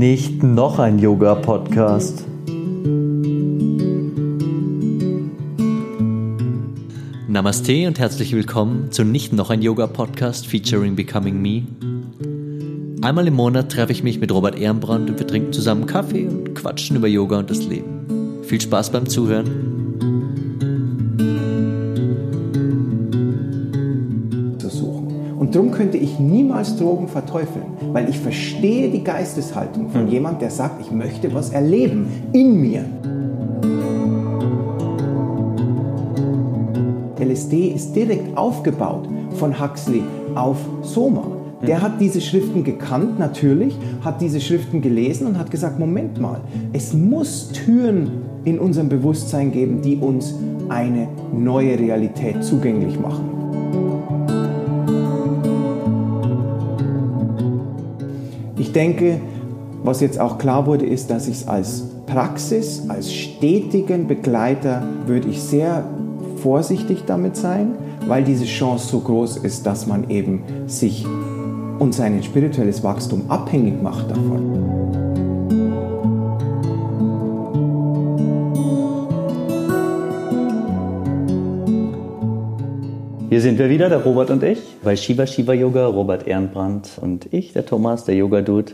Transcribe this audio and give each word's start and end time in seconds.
Nicht 0.00 0.42
noch 0.42 0.78
ein 0.78 0.98
Yoga-Podcast. 0.98 2.24
Namaste 7.28 7.86
und 7.86 7.98
herzlich 7.98 8.32
willkommen 8.32 8.90
zu 8.92 9.04
Nicht 9.04 9.34
noch 9.34 9.50
ein 9.50 9.60
Yoga-Podcast 9.60 10.46
featuring 10.46 10.96
Becoming 10.96 11.42
Me. 11.42 11.64
Einmal 13.02 13.26
im 13.26 13.34
Monat 13.34 13.70
treffe 13.70 13.92
ich 13.92 14.02
mich 14.02 14.18
mit 14.18 14.32
Robert 14.32 14.58
Ehrenbrand 14.58 15.10
und 15.10 15.18
wir 15.18 15.26
trinken 15.26 15.52
zusammen 15.52 15.84
Kaffee 15.84 16.26
und 16.26 16.54
quatschen 16.54 16.96
über 16.96 17.06
Yoga 17.06 17.40
und 17.40 17.50
das 17.50 17.66
Leben. 17.66 18.40
Viel 18.44 18.62
Spaß 18.62 18.92
beim 18.92 19.06
Zuhören. 19.06 19.69
Und 25.50 25.56
darum 25.56 25.72
könnte 25.72 25.96
ich 25.96 26.20
niemals 26.20 26.76
Drogen 26.76 27.08
verteufeln, 27.08 27.64
weil 27.92 28.08
ich 28.08 28.20
verstehe 28.20 28.88
die 28.88 29.02
Geisteshaltung 29.02 29.90
von 29.90 30.02
hm. 30.02 30.08
jemand, 30.08 30.40
der 30.40 30.50
sagt, 30.52 30.80
ich 30.80 30.92
möchte 30.92 31.34
was 31.34 31.50
erleben 31.50 32.06
in 32.32 32.60
mir. 32.60 32.84
LSD 37.18 37.66
ist 37.74 37.96
direkt 37.96 38.38
aufgebaut 38.38 39.08
von 39.32 39.60
Huxley 39.60 40.04
auf 40.36 40.58
Soma. 40.82 41.26
Der 41.66 41.78
hm. 41.78 41.82
hat 41.82 42.00
diese 42.00 42.20
Schriften 42.20 42.62
gekannt, 42.62 43.18
natürlich, 43.18 43.76
hat 44.04 44.20
diese 44.20 44.40
Schriften 44.40 44.80
gelesen 44.80 45.26
und 45.26 45.36
hat 45.36 45.50
gesagt, 45.50 45.80
Moment 45.80 46.20
mal, 46.20 46.42
es 46.72 46.94
muss 46.94 47.48
Türen 47.48 48.22
in 48.44 48.60
unserem 48.60 48.88
Bewusstsein 48.88 49.50
geben, 49.50 49.82
die 49.82 49.96
uns 49.96 50.32
eine 50.68 51.08
neue 51.32 51.76
Realität 51.76 52.44
zugänglich 52.44 53.00
machen. 53.00 53.39
Ich 58.70 58.74
denke, 58.74 59.20
was 59.82 60.00
jetzt 60.00 60.20
auch 60.20 60.38
klar 60.38 60.64
wurde, 60.64 60.86
ist, 60.86 61.10
dass 61.10 61.26
ich 61.26 61.38
es 61.38 61.48
als 61.48 61.82
Praxis, 62.06 62.84
als 62.86 63.12
stetigen 63.12 64.06
Begleiter, 64.06 64.84
würde 65.06 65.28
ich 65.28 65.42
sehr 65.42 65.82
vorsichtig 66.36 67.02
damit 67.04 67.34
sein, 67.34 67.72
weil 68.06 68.22
diese 68.22 68.44
Chance 68.44 68.86
so 68.86 69.00
groß 69.00 69.38
ist, 69.38 69.66
dass 69.66 69.88
man 69.88 70.08
eben 70.08 70.44
sich 70.68 71.04
und 71.80 71.96
sein 71.96 72.22
spirituelles 72.22 72.84
Wachstum 72.84 73.22
abhängig 73.28 73.82
macht 73.82 74.08
davon. 74.12 74.79
Hier 83.30 83.40
sind 83.40 83.60
wir 83.60 83.70
wieder, 83.70 83.88
der 83.88 84.02
Robert 84.02 84.28
und 84.30 84.42
ich, 84.42 84.58
bei 84.82 84.96
Shiva 84.96 85.24
Shiva 85.24 85.52
Yoga, 85.52 85.86
Robert 85.86 86.26
Ehrenbrand 86.26 86.98
und 87.00 87.32
ich, 87.32 87.52
der 87.52 87.64
Thomas, 87.64 88.04
der 88.04 88.16
Yoga 88.16 88.40
Dude, 88.40 88.72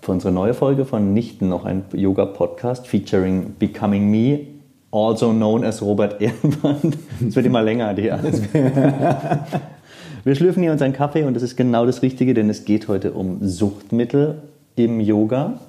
für 0.00 0.12
unsere 0.12 0.32
neue 0.32 0.54
Folge 0.54 0.86
von 0.86 1.12
Nicht 1.12 1.42
noch 1.42 1.66
ein 1.66 1.84
Yoga 1.92 2.24
Podcast 2.24 2.86
featuring 2.86 3.56
Becoming 3.58 4.10
Me, 4.10 4.46
also 4.90 5.30
known 5.32 5.62
as 5.62 5.82
Robert 5.82 6.22
Ehrenbrand. 6.22 6.96
Es 7.28 7.36
wird 7.36 7.44
immer 7.44 7.60
länger, 7.62 7.92
die 7.92 8.10
alles. 8.10 8.40
Wir 10.24 10.34
schlürfen 10.34 10.62
hier 10.62 10.72
unseren 10.72 10.94
Kaffee 10.94 11.24
und 11.24 11.34
das 11.34 11.42
ist 11.42 11.54
genau 11.54 11.84
das 11.84 12.00
Richtige, 12.00 12.32
denn 12.32 12.48
es 12.48 12.64
geht 12.64 12.88
heute 12.88 13.12
um 13.12 13.46
Suchtmittel 13.46 14.40
im 14.76 15.00
Yoga. 15.00 15.60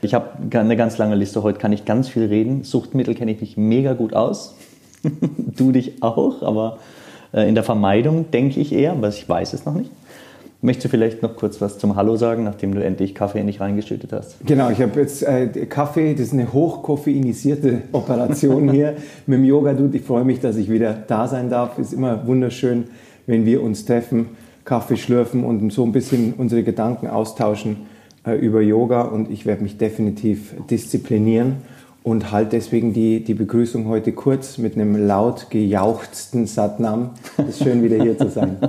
Ich 0.00 0.14
habe 0.14 0.30
eine 0.58 0.78
ganz 0.78 0.96
lange 0.96 1.14
Liste, 1.14 1.42
heute 1.42 1.58
kann 1.58 1.74
ich 1.74 1.84
ganz 1.84 2.08
viel 2.08 2.24
reden. 2.24 2.64
Suchtmittel 2.64 3.14
kenne 3.14 3.32
ich 3.32 3.42
mich 3.42 3.58
mega 3.58 3.92
gut 3.92 4.14
aus. 4.14 4.54
du 5.36 5.72
dich 5.72 6.02
auch, 6.02 6.42
aber 6.42 6.78
in 7.42 7.54
der 7.54 7.64
Vermeidung 7.64 8.30
denke 8.30 8.60
ich 8.60 8.72
eher, 8.72 8.92
aber 8.92 9.08
ich 9.08 9.28
weiß 9.28 9.52
es 9.52 9.64
noch 9.64 9.74
nicht. 9.74 9.90
Möchtest 10.64 10.86
du 10.86 10.88
vielleicht 10.88 11.22
noch 11.22 11.36
kurz 11.36 11.60
was 11.60 11.76
zum 11.76 11.94
Hallo 11.94 12.16
sagen, 12.16 12.44
nachdem 12.44 12.74
du 12.74 12.82
endlich 12.82 13.14
Kaffee 13.14 13.40
in 13.40 13.48
dich 13.48 13.60
reingeschüttet 13.60 14.14
hast? 14.14 14.36
Genau, 14.46 14.70
ich 14.70 14.80
habe 14.80 14.98
jetzt 14.98 15.22
äh, 15.22 15.46
Kaffee, 15.66 16.14
das 16.14 16.28
ist 16.28 16.32
eine 16.32 16.54
hochkoffeinisierte 16.54 17.82
Operation 17.92 18.70
hier 18.70 18.94
mit 19.26 19.40
dem 19.40 19.44
Yoga-Dude. 19.44 19.98
Ich 19.98 20.04
freue 20.04 20.24
mich, 20.24 20.40
dass 20.40 20.56
ich 20.56 20.70
wieder 20.70 20.94
da 20.94 21.28
sein 21.28 21.50
darf. 21.50 21.78
Ist 21.78 21.92
immer 21.92 22.26
wunderschön, 22.26 22.84
wenn 23.26 23.44
wir 23.44 23.62
uns 23.62 23.84
treffen, 23.84 24.28
Kaffee 24.64 24.96
schlürfen 24.96 25.44
und 25.44 25.70
so 25.70 25.84
ein 25.84 25.92
bisschen 25.92 26.32
unsere 26.38 26.62
Gedanken 26.62 27.08
austauschen 27.08 27.76
äh, 28.26 28.32
über 28.32 28.62
Yoga. 28.62 29.02
Und 29.02 29.30
ich 29.30 29.44
werde 29.44 29.62
mich 29.62 29.76
definitiv 29.76 30.54
disziplinieren 30.70 31.56
und 32.04 32.30
halt 32.30 32.52
deswegen 32.52 32.92
die, 32.92 33.24
die 33.24 33.34
Begrüßung 33.34 33.88
heute 33.88 34.12
kurz 34.12 34.58
mit 34.58 34.74
einem 34.74 35.08
laut 35.08 35.48
gejauchzten 35.50 36.46
Satnam. 36.46 37.14
Es 37.38 37.56
ist 37.56 37.64
schön, 37.64 37.82
wieder 37.82 38.00
hier 38.00 38.16
zu 38.16 38.28
sein. 38.28 38.58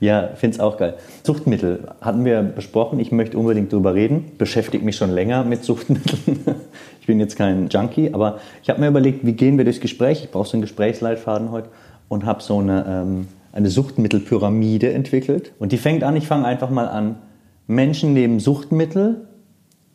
Ja, 0.00 0.30
finde 0.34 0.56
es 0.56 0.60
auch 0.60 0.78
geil. 0.78 0.94
Suchtmittel 1.22 1.86
hatten 2.00 2.24
wir 2.24 2.42
besprochen. 2.42 2.98
Ich 2.98 3.12
möchte 3.12 3.38
unbedingt 3.38 3.72
darüber 3.72 3.94
reden. 3.94 4.32
Beschäftige 4.36 4.84
mich 4.84 4.96
schon 4.96 5.12
länger 5.12 5.44
mit 5.44 5.62
Suchtmitteln. 5.62 6.40
Ich 7.00 7.06
bin 7.06 7.20
jetzt 7.20 7.36
kein 7.36 7.68
Junkie, 7.68 8.12
aber 8.12 8.38
ich 8.64 8.70
habe 8.70 8.80
mir 8.80 8.88
überlegt, 8.88 9.24
wie 9.24 9.32
gehen 9.32 9.58
wir 9.58 9.64
durchs 9.64 9.78
Gespräch? 9.78 10.24
Ich 10.24 10.30
brauche 10.32 10.48
so 10.48 10.54
einen 10.54 10.62
Gesprächsleitfaden 10.62 11.52
heute 11.52 11.68
und 12.08 12.26
habe 12.26 12.42
so 12.42 12.58
eine, 12.58 12.84
ähm, 12.88 13.28
eine 13.52 13.68
Suchtmittelpyramide 13.68 14.92
entwickelt. 14.92 15.52
Und 15.60 15.70
die 15.70 15.78
fängt 15.78 16.02
an, 16.02 16.16
ich 16.16 16.26
fange 16.26 16.46
einfach 16.46 16.70
mal 16.70 16.88
an. 16.88 17.16
Menschen 17.68 18.12
nehmen 18.12 18.40
Suchtmittel 18.40 19.28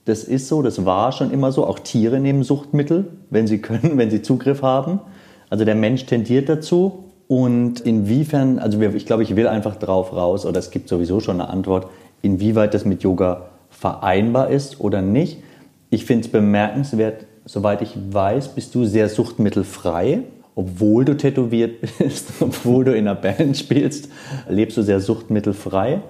das 0.07 0.23
ist 0.23 0.47
so, 0.47 0.61
das 0.61 0.85
war 0.85 1.11
schon 1.11 1.31
immer 1.31 1.51
so. 1.51 1.65
Auch 1.65 1.79
Tiere 1.79 2.21
nehmen 2.21 2.43
Suchtmittel, 2.43 3.11
wenn 3.29 3.45
sie 3.45 3.59
können, 3.59 3.93
wenn 3.97 4.09
sie 4.09 4.21
Zugriff 4.21 4.61
haben. 4.61 5.01
Also 5.49 5.65
der 5.65 5.75
Mensch 5.75 6.05
tendiert 6.05 6.47
dazu. 6.47 7.03
Und 7.27 7.81
inwiefern, 7.81 8.57
also 8.57 8.79
ich 8.81 9.05
glaube, 9.05 9.23
ich 9.23 9.35
will 9.35 9.47
einfach 9.47 9.75
drauf 9.75 10.13
raus, 10.13 10.45
oder 10.45 10.59
es 10.59 10.71
gibt 10.71 10.87
sowieso 10.87 11.19
schon 11.19 11.41
eine 11.41 11.49
Antwort, 11.49 11.87
inwieweit 12.21 12.73
das 12.73 12.85
mit 12.85 13.03
Yoga 13.03 13.49
vereinbar 13.69 14.49
ist 14.49 14.79
oder 14.79 15.01
nicht. 15.01 15.43
Ich 15.89 16.05
finde 16.05 16.25
es 16.25 16.31
bemerkenswert, 16.31 17.25
soweit 17.43 17.81
ich 17.81 17.97
weiß, 18.11 18.55
bist 18.55 18.73
du 18.75 18.85
sehr 18.85 19.09
suchtmittelfrei. 19.09 20.21
Obwohl 20.55 21.03
du 21.03 21.17
tätowiert 21.17 21.81
bist, 21.99 22.29
obwohl 22.39 22.85
du 22.85 22.95
in 22.95 23.07
einer 23.07 23.15
Band 23.15 23.57
spielst, 23.57 24.09
lebst 24.47 24.77
du 24.77 24.81
sehr 24.81 25.01
suchtmittelfrei. 25.01 26.01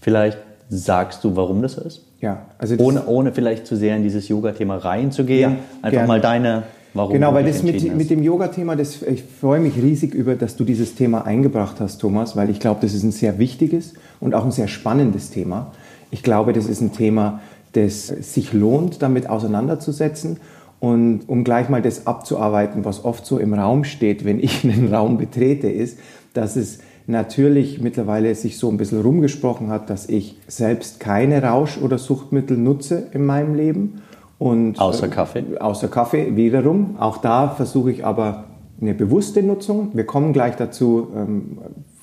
Vielleicht 0.00 0.38
sagst 0.68 1.22
du, 1.22 1.36
warum 1.36 1.62
das 1.62 1.78
ist? 1.78 2.04
Ja, 2.22 2.46
also 2.56 2.76
ohne, 2.78 3.04
ohne 3.06 3.32
vielleicht 3.32 3.66
zu 3.66 3.76
sehr 3.76 3.96
in 3.96 4.04
dieses 4.04 4.28
Yoga-Thema 4.28 4.76
reinzugehen, 4.76 5.50
ja, 5.50 5.58
einfach 5.78 5.90
gerne. 5.90 6.08
mal 6.08 6.20
deine, 6.20 6.62
warum 6.94 7.12
Genau, 7.12 7.34
weil 7.34 7.44
das 7.44 7.64
mit, 7.64 7.96
mit 7.96 8.10
dem 8.10 8.22
Yoga-Thema, 8.22 8.78
ich 8.78 9.24
freue 9.40 9.58
mich 9.58 9.74
riesig 9.76 10.14
über, 10.14 10.36
dass 10.36 10.54
du 10.54 10.62
dieses 10.62 10.94
Thema 10.94 11.26
eingebracht 11.26 11.80
hast, 11.80 11.98
Thomas, 11.98 12.36
weil 12.36 12.48
ich 12.48 12.60
glaube, 12.60 12.78
das 12.80 12.94
ist 12.94 13.02
ein 13.02 13.10
sehr 13.10 13.40
wichtiges 13.40 13.94
und 14.20 14.36
auch 14.36 14.44
ein 14.44 14.52
sehr 14.52 14.68
spannendes 14.68 15.30
Thema. 15.30 15.72
Ich 16.12 16.22
glaube, 16.22 16.52
das 16.52 16.66
ist 16.66 16.80
ein 16.80 16.92
Thema, 16.92 17.40
das 17.72 18.06
sich 18.06 18.52
lohnt, 18.52 19.02
damit 19.02 19.28
auseinanderzusetzen. 19.28 20.38
Und 20.78 21.22
um 21.26 21.42
gleich 21.42 21.68
mal 21.68 21.82
das 21.82 22.06
abzuarbeiten, 22.06 22.84
was 22.84 23.04
oft 23.04 23.26
so 23.26 23.38
im 23.38 23.52
Raum 23.52 23.82
steht, 23.82 24.24
wenn 24.24 24.38
ich 24.38 24.62
einen 24.62 24.94
Raum 24.94 25.18
betrete, 25.18 25.68
ist, 25.68 25.98
dass 26.34 26.54
es 26.54 26.78
natürlich 27.06 27.80
mittlerweile 27.80 28.34
sich 28.34 28.58
so 28.58 28.68
ein 28.68 28.76
bisschen 28.76 29.00
rumgesprochen 29.00 29.68
hat, 29.68 29.90
dass 29.90 30.08
ich 30.08 30.38
selbst 30.46 31.00
keine 31.00 31.42
Rausch- 31.42 31.78
oder 31.78 31.98
Suchtmittel 31.98 32.56
nutze 32.56 33.08
in 33.12 33.24
meinem 33.26 33.54
Leben. 33.54 34.02
Und, 34.38 34.80
außer 34.80 35.06
äh, 35.06 35.10
Kaffee? 35.10 35.38
Äh, 35.40 35.58
außer 35.58 35.88
Kaffee 35.88 36.36
wiederum. 36.36 36.96
Auch 36.98 37.18
da 37.18 37.48
versuche 37.48 37.92
ich 37.92 38.04
aber 38.04 38.44
eine 38.80 38.94
bewusste 38.94 39.42
Nutzung. 39.42 39.90
Wir 39.94 40.04
kommen 40.04 40.32
gleich 40.32 40.56
dazu, 40.56 41.08
ähm, 41.16 41.58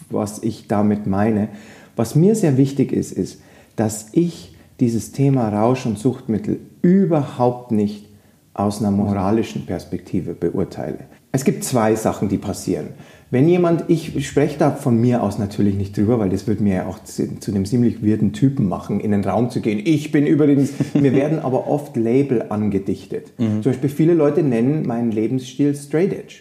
was 0.09 0.41
ich 0.43 0.67
damit 0.67 1.07
meine. 1.07 1.49
Was 1.95 2.15
mir 2.15 2.35
sehr 2.35 2.57
wichtig 2.57 2.93
ist, 2.93 3.11
ist, 3.11 3.41
dass 3.75 4.07
ich 4.13 4.55
dieses 4.79 5.11
Thema 5.11 5.49
Rausch- 5.49 5.85
und 5.85 5.99
Suchtmittel 5.99 6.59
überhaupt 6.81 7.71
nicht 7.71 8.07
aus 8.53 8.79
einer 8.79 8.91
moralischen 8.91 9.65
Perspektive 9.65 10.33
beurteile. 10.33 10.99
Es 11.31 11.43
gibt 11.43 11.63
zwei 11.63 11.95
Sachen, 11.95 12.29
die 12.29 12.37
passieren. 12.37 12.87
Wenn 13.31 13.47
jemand, 13.47 13.83
ich 13.87 14.27
spreche 14.27 14.57
da 14.57 14.71
von 14.71 14.99
mir 14.99 15.21
aus 15.21 15.37
natürlich 15.37 15.75
nicht 15.75 15.95
drüber, 15.95 16.17
weil 16.17 16.29
das 16.29 16.47
würde 16.47 16.63
mir 16.63 16.75
ja 16.75 16.87
auch 16.87 17.03
zu, 17.03 17.39
zu 17.39 17.51
einem 17.51 17.65
ziemlich 17.65 18.01
wirden 18.01 18.33
Typen 18.33 18.67
machen, 18.67 18.99
in 18.99 19.11
den 19.11 19.23
Raum 19.23 19.51
zu 19.51 19.61
gehen. 19.61 19.79
Ich 19.83 20.11
bin 20.11 20.25
übrigens, 20.25 20.71
mir 20.95 21.13
werden 21.13 21.37
aber 21.43 21.67
oft 21.67 21.95
Label 21.95 22.45
angedichtet. 22.49 23.31
Mhm. 23.37 23.61
Zum 23.61 23.71
Beispiel 23.71 23.89
viele 23.89 24.15
Leute 24.15 24.41
nennen 24.41 24.87
meinen 24.87 25.11
Lebensstil 25.11 25.75
Straight 25.75 26.11
Edge. 26.11 26.35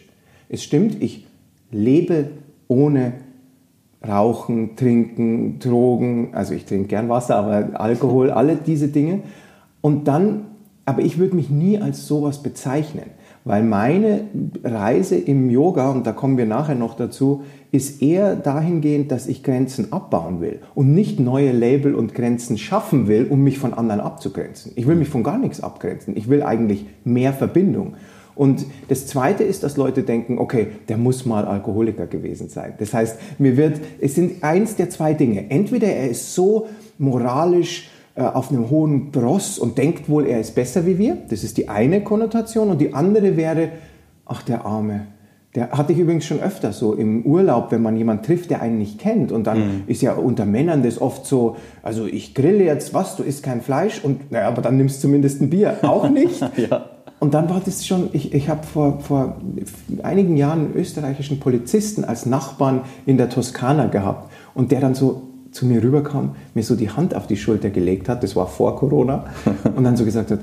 Es 0.49 0.65
stimmt, 0.65 1.03
ich 1.03 1.27
lebe 1.71 2.31
ohne 2.69 3.13
Rauchen, 4.07 4.77
Trinken, 4.77 5.59
Drogen, 5.59 6.31
also 6.33 6.55
ich 6.55 6.65
trinke 6.65 6.89
gern 6.89 7.11
Wasser, 7.11 7.37
aber 7.37 7.79
Alkohol, 7.79 8.31
alle 8.31 8.57
diese 8.57 8.89
Dinge. 8.89 9.21
Und 9.83 10.09
dann, 10.09 10.47
aber 10.87 11.03
ich 11.03 11.19
würde 11.19 11.37
mich 11.37 11.51
nie 11.51 11.79
als 11.79 12.07
sowas 12.07 12.43
bezeichnen. 12.43 13.11
Weil 13.49 13.63
meine 13.63 14.25
Reise 14.63 15.17
im 15.17 15.49
Yoga, 15.49 15.91
und 15.91 16.07
da 16.07 16.13
kommen 16.13 16.37
wir 16.37 16.45
nachher 16.45 16.75
noch 16.75 16.93
dazu, 16.93 17.45
ist 17.73 18.03
eher 18.03 18.37
dahingehend, 18.37 19.11
dass 19.11 19.27
ich 19.27 19.43
Grenzen 19.43 19.91
abbauen 19.91 20.43
will 20.43 20.59
und 20.75 20.93
nicht 20.95 21.19
neue 21.19 21.53
Label 21.53 21.95
und 21.95 22.15
Grenzen 22.15 22.59
schaffen 22.59 23.09
will, 23.09 23.27
um 23.27 23.43
mich 23.43 23.59
von 23.59 23.73
anderen 23.73 24.03
abzugrenzen. 24.03 24.73
Ich 24.77 24.87
will 24.87 24.97
mich 24.97 25.09
von 25.09 25.23
gar 25.23 25.39
nichts 25.39 25.63
abgrenzen. 25.63 26.15
Ich 26.15 26.29
will 26.29 26.43
eigentlich 26.43 26.85
mehr 27.05 27.33
Verbindung. 27.33 27.95
Und 28.35 28.67
das 28.89 29.07
Zweite 29.07 29.45
ist, 29.45 29.63
dass 29.63 29.79
Leute 29.79 30.03
denken, 30.03 30.39
okay, 30.39 30.67
der 30.91 30.99
muss 30.99 31.25
mal 31.25 31.47
Alkoholiker 31.47 32.07
gewesen 32.07 32.51
sein. 32.51 32.75
Das 32.79 32.93
heißt, 32.93 33.17
mir 33.39 33.57
wird, 33.57 33.81
es 33.99 34.15
sind 34.15 34.45
eins 34.45 34.77
der 34.77 34.91
zwei 34.91 35.15
Dinge. 35.15 35.51
Entweder 35.51 35.87
er 35.87 36.11
ist 36.11 36.35
so 36.35 36.67
moralisch 36.99 37.89
auf 38.27 38.51
einem 38.51 38.71
hohen 38.71 39.11
Ross 39.15 39.59
und 39.59 39.79
denkt 39.79 40.09
wohl, 40.09 40.27
er 40.27 40.41
ist 40.41 40.55
besser 40.55 40.87
wie 40.87 40.99
wir. 40.99 41.19
Das 41.29 41.45
ist 41.45 41.57
die 41.57 41.69
eine 41.69 42.03
Konnotation. 42.03 42.71
Und 42.71 42.81
die 42.81 42.95
andere 42.95 43.37
wäre, 43.37 43.71
ach 44.27 44.43
der 44.43 44.65
Arme, 44.65 45.07
der 45.55 45.71
hatte 45.71 45.93
ich 45.93 45.99
übrigens 45.99 46.27
schon 46.27 46.41
öfter 46.41 46.73
so 46.73 46.95
im 46.95 47.23
Urlaub, 47.23 47.73
wenn 47.73 47.83
man 47.83 47.97
jemanden 47.97 48.23
trifft, 48.23 48.51
der 48.51 48.61
einen 48.61 48.79
nicht 48.79 48.99
kennt. 48.99 49.33
Und 49.33 49.47
dann 49.47 49.59
mhm. 49.59 49.83
ist 49.87 50.03
ja 50.03 50.13
unter 50.13 50.45
Männern 50.45 50.83
das 50.83 51.01
oft 51.01 51.27
so, 51.27 51.57
also 51.83 52.07
ich 52.07 52.35
grille 52.35 52.65
jetzt 52.65 52.93
was, 52.93 53.17
du 53.17 53.23
isst 53.23 53.43
kein 53.43 53.63
Fleisch 53.63 54.05
und 54.05 54.31
naja, 54.31 54.49
aber 54.49 54.63
dann 54.63 54.77
nimmst 54.77 54.99
du 54.99 55.09
zumindest 55.09 55.41
ein 55.41 55.51
Bier. 55.51 55.79
Auch 55.83 56.09
nicht. 56.11 56.41
ja. 56.57 56.91
Und 57.21 57.35
dann 57.35 57.51
war 57.51 57.61
das 57.65 57.87
schon, 57.87 58.11
ich, 58.13 58.33
ich 58.35 58.49
habe 58.49 58.63
vor, 58.65 59.01
vor 59.01 59.39
einigen 60.03 60.37
Jahren 60.37 60.67
einen 60.67 60.75
österreichischen 60.75 61.41
Polizisten 61.41 62.05
als 62.05 62.27
Nachbarn 62.27 62.83
in 63.07 63.17
der 63.17 63.29
Toskana 63.29 63.87
gehabt 63.87 64.31
und 64.55 64.71
der 64.71 64.81
dann 64.81 64.95
so 64.95 65.28
zu 65.59 65.67
mir 65.67 65.83
rüberkam, 65.83 66.37
mir 66.55 66.63
so 66.63 66.77
die 66.77 66.91
Hand 66.91 67.15
auf 67.17 67.27
die 67.27 67.37
Schulter 67.37 67.71
gelegt 67.71 68.09
hat, 68.09 68.23
das 68.23 68.37
war 68.37 68.47
vor 68.47 68.77
Corona, 68.77 69.27
und 69.77 69.83
dann 69.83 69.97
so 69.97 70.05
gesagt 70.05 70.31
hat, 70.31 70.41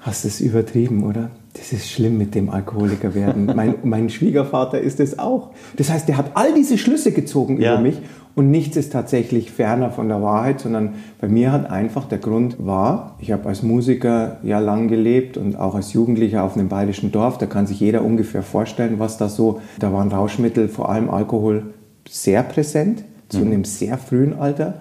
hast 0.00 0.24
du 0.24 0.28
es 0.28 0.40
übertrieben, 0.40 1.04
oder? 1.04 1.30
Das 1.54 1.72
ist 1.72 1.88
schlimm 1.88 2.18
mit 2.18 2.34
dem 2.34 2.50
Alkoholiker 2.50 3.14
werden. 3.14 3.46
Mein, 3.54 3.76
mein 3.84 4.10
Schwiegervater 4.10 4.80
ist 4.80 4.98
es 4.98 5.18
auch. 5.18 5.52
Das 5.76 5.90
heißt, 5.90 6.08
der 6.08 6.16
hat 6.16 6.32
all 6.34 6.52
diese 6.54 6.76
Schlüsse 6.76 7.12
gezogen 7.12 7.60
ja. 7.60 7.74
über 7.74 7.82
mich 7.82 8.02
und 8.34 8.50
nichts 8.50 8.76
ist 8.76 8.92
tatsächlich 8.92 9.52
ferner 9.52 9.92
von 9.92 10.08
der 10.08 10.20
Wahrheit, 10.20 10.60
sondern 10.60 10.96
bei 11.20 11.28
mir 11.28 11.52
hat 11.52 11.70
einfach 11.70 12.06
der 12.06 12.18
Grund 12.18 12.56
war, 12.58 13.14
ich 13.20 13.30
habe 13.30 13.48
als 13.48 13.62
Musiker 13.62 14.38
ja 14.42 14.58
lang 14.58 14.88
gelebt 14.88 15.36
und 15.36 15.56
auch 15.56 15.76
als 15.76 15.92
Jugendlicher 15.92 16.42
auf 16.42 16.56
einem 16.56 16.68
bayerischen 16.68 17.12
Dorf, 17.12 17.38
da 17.38 17.46
kann 17.46 17.68
sich 17.68 17.78
jeder 17.78 18.04
ungefähr 18.04 18.42
vorstellen, 18.42 18.98
was 18.98 19.18
da 19.18 19.28
so, 19.28 19.60
da 19.78 19.92
waren 19.92 20.10
Rauschmittel, 20.10 20.68
vor 20.68 20.90
allem 20.90 21.08
Alkohol, 21.10 21.74
sehr 22.08 22.42
präsent 22.42 23.04
zu 23.34 23.40
mhm. 23.40 23.46
einem 23.46 23.64
sehr 23.64 23.98
frühen 23.98 24.34
Alter. 24.38 24.74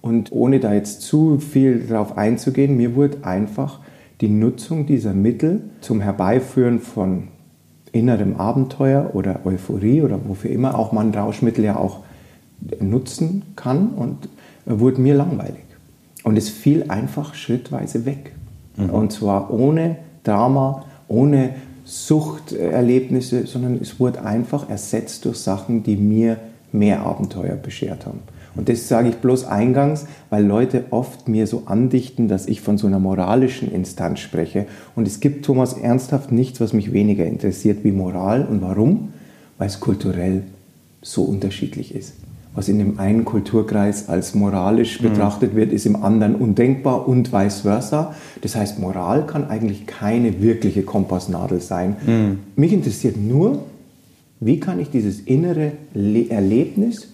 Und 0.00 0.32
ohne 0.32 0.60
da 0.60 0.74
jetzt 0.74 1.02
zu 1.02 1.38
viel 1.38 1.80
darauf 1.80 2.18
einzugehen, 2.18 2.76
mir 2.76 2.94
wurde 2.94 3.24
einfach 3.24 3.80
die 4.20 4.28
Nutzung 4.28 4.86
dieser 4.86 5.14
Mittel 5.14 5.62
zum 5.80 6.00
Herbeiführen 6.00 6.80
von 6.80 7.28
innerem 7.92 8.36
Abenteuer 8.36 9.10
oder 9.14 9.40
Euphorie 9.44 10.02
oder 10.02 10.18
wofür 10.26 10.50
immer 10.50 10.78
auch 10.78 10.92
man 10.92 11.14
Rauschmittel 11.14 11.64
ja 11.64 11.76
auch 11.76 12.00
nutzen 12.80 13.42
kann 13.56 13.90
und 13.90 14.28
wurde 14.66 15.00
mir 15.00 15.14
langweilig. 15.14 15.64
Und 16.22 16.36
es 16.36 16.48
fiel 16.48 16.84
einfach 16.88 17.34
schrittweise 17.34 18.06
weg. 18.06 18.32
Mhm. 18.76 18.90
Und 18.90 19.12
zwar 19.12 19.52
ohne 19.52 19.96
Drama, 20.22 20.84
ohne 21.08 21.50
Suchterlebnisse, 21.84 23.46
sondern 23.46 23.78
es 23.80 24.00
wurde 24.00 24.24
einfach 24.24 24.68
ersetzt 24.70 25.24
durch 25.24 25.38
Sachen, 25.38 25.82
die 25.82 25.96
mir 25.96 26.38
mehr 26.74 27.00
Abenteuer 27.00 27.54
beschert 27.54 28.04
haben. 28.04 28.20
Und 28.56 28.68
das 28.68 28.88
sage 28.88 29.08
ich 29.08 29.16
bloß 29.16 29.46
eingangs, 29.46 30.06
weil 30.30 30.44
Leute 30.44 30.84
oft 30.90 31.28
mir 31.28 31.46
so 31.46 31.64
andichten, 31.66 32.28
dass 32.28 32.46
ich 32.46 32.60
von 32.60 32.78
so 32.78 32.86
einer 32.86 33.00
moralischen 33.00 33.72
Instanz 33.72 34.20
spreche. 34.20 34.66
Und 34.94 35.08
es 35.08 35.20
gibt, 35.20 35.44
Thomas, 35.44 35.72
ernsthaft 35.72 36.30
nichts, 36.30 36.60
was 36.60 36.72
mich 36.72 36.92
weniger 36.92 37.24
interessiert 37.24 37.82
wie 37.82 37.92
Moral. 37.92 38.44
Und 38.44 38.62
warum? 38.62 39.12
Weil 39.58 39.68
es 39.68 39.80
kulturell 39.80 40.42
so 41.02 41.22
unterschiedlich 41.22 41.94
ist. 41.94 42.14
Was 42.54 42.68
in 42.68 42.78
dem 42.78 43.00
einen 43.00 43.24
Kulturkreis 43.24 44.08
als 44.08 44.36
moralisch 44.36 45.00
mhm. 45.00 45.08
betrachtet 45.08 45.56
wird, 45.56 45.72
ist 45.72 45.86
im 45.86 46.04
anderen 46.04 46.36
undenkbar 46.36 47.08
und 47.08 47.32
vice 47.32 47.62
versa. 47.62 48.14
Das 48.42 48.54
heißt, 48.54 48.78
Moral 48.78 49.26
kann 49.26 49.48
eigentlich 49.48 49.86
keine 49.86 50.40
wirkliche 50.40 50.82
Kompassnadel 50.84 51.60
sein. 51.60 51.96
Mhm. 52.06 52.38
Mich 52.54 52.72
interessiert 52.72 53.16
nur, 53.16 53.64
wie 54.40 54.60
kann 54.60 54.80
ich 54.80 54.90
dieses 54.90 55.20
innere 55.20 55.72
Le 55.94 56.28
Erlebnis 56.30 57.08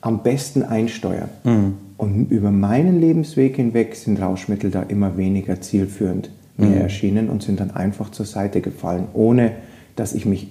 am 0.00 0.22
besten 0.22 0.62
einsteuern? 0.62 1.30
Mhm. 1.44 1.74
Und 1.96 2.30
über 2.30 2.50
meinen 2.50 3.00
Lebensweg 3.00 3.56
hinweg 3.56 3.94
sind 3.94 4.20
Rauschmittel 4.20 4.70
da 4.70 4.82
immer 4.82 5.16
weniger 5.16 5.60
zielführend 5.60 6.30
mir 6.56 6.66
mhm. 6.66 6.76
erschienen 6.76 7.28
und 7.30 7.42
sind 7.42 7.60
dann 7.60 7.70
einfach 7.70 8.10
zur 8.10 8.26
Seite 8.26 8.60
gefallen, 8.60 9.06
ohne 9.12 9.52
dass 9.96 10.14
ich 10.14 10.26
mich 10.26 10.48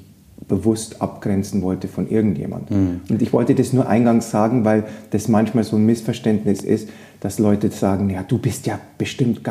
bewusst 0.47 1.01
abgrenzen 1.01 1.61
wollte 1.61 1.87
von 1.87 2.09
irgendjemand. 2.09 2.69
Mhm. 2.71 3.01
Und 3.09 3.21
ich 3.21 3.31
wollte 3.33 3.55
das 3.55 3.73
nur 3.73 3.87
eingangs 3.87 4.29
sagen, 4.29 4.65
weil 4.65 4.83
das 5.11 5.27
manchmal 5.27 5.63
so 5.63 5.77
ein 5.77 5.85
Missverständnis 5.85 6.61
ist, 6.61 6.89
dass 7.19 7.39
Leute 7.39 7.69
sagen, 7.69 8.09
ja, 8.09 8.23
du 8.23 8.37
bist 8.37 8.65
ja 8.65 8.79
bestimmt 8.97 9.43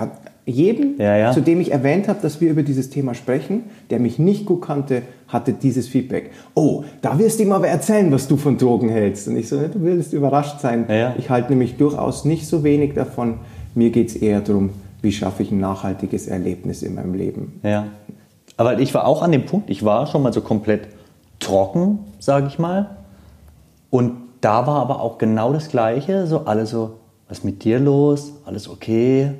jedem, 0.44 0.98
ja, 0.98 1.16
ja. 1.16 1.32
zu 1.32 1.40
dem 1.40 1.60
ich 1.60 1.70
erwähnt 1.70 2.08
habe, 2.08 2.20
dass 2.20 2.40
wir 2.40 2.50
über 2.50 2.62
dieses 2.62 2.90
Thema 2.90 3.14
sprechen, 3.14 3.64
der 3.90 4.00
mich 4.00 4.18
nicht 4.18 4.44
gut 4.44 4.62
kannte, 4.62 5.02
hatte 5.28 5.52
dieses 5.52 5.88
Feedback. 5.88 6.30
Oh, 6.54 6.84
da 7.00 7.18
wirst 7.18 7.38
du 7.38 7.44
ihm 7.44 7.52
aber 7.52 7.68
erzählen, 7.68 8.10
was 8.10 8.26
du 8.28 8.36
von 8.36 8.58
Drogen 8.58 8.88
hältst. 8.88 9.28
Und 9.28 9.36
ich 9.36 9.48
so, 9.48 9.56
du 9.56 9.82
willst 9.82 10.12
überrascht 10.12 10.60
sein. 10.60 10.86
Ja, 10.88 11.14
ich 11.16 11.30
halte 11.30 11.50
nämlich 11.50 11.76
durchaus 11.76 12.24
nicht 12.24 12.46
so 12.46 12.64
wenig 12.64 12.94
davon. 12.94 13.38
Mir 13.74 13.90
geht 13.90 14.08
es 14.08 14.16
eher 14.16 14.40
darum, 14.40 14.70
wie 15.00 15.12
schaffe 15.12 15.42
ich 15.42 15.52
ein 15.52 15.60
nachhaltiges 15.60 16.26
Erlebnis 16.26 16.82
in 16.82 16.94
meinem 16.94 17.14
Leben. 17.14 17.60
Ja, 17.62 17.86
aber 18.56 18.78
ich 18.80 18.92
war 18.94 19.06
auch 19.06 19.22
an 19.22 19.32
dem 19.32 19.46
Punkt, 19.46 19.70
ich 19.70 19.84
war 19.84 20.06
schon 20.06 20.22
mal 20.22 20.32
so 20.32 20.40
komplett 20.40 20.88
trocken, 21.38 22.00
sage 22.18 22.48
ich 22.48 22.58
mal. 22.58 22.96
Und 23.90 24.12
da 24.40 24.66
war 24.66 24.80
aber 24.80 25.00
auch 25.00 25.18
genau 25.18 25.52
das 25.52 25.68
Gleiche, 25.68 26.26
so 26.26 26.40
alle 26.40 26.66
so, 26.66 26.98
was 27.28 27.38
ist 27.38 27.44
mit 27.44 27.64
dir 27.64 27.78
los? 27.78 28.32
Alles 28.44 28.68
okay? 28.68 29.32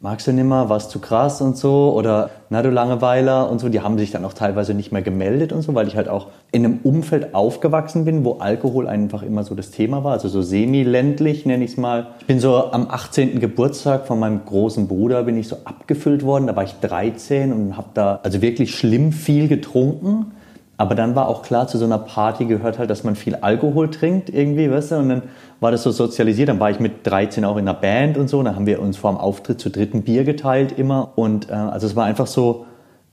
Magst 0.00 0.28
du 0.28 0.32
nicht 0.32 0.44
mehr, 0.44 0.68
warst 0.68 0.90
zu 0.90 1.00
krass 1.00 1.40
und 1.40 1.56
so? 1.56 1.92
Oder 1.94 2.30
na 2.50 2.62
du 2.62 2.70
Langeweiler 2.70 3.50
und 3.50 3.58
so, 3.58 3.68
die 3.68 3.80
haben 3.80 3.98
sich 3.98 4.10
dann 4.10 4.24
auch 4.24 4.32
teilweise 4.32 4.74
nicht 4.74 4.92
mehr 4.92 5.02
gemeldet 5.02 5.52
und 5.52 5.62
so, 5.62 5.74
weil 5.74 5.88
ich 5.88 5.96
halt 5.96 6.08
auch 6.08 6.28
in 6.52 6.64
einem 6.64 6.78
Umfeld 6.82 7.34
aufgewachsen 7.34 8.04
bin, 8.04 8.24
wo 8.24 8.34
Alkohol 8.34 8.86
einfach 8.86 9.22
immer 9.22 9.42
so 9.44 9.54
das 9.54 9.70
Thema 9.70 10.04
war, 10.04 10.12
also 10.12 10.28
so 10.28 10.40
semi-ländlich 10.40 11.46
nenne 11.46 11.64
ich 11.64 11.72
es 11.72 11.76
mal. 11.76 12.08
Ich 12.20 12.26
bin 12.26 12.40
so 12.40 12.70
am 12.70 12.88
18. 12.88 13.40
Geburtstag 13.40 14.06
von 14.06 14.18
meinem 14.18 14.44
großen 14.44 14.88
Bruder 14.88 15.24
bin 15.24 15.36
ich 15.36 15.48
so 15.48 15.58
abgefüllt 15.64 16.24
worden, 16.24 16.46
da 16.46 16.56
war 16.56 16.64
ich 16.64 16.74
13 16.80 17.52
und 17.52 17.76
habe 17.76 17.88
da 17.94 18.20
also 18.22 18.40
wirklich 18.40 18.74
schlimm 18.74 19.12
viel 19.12 19.48
getrunken 19.48 20.32
aber 20.78 20.94
dann 20.94 21.16
war 21.16 21.28
auch 21.28 21.42
klar, 21.42 21.66
zu 21.66 21.76
so 21.76 21.84
einer 21.84 21.98
Party 21.98 22.44
gehört 22.44 22.78
halt, 22.78 22.88
dass 22.88 23.02
man 23.02 23.16
viel 23.16 23.34
Alkohol 23.34 23.90
trinkt 23.90 24.30
irgendwie, 24.30 24.70
weißt 24.70 24.92
du, 24.92 24.96
und 24.98 25.08
dann 25.08 25.22
war 25.58 25.72
das 25.72 25.82
so 25.82 25.90
sozialisiert. 25.90 26.48
Dann 26.48 26.60
war 26.60 26.70
ich 26.70 26.78
mit 26.78 27.04
13 27.04 27.44
auch 27.44 27.56
in 27.56 27.68
einer 27.68 27.78
Band 27.78 28.16
und 28.16 28.28
so, 28.28 28.40
dann 28.44 28.54
haben 28.54 28.66
wir 28.66 28.80
uns 28.80 28.96
vor 28.96 29.10
dem 29.10 29.18
Auftritt 29.18 29.60
zu 29.60 29.70
dritten 29.70 30.02
Bier 30.02 30.22
geteilt 30.22 30.78
immer. 30.78 31.14
Und 31.16 31.50
äh, 31.50 31.54
also 31.54 31.88
es 31.88 31.96
war 31.96 32.04
einfach 32.04 32.28
so 32.28 32.66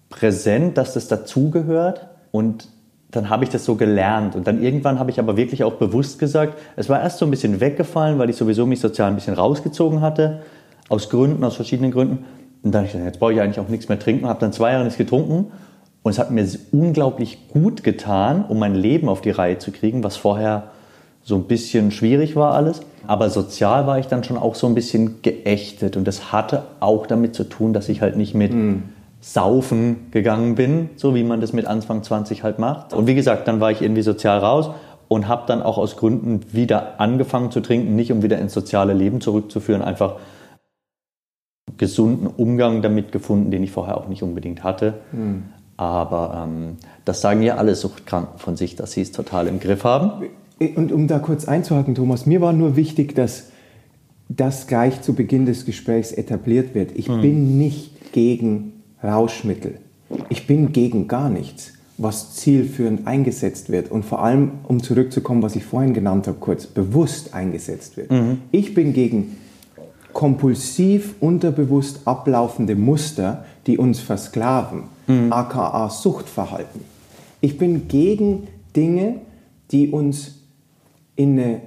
präsent, 0.10 0.78
dass 0.78 0.94
das 0.94 1.08
dazugehört. 1.08 2.08
Und 2.32 2.68
dann 3.10 3.32
habe 3.32 3.44
ich 3.46 3.50
das 3.50 3.66
so 3.66 3.74
gelernt. 3.74 4.36
Und 4.36 4.46
dann 4.46 4.62
irgendwann 4.62 5.00
habe 5.00 5.10
ich 5.10 5.20
aber 5.20 5.36
wirklich 5.36 5.64
auch 5.64 5.74
bewusst 5.74 6.20
gesagt, 6.20 6.60
es 6.76 6.88
war 6.88 7.02
erst 7.02 7.18
so 7.18 7.26
ein 7.26 7.32
bisschen 7.32 7.62
weggefallen, 7.62 8.20
weil 8.20 8.30
ich 8.30 8.36
sowieso 8.36 8.68
mich 8.68 8.80
sozial 8.80 9.10
ein 9.10 9.16
bisschen 9.16 9.34
rausgezogen 9.34 10.02
hatte, 10.02 10.44
aus 10.88 11.10
Gründen, 11.10 11.44
aus 11.44 11.56
verschiedenen 11.56 11.90
Gründen. 11.90 12.26
Und 12.62 12.76
dann 12.76 12.82
habe 12.82 12.86
ich 12.86 12.92
gesagt, 12.92 13.08
jetzt 13.08 13.20
brauche 13.20 13.34
ich 13.34 13.42
eigentlich 13.42 13.60
auch 13.60 13.70
nichts 13.70 13.90
mehr 13.90 13.98
trinken, 13.98 14.28
habe 14.28 14.40
dann 14.40 14.54
zwei 14.54 14.72
Jahre 14.72 14.84
nichts 14.84 15.00
getrunken 15.00 15.52
und 16.06 16.12
es 16.12 16.20
hat 16.20 16.30
mir 16.30 16.48
unglaublich 16.72 17.48
gut 17.48 17.84
getan, 17.84 18.46
um 18.48 18.60
mein 18.60 18.76
Leben 18.76 19.10
auf 19.10 19.22
die 19.22 19.32
Reihe 19.32 19.58
zu 19.58 19.72
kriegen, 19.72 20.04
was 20.04 20.18
vorher 20.18 20.66
so 21.24 21.34
ein 21.34 21.46
bisschen 21.46 21.90
schwierig 21.90 22.36
war 22.36 22.54
alles. 22.54 22.82
Aber 23.08 23.32
sozial 23.32 23.88
war 23.88 23.98
ich 23.98 24.06
dann 24.06 24.24
schon 24.24 24.38
auch 24.38 24.54
so 24.54 24.68
ein 24.68 24.76
bisschen 24.76 25.24
geächtet. 25.24 25.98
Und 25.98 26.08
das 26.08 26.32
hatte 26.32 26.62
auch 26.80 27.08
damit 27.08 27.34
zu 27.34 27.44
tun, 27.44 27.74
dass 27.74 27.90
ich 27.90 28.02
halt 28.02 28.18
nicht 28.18 28.36
mit 28.36 28.54
mm. 28.54 28.84
Saufen 29.20 30.12
gegangen 30.12 30.54
bin, 30.54 30.92
so 30.96 31.16
wie 31.16 31.24
man 31.24 31.42
das 31.42 31.54
mit 31.54 31.66
Anfang 31.66 32.04
20 32.04 32.44
halt 32.44 32.60
macht. 32.60 32.94
Und 32.94 33.08
wie 33.08 33.16
gesagt, 33.16 33.48
dann 33.48 33.60
war 33.60 33.72
ich 33.72 33.82
irgendwie 33.82 34.04
sozial 34.04 34.38
raus 34.38 34.70
und 35.08 35.28
habe 35.28 35.46
dann 35.48 35.64
auch 35.64 35.80
aus 35.80 35.98
Gründen 35.98 36.42
wieder 36.54 37.00
angefangen 37.02 37.50
zu 37.50 37.62
trinken, 37.62 37.96
nicht 37.96 38.12
um 38.12 38.22
wieder 38.22 38.38
ins 38.38 38.54
soziale 38.54 38.94
Leben 38.94 39.22
zurückzuführen, 39.22 39.82
einfach 39.82 40.18
gesunden 41.78 42.28
Umgang 42.28 42.84
damit 42.84 43.12
gefunden, 43.12 43.50
den 43.50 43.64
ich 43.64 43.72
vorher 43.72 43.98
auch 43.98 44.08
nicht 44.08 44.22
unbedingt 44.22 44.64
hatte. 44.64 45.00
Mm. 45.12 45.55
Aber 45.78 46.48
ähm, 46.48 46.78
das 47.04 47.22
sagen 47.22 47.42
ja 47.42 47.56
alle 47.56 47.76
Suchtkranken 47.76 48.40
von 48.40 48.56
sich, 48.56 48.76
dass 48.76 48.94
sie 48.94 49.02
es 49.02 49.12
total 49.12 49.48
im 49.48 49.60
Griff 49.60 49.84
haben. 49.84 50.28
Und 50.76 50.92
um 50.92 51.08
da 51.08 51.20
kurz 51.20 51.46
einzuhaken, 51.46 51.96
Thomas, 51.96 52.26
mir 52.26 52.40
war 52.40 52.54
nur 52.54 52.76
wichtig, 52.76 53.14
dass 53.14 53.48
das 54.30 54.68
gleich 54.68 55.02
zu 55.02 55.14
Beginn 55.14 55.46
des 55.46 55.66
Gesprächs 55.66 56.12
etabliert 56.12 56.74
wird. 56.74 56.92
Ich 56.96 57.08
hm. 57.08 57.22
bin 57.22 57.58
nicht 57.58 58.14
gegen 58.14 58.74
Rauschmittel. 59.04 59.80
Ich 60.30 60.48
bin 60.48 60.72
gegen 60.72 61.08
gar 61.08 61.30
nichts, 61.30 61.74
was 61.98 62.36
zielführend 62.36 63.06
eingesetzt 63.06 63.70
wird. 63.70 63.92
Und 63.92 64.06
vor 64.06 64.24
allem, 64.24 64.52
um 64.64 64.82
zurückzukommen, 64.82 65.44
was 65.44 65.56
ich 65.56 65.66
vorhin 65.66 65.94
genannt 65.94 66.28
habe, 66.28 66.38
kurz, 66.40 66.66
bewusst 66.66 67.34
eingesetzt 67.34 67.98
wird. 67.98 68.12
Mhm. 68.12 68.40
Ich 68.52 68.74
bin 68.74 68.94
gegen 68.94 69.38
kompulsiv, 70.16 71.16
unterbewusst 71.20 72.00
ablaufende 72.06 72.76
Muster, 72.76 73.44
die 73.68 73.78
uns 73.78 74.00
versklaven 74.00 74.84
mhm. 75.08 75.32
aka 75.32 75.90
Suchtverhalten. 75.90 76.80
Ich 77.42 77.58
bin 77.58 77.90
gegen 77.90 78.48
Dinge, 78.78 79.18
die 79.72 79.90
uns 79.90 80.40
in 81.18 81.38
eine, 81.38 81.62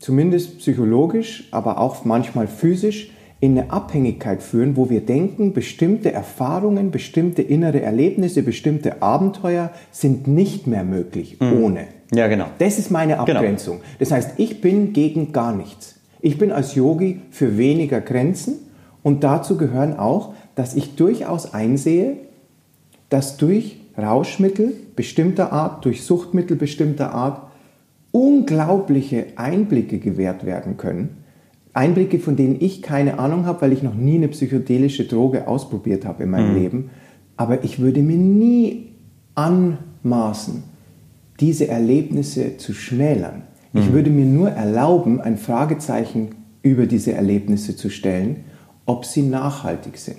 zumindest 0.00 0.58
psychologisch, 0.58 1.48
aber 1.50 1.78
auch 1.78 2.04
manchmal 2.04 2.46
physisch, 2.46 3.10
in 3.40 3.58
eine 3.58 3.70
Abhängigkeit 3.70 4.42
führen, 4.42 4.76
wo 4.76 4.90
wir 4.90 5.00
denken, 5.00 5.54
bestimmte 5.54 6.12
Erfahrungen, 6.12 6.90
bestimmte 6.90 7.40
innere 7.40 7.80
Erlebnisse, 7.80 8.42
bestimmte 8.42 9.00
Abenteuer 9.00 9.70
sind 9.92 10.26
nicht 10.26 10.66
mehr 10.66 10.84
möglich 10.84 11.38
mhm. 11.40 11.62
ohne. 11.62 11.86
Ja, 12.12 12.28
genau. 12.28 12.48
Das 12.58 12.78
ist 12.78 12.90
meine 12.90 13.14
genau. 13.14 13.22
Abgrenzung. 13.22 13.78
Genau. 13.78 13.88
Das 13.98 14.12
heißt, 14.12 14.32
ich 14.36 14.60
bin 14.60 14.92
gegen 14.92 15.32
gar 15.32 15.56
nichts. 15.56 15.99
Ich 16.22 16.38
bin 16.38 16.52
als 16.52 16.74
Yogi 16.74 17.20
für 17.30 17.56
weniger 17.56 18.00
Grenzen 18.00 18.54
und 19.02 19.24
dazu 19.24 19.56
gehören 19.56 19.98
auch, 19.98 20.34
dass 20.54 20.74
ich 20.74 20.96
durchaus 20.96 21.54
einsehe, 21.54 22.16
dass 23.08 23.36
durch 23.36 23.78
Rauschmittel 23.96 24.72
bestimmter 24.96 25.52
Art, 25.52 25.84
durch 25.84 26.04
Suchtmittel 26.04 26.56
bestimmter 26.56 27.12
Art 27.12 27.50
unglaubliche 28.12 29.26
Einblicke 29.36 29.98
gewährt 29.98 30.44
werden 30.44 30.76
können. 30.76 31.16
Einblicke, 31.72 32.18
von 32.18 32.36
denen 32.36 32.56
ich 32.60 32.82
keine 32.82 33.18
Ahnung 33.18 33.46
habe, 33.46 33.62
weil 33.62 33.72
ich 33.72 33.82
noch 33.82 33.94
nie 33.94 34.16
eine 34.16 34.28
psychedelische 34.28 35.04
Droge 35.04 35.46
ausprobiert 35.46 36.04
habe 36.04 36.24
in 36.24 36.30
meinem 36.30 36.50
mhm. 36.50 36.58
Leben. 36.58 36.90
Aber 37.36 37.64
ich 37.64 37.78
würde 37.78 38.02
mir 38.02 38.16
nie 38.16 38.88
anmaßen, 39.34 40.64
diese 41.38 41.68
Erlebnisse 41.68 42.56
zu 42.56 42.74
schmälern. 42.74 43.42
Mhm. 43.72 43.80
Ich 43.80 43.92
würde 43.92 44.10
mir 44.10 44.26
nur 44.26 44.50
erlauben, 44.50 45.20
ein 45.20 45.36
Fragezeichen 45.36 46.30
über 46.62 46.86
diese 46.86 47.12
Erlebnisse 47.12 47.76
zu 47.76 47.90
stellen, 47.90 48.44
ob 48.86 49.04
sie 49.04 49.22
nachhaltig 49.22 49.96
sind. 49.96 50.18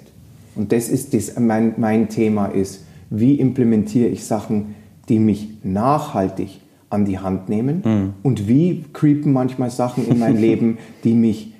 Und 0.55 0.71
das 0.71 0.89
ist 0.89 1.13
das, 1.13 1.39
mein, 1.39 1.73
mein 1.77 2.09
Thema 2.09 2.47
ist, 2.47 2.85
wie 3.09 3.35
implementiere 3.35 4.07
ich 4.07 4.25
Sachen, 4.25 4.75
die 5.09 5.19
mich 5.19 5.49
nachhaltig 5.63 6.61
an 6.89 7.05
die 7.05 7.19
Hand 7.19 7.49
nehmen 7.49 7.81
mhm. 7.83 8.13
und 8.23 8.47
wie 8.47 8.83
creepen 8.93 9.31
manchmal 9.31 9.71
Sachen 9.71 10.07
in 10.07 10.19
mein 10.19 10.37
Leben, 10.41 10.77
die 11.03 11.13
mich 11.13 11.53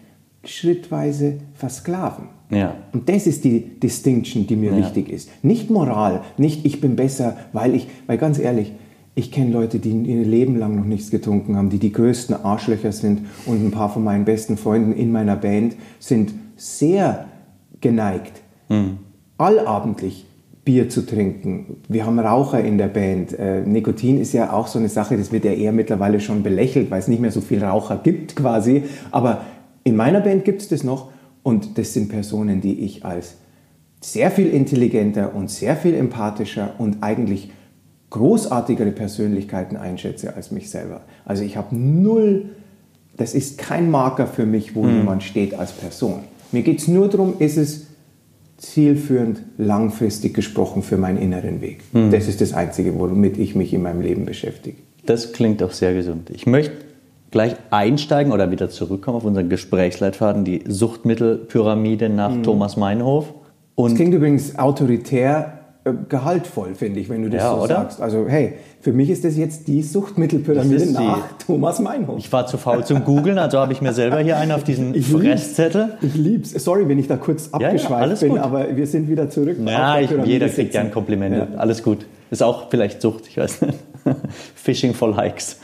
schrittweise 0.44 1.38
versklaven. 1.54 2.26
Ja. 2.50 2.76
Und 2.92 3.08
das 3.08 3.28
ist 3.28 3.46
die 3.46 3.80
Distinction, 3.80 4.46
die 4.46 4.58
mir 4.58 4.72
ja. 4.72 4.78
wichtig 4.78 5.10
ist. 5.10 5.30
Nicht 5.44 5.70
Moral, 5.70 6.22
nicht 6.38 6.66
ich 6.66 6.82
bin 6.82 6.96
besser, 6.96 7.38
weil 7.54 7.76
ich, 7.76 7.88
weil 8.08 8.18
ganz 8.18 8.40
ehrlich, 8.40 8.74
ich 9.14 9.32
kenne 9.32 9.52
Leute, 9.52 9.80
die 9.80 9.92
ihr 9.92 10.26
Leben 10.26 10.58
lang 10.58 10.76
noch 10.76 10.86
nichts 10.86 11.12
getrunken 11.12 11.58
haben, 11.58 11.70
die 11.70 11.80
die 11.80 11.92
größten 11.92 12.46
Arschlöcher 12.46 12.92
sind 12.92 13.26
und 13.46 13.66
ein 13.66 13.72
paar 13.72 13.90
von 13.90 14.04
meinen 14.04 14.26
besten 14.26 14.58
Freunden 14.58 14.94
in 14.94 15.12
meiner 15.12 15.36
Band 15.36 15.76
sind 16.00 16.34
sehr 16.56 17.26
geneigt, 17.82 18.42
mhm. 18.70 19.00
allabendlich 19.38 20.26
Bier 20.64 20.90
zu 20.90 21.06
trinken. 21.06 21.78
Wir 21.88 22.06
haben 22.06 22.20
Raucher 22.20 22.64
in 22.64 22.78
der 22.78 22.88
Band. 22.88 23.38
Äh, 23.38 23.62
Nikotin 23.62 24.22
ist 24.22 24.32
ja 24.34 24.54
auch 24.54 24.68
so 24.68 24.78
eine 24.78 24.90
Sache, 24.90 25.18
das 25.18 25.32
wird 25.32 25.44
ja 25.44 25.52
eher 25.52 25.72
mittlerweile 25.72 26.20
schon 26.20 26.44
belächelt, 26.44 26.92
weil 26.92 27.00
es 27.00 27.08
nicht 27.08 27.20
mehr 27.20 27.32
so 27.32 27.42
viele 27.42 27.66
Raucher 27.66 28.00
gibt 28.02 28.36
quasi. 28.36 28.84
Aber 29.10 29.42
in 29.84 29.96
meiner 29.96 30.22
Band 30.22 30.46
gibt 30.46 30.62
es 30.62 30.68
das 30.68 30.84
noch 30.84 31.10
und 31.42 31.80
das 31.80 31.94
sind 31.94 32.10
Personen, 32.10 32.62
die 32.62 32.80
ich 32.82 33.04
als 33.04 33.38
sehr 34.02 34.30
viel 34.30 34.48
intelligenter 34.48 35.34
und 35.36 35.50
sehr 35.50 35.76
viel 35.76 35.96
empathischer 35.96 36.76
und 36.78 36.98
eigentlich 37.02 37.50
großartigere 38.12 38.92
Persönlichkeiten 38.92 39.78
einschätze 39.78 40.36
als 40.36 40.52
mich 40.52 40.70
selber. 40.70 41.02
Also 41.26 41.44
ich 41.44 41.58
habe 41.58 41.76
null, 41.76 42.46
das 43.18 43.34
ist 43.34 43.58
kein 43.58 43.90
Marker 43.90 44.28
für 44.28 44.46
mich, 44.46 44.76
wo 44.76 44.84
mhm. 44.84 44.98
jemand 44.98 45.24
steht 45.24 45.56
als 45.58 45.72
Person. 45.72 46.20
Mir 46.52 46.62
geht 46.62 46.80
es 46.80 46.88
nur 46.88 47.10
darum, 47.10 47.36
ist 47.40 47.58
es 47.58 47.88
zielführend, 48.58 49.42
langfristig 49.58 50.34
gesprochen 50.36 50.84
für 50.84 50.98
meinen 50.98 51.18
inneren 51.18 51.62
Weg. 51.62 51.80
Mhm. 51.94 52.12
Das 52.12 52.28
ist 52.28 52.42
das 52.42 52.54
Einzige, 52.54 52.98
womit 53.00 53.38
ich 53.38 53.56
mich 53.56 53.74
in 53.74 53.82
meinem 53.82 54.02
Leben 54.02 54.26
beschäftige. 54.26 54.78
Das 55.06 55.34
klingt 55.34 55.64
auch 55.64 55.72
sehr 55.72 55.94
gesund. 55.94 56.30
Ich 56.30 56.46
möchte 56.46 56.74
gleich 57.32 57.56
einsteigen 57.72 58.34
oder 58.34 58.52
wieder 58.52 58.70
zurückkommen 58.70 59.18
auf 59.18 59.24
unseren 59.24 59.50
Gesprächsleitfaden, 59.50 60.44
die 60.44 60.64
Suchtmittelpyramide 60.68 62.10
nach 62.10 62.36
mhm. 62.36 62.44
Thomas 62.44 62.78
Meinhof. 62.78 63.34
Und 63.76 63.92
das 63.92 63.96
klingt 63.96 64.14
übrigens 64.14 64.60
autoritär 64.60 65.61
gehaltvoll, 65.84 66.76
finde 66.76 67.00
ich, 67.00 67.10
wenn 67.10 67.24
du 67.24 67.30
das 67.30 67.42
ja, 67.42 67.56
so 67.56 67.64
oder? 67.64 67.76
sagst. 67.76 68.02
Also 68.02 68.28
hey, 68.28 68.54
für 68.82 68.94
mich 68.94 69.10
ist 69.10 69.26
das 69.26 69.36
jetzt 69.36 69.68
die 69.68 69.82
Suchtmittelpyramide 69.82 70.92
nach 70.92 71.30
Thomas 71.46 71.80
Meinhof. 71.80 72.20
Ich 72.20 72.32
war 72.32 72.46
zu 72.46 72.60
faul 72.60 72.86
zum 72.86 73.04
Googeln, 73.04 73.40
also 73.40 73.58
habe 73.58 73.74
ich 73.74 73.82
mir 73.82 73.92
selber 73.92 74.20
hier 74.20 74.38
einen 74.38 74.52
auf 74.52 74.64
diesen 74.64 74.94
ich 74.94 75.08
Fresszettel. 75.08 75.98
Ich 76.02 76.14
lieb's. 76.14 76.52
Sorry, 76.52 76.88
wenn 76.88 77.00
ich 77.00 77.08
da 77.08 77.18
kurz 77.18 77.50
abgeschweift 77.52 78.22
ja, 78.22 78.28
bin, 78.28 78.30
gut. 78.30 78.40
aber 78.40 78.76
wir 78.76 78.86
sind 78.86 79.10
wieder 79.10 79.30
zurück. 79.32 79.58
Ja, 79.66 80.00
ich, 80.00 80.12
jeder 80.24 80.50
kriegt 80.50 80.72
gern 80.72 80.92
Komplimente. 80.92 81.48
Ja. 81.52 81.58
Alles 81.58 81.82
gut. 81.82 82.06
Ist 82.30 82.44
auch 82.44 82.70
vielleicht 82.70 83.02
Sucht, 83.02 83.28
ich 83.28 83.38
weiß 83.38 83.62
nicht. 83.64 83.80
Fishing 84.56 84.94
for 84.94 85.10
Likes. 85.10 85.58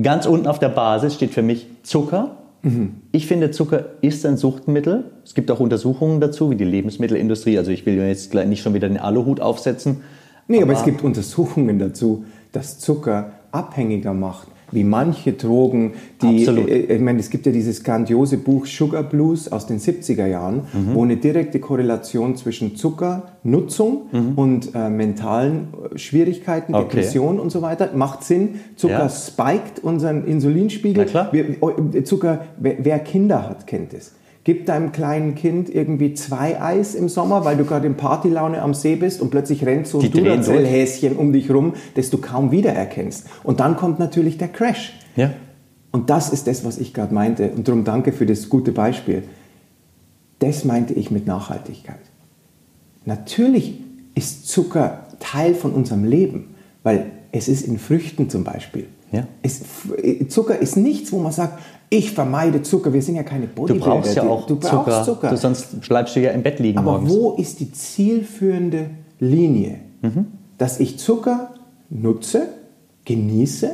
Ganz 0.00 0.26
unten 0.26 0.46
auf 0.46 0.58
der 0.58 0.68
Basis 0.68 1.14
steht 1.14 1.32
für 1.32 1.42
mich 1.42 1.66
Zucker 1.82 2.36
Mhm. 2.66 2.96
Ich 3.12 3.28
finde, 3.28 3.52
Zucker 3.52 3.84
ist 4.00 4.26
ein 4.26 4.36
Suchtmittel. 4.36 5.04
Es 5.24 5.34
gibt 5.34 5.52
auch 5.52 5.60
Untersuchungen 5.60 6.20
dazu, 6.20 6.50
wie 6.50 6.56
die 6.56 6.64
Lebensmittelindustrie. 6.64 7.58
Also 7.58 7.70
ich 7.70 7.86
will 7.86 7.96
jetzt 7.96 8.34
nicht 8.34 8.60
schon 8.60 8.74
wieder 8.74 8.88
den 8.88 8.98
Aluhut 8.98 9.40
aufsetzen. 9.40 10.02
Nee, 10.48 10.56
aber, 10.56 10.70
aber 10.70 10.72
es 10.72 10.84
gibt 10.84 11.04
Untersuchungen 11.04 11.78
dazu, 11.78 12.24
dass 12.50 12.80
Zucker 12.80 13.32
abhängiger 13.52 14.14
macht 14.14 14.48
wie 14.72 14.84
manche 14.84 15.32
Drogen, 15.32 15.92
die, 16.22 16.40
Absolut. 16.40 16.68
Äh, 16.68 16.94
ich 16.96 17.00
meine, 17.00 17.20
es 17.20 17.30
gibt 17.30 17.46
ja 17.46 17.52
dieses 17.52 17.84
grandiose 17.84 18.38
Buch 18.38 18.66
Sugar 18.66 19.02
Blues 19.02 19.50
aus 19.50 19.66
den 19.66 19.78
70er 19.78 20.26
Jahren, 20.26 20.62
mhm. 20.72 20.94
wo 20.94 21.04
eine 21.04 21.16
direkte 21.16 21.60
Korrelation 21.60 22.36
zwischen 22.36 22.76
Zuckernutzung 22.76 24.06
mhm. 24.10 24.32
und 24.36 24.74
äh, 24.74 24.90
mentalen 24.90 25.68
äh, 25.94 25.98
Schwierigkeiten, 25.98 26.74
okay. 26.74 26.84
Depression 26.84 27.38
und 27.38 27.50
so 27.50 27.62
weiter, 27.62 27.90
macht 27.94 28.24
Sinn. 28.24 28.60
Zucker 28.76 28.98
ja. 28.98 29.08
spiked 29.08 29.82
unseren 29.82 30.24
Insulinspiegel. 30.26 31.06
Wir, 31.32 31.44
äh, 31.94 32.04
Zucker, 32.04 32.46
wer, 32.58 32.76
wer 32.80 32.98
Kinder 32.98 33.48
hat, 33.48 33.66
kennt 33.66 33.94
es. 33.94 34.12
Gib 34.46 34.64
deinem 34.66 34.92
kleinen 34.92 35.34
Kind 35.34 35.68
irgendwie 35.68 36.14
zwei 36.14 36.62
Eis 36.62 36.94
im 36.94 37.08
Sommer, 37.08 37.44
weil 37.44 37.56
du 37.56 37.64
gerade 37.64 37.88
in 37.88 37.96
Partylaune 37.96 38.62
am 38.62 38.74
See 38.74 38.94
bist 38.94 39.20
und 39.20 39.30
plötzlich 39.30 39.66
rennt 39.66 39.88
so 39.88 39.98
ein 39.98 40.08
Duracell-Häschen 40.08 41.16
um 41.16 41.32
dich 41.32 41.50
rum, 41.50 41.74
das 41.96 42.10
du 42.10 42.18
kaum 42.18 42.52
wiedererkennst. 42.52 43.26
Und 43.42 43.58
dann 43.58 43.74
kommt 43.74 43.98
natürlich 43.98 44.38
der 44.38 44.46
Crash. 44.46 44.92
Ja. 45.16 45.32
Und 45.90 46.10
das 46.10 46.32
ist 46.32 46.46
das, 46.46 46.64
was 46.64 46.78
ich 46.78 46.94
gerade 46.94 47.12
meinte. 47.12 47.50
Und 47.50 47.66
darum 47.66 47.82
danke 47.82 48.12
für 48.12 48.24
das 48.24 48.48
gute 48.48 48.70
Beispiel. 48.70 49.24
Das 50.38 50.64
meinte 50.64 50.94
ich 50.94 51.10
mit 51.10 51.26
Nachhaltigkeit. 51.26 51.98
Natürlich 53.04 53.80
ist 54.14 54.46
Zucker 54.46 55.08
Teil 55.18 55.56
von 55.56 55.72
unserem 55.72 56.04
Leben, 56.04 56.54
weil 56.84 57.06
es 57.32 57.48
ist 57.48 57.66
in 57.66 57.80
Früchten 57.80 58.30
zum 58.30 58.44
Beispiel. 58.44 58.86
Ja. 59.10 59.26
Es, 59.42 59.62
Zucker 60.28 60.56
ist 60.56 60.76
nichts, 60.76 61.10
wo 61.10 61.18
man 61.18 61.32
sagt, 61.32 61.60
ich 61.88 62.12
vermeide 62.12 62.62
Zucker. 62.62 62.92
Wir 62.92 63.02
sind 63.02 63.16
ja 63.16 63.22
keine 63.22 63.46
Bodybuilder. 63.46 63.84
Du 63.84 63.90
brauchst 63.90 64.16
ja 64.16 64.22
auch 64.22 64.46
du 64.46 64.56
brauchst 64.56 64.70
Zucker. 64.70 65.04
Zucker. 65.04 65.30
Du, 65.30 65.36
sonst 65.36 65.80
bleibst 65.80 66.16
du 66.16 66.20
ja 66.20 66.30
im 66.30 66.42
Bett 66.42 66.58
liegen 66.58 66.78
Aber 66.78 66.92
morgens. 66.92 67.12
wo 67.12 67.32
ist 67.32 67.60
die 67.60 67.72
zielführende 67.72 68.90
Linie, 69.20 69.80
mhm. 70.02 70.26
dass 70.58 70.80
ich 70.80 70.98
Zucker 70.98 71.54
nutze, 71.90 72.48
genieße 73.04 73.70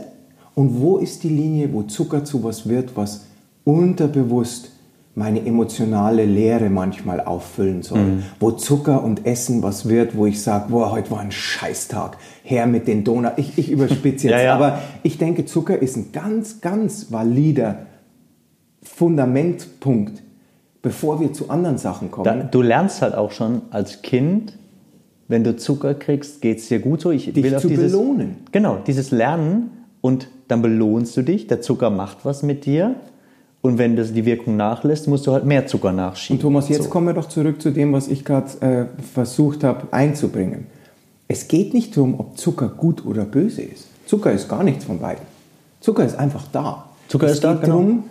und 0.55 0.81
wo 0.81 0.99
ist 0.99 1.23
die 1.23 1.31
Linie, 1.31 1.73
wo 1.73 1.83
Zucker 1.85 2.25
zu 2.25 2.45
was 2.45 2.69
wird, 2.69 2.97
was 2.97 3.27
unterbewusst 3.65 4.71
meine 5.15 5.45
emotionale 5.45 6.25
Leere 6.25 6.71
manchmal 6.71 7.21
auffüllen 7.21 7.83
soll. 7.83 7.99
Mhm. 7.99 8.23
Wo 8.41 8.53
Zucker 8.53 9.05
und 9.05 9.27
Essen 9.27 9.63
was 9.63 9.89
wird, 9.89 10.17
wo 10.17 10.25
ich 10.27 10.43
sage, 10.43 10.71
boah, 10.71 10.91
heute 10.91 11.11
war 11.11 11.21
ein 11.21 11.33
Scheißtag. 11.33 12.17
Her 12.43 12.67
mit 12.67 12.89
den 12.89 13.05
Donuts. 13.05 13.35
Ich, 13.37 13.59
ich 13.59 13.71
überspitze 13.71 14.29
jetzt, 14.29 14.39
ja, 14.39 14.43
ja. 14.43 14.55
aber 14.55 14.79
ich 15.03 15.19
denke, 15.19 15.45
Zucker 15.45 15.81
ist 15.81 15.97
ein 15.97 16.13
ganz, 16.13 16.63
ganz 16.63 17.13
valider 17.13 17.87
Fundamentpunkt, 18.83 20.23
bevor 20.83 21.21
wir 21.21 21.33
zu 21.33 21.51
anderen 21.51 21.79
Sachen 21.79 22.11
kommen. 22.11 22.25
Da, 22.25 22.35
du 22.35 22.63
lernst 22.63 23.03
halt 23.03 23.15
auch 23.15 23.31
schon 23.31 23.63
als 23.71 24.03
Kind, 24.03 24.57
wenn 25.29 25.45
du 25.45 25.57
Zucker 25.57 25.95
kriegst, 25.95 26.43
geht 26.43 26.59
es 26.59 26.69
dir 26.69 26.81
gut 26.81 27.01
so. 27.01 27.11
Ich 27.11 27.33
dich 27.33 27.43
will 27.43 27.59
zu 27.59 27.69
dieses, 27.69 27.93
belohnen. 27.93 28.37
Genau, 28.53 28.79
dieses 28.87 29.11
Lernen 29.11 29.71
und 30.01 30.29
dann 30.49 30.61
belohnst 30.61 31.17
du 31.17 31.23
dich. 31.23 31.47
Der 31.47 31.61
Zucker 31.61 31.91
macht 31.91 32.19
was 32.25 32.43
mit 32.43 32.67
dir. 32.67 32.97
Und 33.63 33.79
wenn 33.79 33.95
das 33.95 34.13
die 34.13 34.25
Wirkung 34.25 34.57
nachlässt, 34.57 35.07
musst 35.07 35.27
du 35.27 35.33
halt 35.33 35.45
mehr 35.45 35.67
Zucker 35.69 35.93
nachschieben. 35.93 36.39
Und 36.39 36.43
Thomas, 36.43 36.69
jetzt 36.69 36.85
so. 36.85 36.91
kommen 36.91 37.07
wir 37.07 37.15
doch 37.15 37.29
zurück 37.29 37.63
zu 37.63 37.71
dem, 37.71 37.93
was 37.93 38.09
ich 38.09 38.25
gerade 38.25 38.61
äh, 38.61 39.03
versucht 39.03 39.63
habe 39.63 39.93
einzubringen. 39.93 40.67
Es 41.29 41.47
geht 41.47 41.73
nicht 41.73 41.97
darum, 41.97 42.19
ob 42.19 42.37
Zucker 42.37 42.69
gut 42.69 43.07
oder 43.07 43.25
böse 43.25 43.63
ist. 43.63 43.87
Zucker 44.05 44.33
ist 44.33 44.49
gar 44.49 44.65
nichts 44.65 44.85
von 44.85 44.99
beiden. 44.99 45.25
Zucker 45.81 46.05
ist 46.05 46.19
einfach 46.19 46.45
da. 46.53 46.89
Zucker 47.09 47.29
es 47.29 47.35
ist 47.35 47.45
da. 47.45 47.53
Geht 47.53 47.63
genau. 47.63 48.03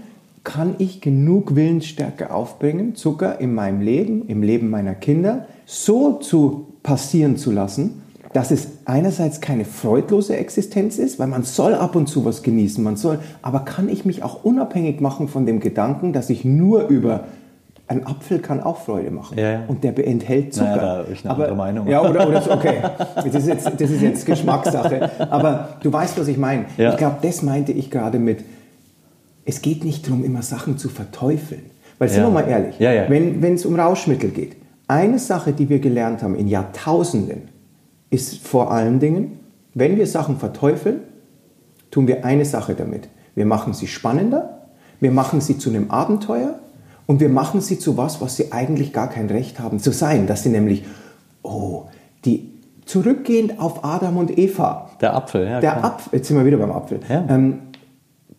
Kann 0.43 0.75
ich 0.79 1.01
genug 1.01 1.55
Willensstärke 1.55 2.33
aufbringen, 2.33 2.95
Zucker 2.95 3.39
in 3.39 3.53
meinem 3.53 3.81
Leben, 3.81 4.27
im 4.27 4.41
Leben 4.41 4.69
meiner 4.69 4.95
Kinder 4.95 5.45
so 5.65 6.13
zu 6.13 6.67
passieren 6.83 7.38
zu 7.38 7.51
lassen, 7.51 8.01
dass 8.33 8.50
es 8.50 8.69
einerseits 8.86 9.41
keine 9.41 9.65
freudlose 9.65 10.38
Existenz 10.38 10.98
ist, 10.98 11.19
weil 11.19 11.27
man 11.27 11.43
soll 11.43 11.75
ab 11.75 11.95
und 11.95 12.07
zu 12.07 12.25
was 12.25 12.43
genießen, 12.43 12.83
man 12.83 12.95
soll, 12.95 13.19
aber 13.41 13.62
kann 13.62 13.89
ich 13.89 14.05
mich 14.05 14.24
auch 14.24 14.43
unabhängig 14.43 15.01
machen 15.01 15.27
von 15.27 15.45
dem 15.45 15.60
Gedanken, 15.60 16.13
dass 16.13 16.29
ich 16.29 16.45
nur 16.45 16.88
über 16.88 17.25
ein 17.88 18.07
Apfel 18.07 18.39
kann 18.39 18.63
auch 18.63 18.77
Freude 18.77 19.12
machen 19.12 19.38
ja, 19.38 19.51
ja. 19.51 19.63
und 19.67 19.83
der 19.83 19.98
enthält 20.07 20.53
Zucker. 20.53 20.69
Naja, 20.69 20.81
da 20.81 20.98
habe 21.00 21.12
ich 21.12 21.25
eine 21.25 21.31
aber, 21.31 21.43
andere 21.43 21.57
Meinung. 21.57 21.88
Ja, 21.88 22.01
oder, 22.01 22.25
oder 22.25 22.41
okay, 22.50 22.75
das 23.15 23.25
ist, 23.36 23.48
jetzt, 23.48 23.65
das 23.65 23.89
ist 23.91 24.01
jetzt 24.01 24.25
Geschmackssache. 24.25 25.10
Aber 25.29 25.71
du 25.83 25.91
weißt, 25.91 26.17
was 26.17 26.29
ich 26.29 26.38
meine. 26.38 26.65
Ja. 26.77 26.91
Ich 26.91 26.98
glaube, 26.98 27.17
das 27.21 27.41
meinte 27.41 27.74
ich 27.74 27.91
gerade 27.91 28.17
mit, 28.17 28.45
es 29.45 29.62
geht 29.62 29.83
nicht 29.83 30.07
darum, 30.07 30.24
immer 30.24 30.41
Sachen 30.41 30.77
zu 30.77 30.89
verteufeln. 30.89 31.63
Weil, 31.98 32.10
sind 32.10 32.24
wir 32.24 32.29
mal 32.29 32.48
ehrlich, 32.48 32.79
wenn 32.79 33.53
es 33.53 33.65
um 33.65 33.75
Rauschmittel 33.75 34.31
geht, 34.31 34.55
eine 34.88 35.19
Sache, 35.19 35.53
die 35.53 35.69
wir 35.69 35.79
gelernt 35.79 36.24
haben 36.24 36.36
in 36.36 36.48
Jahrtausenden, 36.48 37.50
ist 38.10 38.45
vor 38.45 38.71
allen 38.71 39.00
Dingen, 39.00 39.39
wenn 39.74 39.98
wir 39.98 40.07
Sachen 40.07 40.38
verteufeln, 40.38 41.01
tun 41.91 42.07
wir 42.07 42.25
eine 42.25 42.45
Sache 42.45 42.74
damit. 42.75 43.07
Wir 43.36 43.45
machen 43.45 43.74
sie 43.74 43.88
spannender, 43.88 44.62
Wir 45.00 45.12
machen 45.12 45.41
sie 45.41 45.57
zu 45.57 45.71
einem 45.71 45.89
Abenteuer 45.89 46.60
und 47.07 47.19
wir 47.19 47.29
machen 47.29 47.60
sie 47.60 47.79
zu 47.79 47.98
was, 47.98 48.21
was 48.21 48.36
sie 48.36 48.51
eigentlich 48.51 48.93
gar 48.93 49.10
kein 49.10 49.27
Recht 49.27 49.60
haben 49.60 49.79
zu 49.79 49.91
sein. 49.91 50.27
Dass 50.27 50.43
sie 50.43 50.50
nämlich, 50.50 50.83
oh, 51.41 51.86
die 52.24 52.51
zurückgehend 52.86 53.60
auf 53.60 53.83
Adam 53.83 54.17
und 54.17 54.38
Eva. 54.38 54.91
Der 55.01 55.15
Apfel, 55.15 55.48
ja. 55.48 55.60
Der 55.60 55.83
Apfel, 55.83 56.19
jetzt 56.19 56.27
sind 56.27 56.38
wir 56.38 56.45
wieder 56.45 56.57
beim 56.57 56.71
Apfel. 56.71 57.00
Ja. 57.10 57.25
Ähm, 57.29 57.60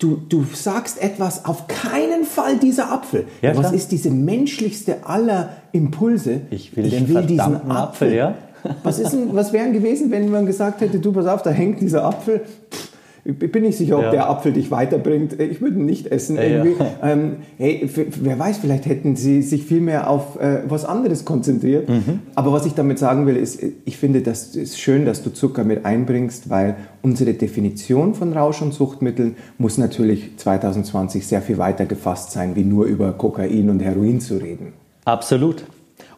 du, 0.02 0.20
du 0.28 0.44
sagst 0.52 1.00
etwas, 1.00 1.44
auf 1.44 1.66
keinen 1.68 2.24
Fall 2.24 2.58
dieser 2.58 2.90
Apfel. 2.90 3.26
Ja, 3.40 3.56
was 3.56 3.72
ist 3.72 3.92
diese 3.92 4.10
menschlichste 4.10 5.06
aller 5.06 5.50
Impulse? 5.72 6.42
Ich 6.50 6.76
will 6.76 6.90
den 6.90 7.06
verdammten 7.06 7.70
Apfel, 7.70 8.12
ja. 8.12 8.34
Was, 8.82 8.98
ist 8.98 9.12
denn, 9.12 9.34
was 9.34 9.52
wäre 9.52 9.64
denn 9.64 9.72
gewesen, 9.72 10.10
wenn 10.10 10.30
man 10.30 10.46
gesagt 10.46 10.80
hätte, 10.80 10.98
du 10.98 11.12
pass 11.12 11.26
auf, 11.26 11.42
da 11.42 11.50
hängt 11.50 11.80
dieser 11.80 12.04
Apfel. 12.04 12.42
Pff, 12.70 12.91
Ich 13.24 13.38
bin 13.38 13.62
nicht 13.62 13.78
sicher, 13.78 13.98
ob 13.98 14.04
Ja. 14.04 14.10
der 14.10 14.28
Apfel 14.28 14.52
dich 14.52 14.72
weiterbringt. 14.72 15.38
Ich 15.38 15.60
würde 15.60 15.78
ihn 15.78 15.86
nicht 15.86 16.08
essen. 16.08 16.34
Ja, 16.36 16.42
ja. 16.42 16.64
Ähm, 17.04 17.36
hey, 17.56 17.88
wer 18.20 18.36
weiß, 18.36 18.58
vielleicht 18.58 18.86
hätten 18.86 19.14
sie 19.14 19.42
sich 19.42 19.62
viel 19.64 19.80
mehr 19.80 20.10
auf 20.10 20.40
äh, 20.40 20.62
was 20.68 20.84
anderes 20.84 21.24
konzentriert. 21.24 21.88
Mhm. 21.88 22.18
Aber 22.34 22.52
was 22.52 22.66
ich 22.66 22.74
damit 22.74 22.98
sagen 22.98 23.26
will, 23.28 23.36
ist, 23.36 23.62
ich 23.84 23.96
finde, 23.96 24.22
das 24.22 24.56
ist 24.56 24.76
schön, 24.80 25.04
dass 25.06 25.22
du 25.22 25.30
Zucker 25.32 25.62
mit 25.62 25.84
einbringst, 25.84 26.50
weil 26.50 26.74
unsere 27.02 27.34
Definition 27.34 28.14
von 28.16 28.32
Rausch- 28.32 28.60
und 28.60 28.74
Suchtmitteln 28.74 29.36
muss 29.56 29.78
natürlich 29.78 30.36
2020 30.38 31.24
sehr 31.24 31.42
viel 31.42 31.58
weiter 31.58 31.86
gefasst 31.86 32.32
sein, 32.32 32.56
wie 32.56 32.64
nur 32.64 32.86
über 32.86 33.12
Kokain 33.12 33.70
und 33.70 33.80
Heroin 33.80 34.20
zu 34.20 34.38
reden. 34.38 34.72
Absolut. 35.04 35.64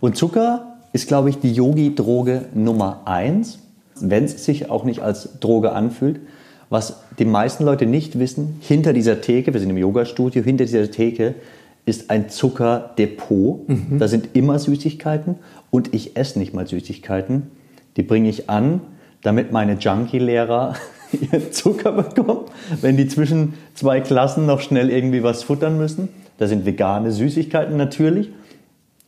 Und 0.01 0.17
Zucker 0.17 0.79
ist, 0.95 1.07
glaube 1.07 1.29
ich, 1.29 1.39
die 1.39 1.53
Yogi-Droge 1.53 2.47
Nummer 2.55 3.03
eins, 3.05 3.59
wenn 4.01 4.25
es 4.25 4.43
sich 4.45 4.71
auch 4.71 4.85
nicht 4.85 5.01
als 5.01 5.39
Droge 5.41 5.73
anfühlt. 5.73 6.21
Was 6.71 7.03
die 7.19 7.25
meisten 7.25 7.65
Leute 7.65 7.87
nicht 7.87 8.19
wissen, 8.19 8.57
hinter 8.61 8.93
dieser 8.93 9.21
Theke, 9.21 9.53
wir 9.53 9.61
sind 9.61 9.71
im 9.71 9.77
Yoga-Studio, 9.77 10.43
hinter 10.43 10.65
dieser 10.65 10.91
Theke 10.91 11.35
ist 11.87 12.11
ein 12.11 12.31
Zuckerdepot. 12.31 13.69
Da 13.99 14.09
sind 14.09 14.31
immer 14.33 14.59
Süßigkeiten 14.59 15.37
und 15.71 15.95
ich 15.95 16.17
esse 16.17 16.39
nicht 16.39 16.55
mal 16.55 16.67
Süßigkeiten. 16.67 17.51
Die 17.97 18.03
bringe 18.03 18.29
ich 18.29 18.49
an, 18.49 18.81
damit 19.23 19.53
meine 19.53 19.75
Junkie-Lehrer 19.75 20.75
ihren 21.33 21.53
Zucker 21.53 21.93
bekommen, 21.93 22.47
wenn 22.81 22.97
die 22.97 23.09
zwischen 23.09 23.55
zwei 23.75 24.01
Klassen 24.01 24.47
noch 24.47 24.61
schnell 24.61 24.91
irgendwie 24.91 25.23
was 25.23 25.43
futtern 25.43 25.77
müssen. 25.77 26.09
Da 26.39 26.47
sind 26.47 26.67
vegane 26.67 27.13
Süßigkeiten 27.13 27.77
natürlich, 27.77 28.31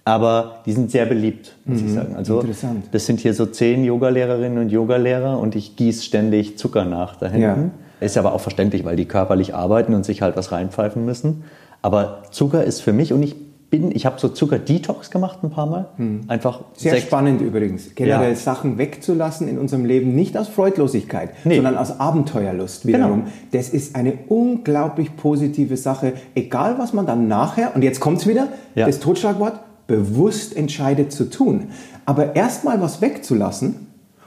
aber 0.07 0.61
die 0.65 0.73
sind 0.73 0.91
sehr 0.91 1.05
beliebt, 1.05 1.55
muss 1.65 1.83
ich 1.83 1.93
sagen. 1.93 2.15
Also 2.17 2.41
interessant. 2.41 2.85
das 2.93 3.05
sind 3.07 3.19
hier 3.21 3.35
so 3.35 3.45
zehn 3.45 3.85
Yogalehrerinnen 3.85 4.57
und 4.59 4.71
Yogalehrer 4.71 5.39
und 5.39 5.57
ich 5.57 5.75
gieße 5.77 6.03
ständig 6.05 6.57
Zucker 6.59 6.85
nach 6.85 7.17
da 7.17 7.27
hinten. 7.29 7.73
Ist 8.01 8.17
aber 8.17 8.33
auch 8.33 8.41
verständlich, 8.41 8.85
weil 8.85 8.95
die 8.97 9.07
körperlich 9.07 9.55
arbeiten 9.55 9.95
und 9.95 10.05
sich 10.05 10.23
halt 10.23 10.37
was 10.37 10.53
reinpfeifen 10.53 11.05
müssen. 11.05 11.43
Aber 11.83 12.23
Zucker 12.31 12.63
ist 12.65 12.81
für 12.83 12.93
mich 12.93 13.13
und 13.13 13.23
ich 13.23 13.35
bin, 13.69 13.91
ich 13.91 14.07
habe 14.07 14.21
so 14.21 14.29
Zucker-Detox 14.29 15.11
gemacht 15.11 15.41
ein 15.43 15.51
paar 15.51 15.67
Mal. 15.67 15.87
Einfach 16.29 16.59
Hm. 16.61 16.65
Sehr 16.75 16.93
sechs- 16.93 17.07
spannend 17.07 17.41
übrigens, 17.41 17.97
generell 17.97 18.31
Ja. 18.31 18.37
Sachen 18.37 18.79
wegzulassen 18.79 19.49
in 19.49 19.59
unserem 19.59 19.85
Leben, 19.85 20.15
nicht 20.15 20.39
aus 20.39 20.47
Freudlosigkeit, 20.47 21.31
Nee. 21.45 21.57
sondern 21.57 21.77
aus 21.77 21.99
Abenteuerlust 21.99 22.87
wiederum. 22.87 23.25
Genau. 23.25 23.33
Das 23.51 23.71
ist 23.71 23.97
eine 23.97 24.13
unglaublich 24.29 25.17
positive 25.17 25.77
Sache, 25.77 26.13
egal 26.37 26.77
was 26.79 26.93
man 26.93 27.07
dann 27.07 27.27
nachher, 27.27 27.75
und 27.75 27.83
jetzt 27.83 27.99
kommt 27.99 28.19
es 28.19 28.29
wieder, 28.29 28.47
Ja. 28.77 28.87
das 28.87 29.01
Totschlagwort, 29.01 29.55
bewusst 29.87 30.57
entscheidet 30.57 31.13
zu 31.13 31.31
tun. 31.31 31.69
Aber 32.05 32.37
erstmal 32.37 32.81
was 32.81 33.01
wegzulassen 33.01 33.87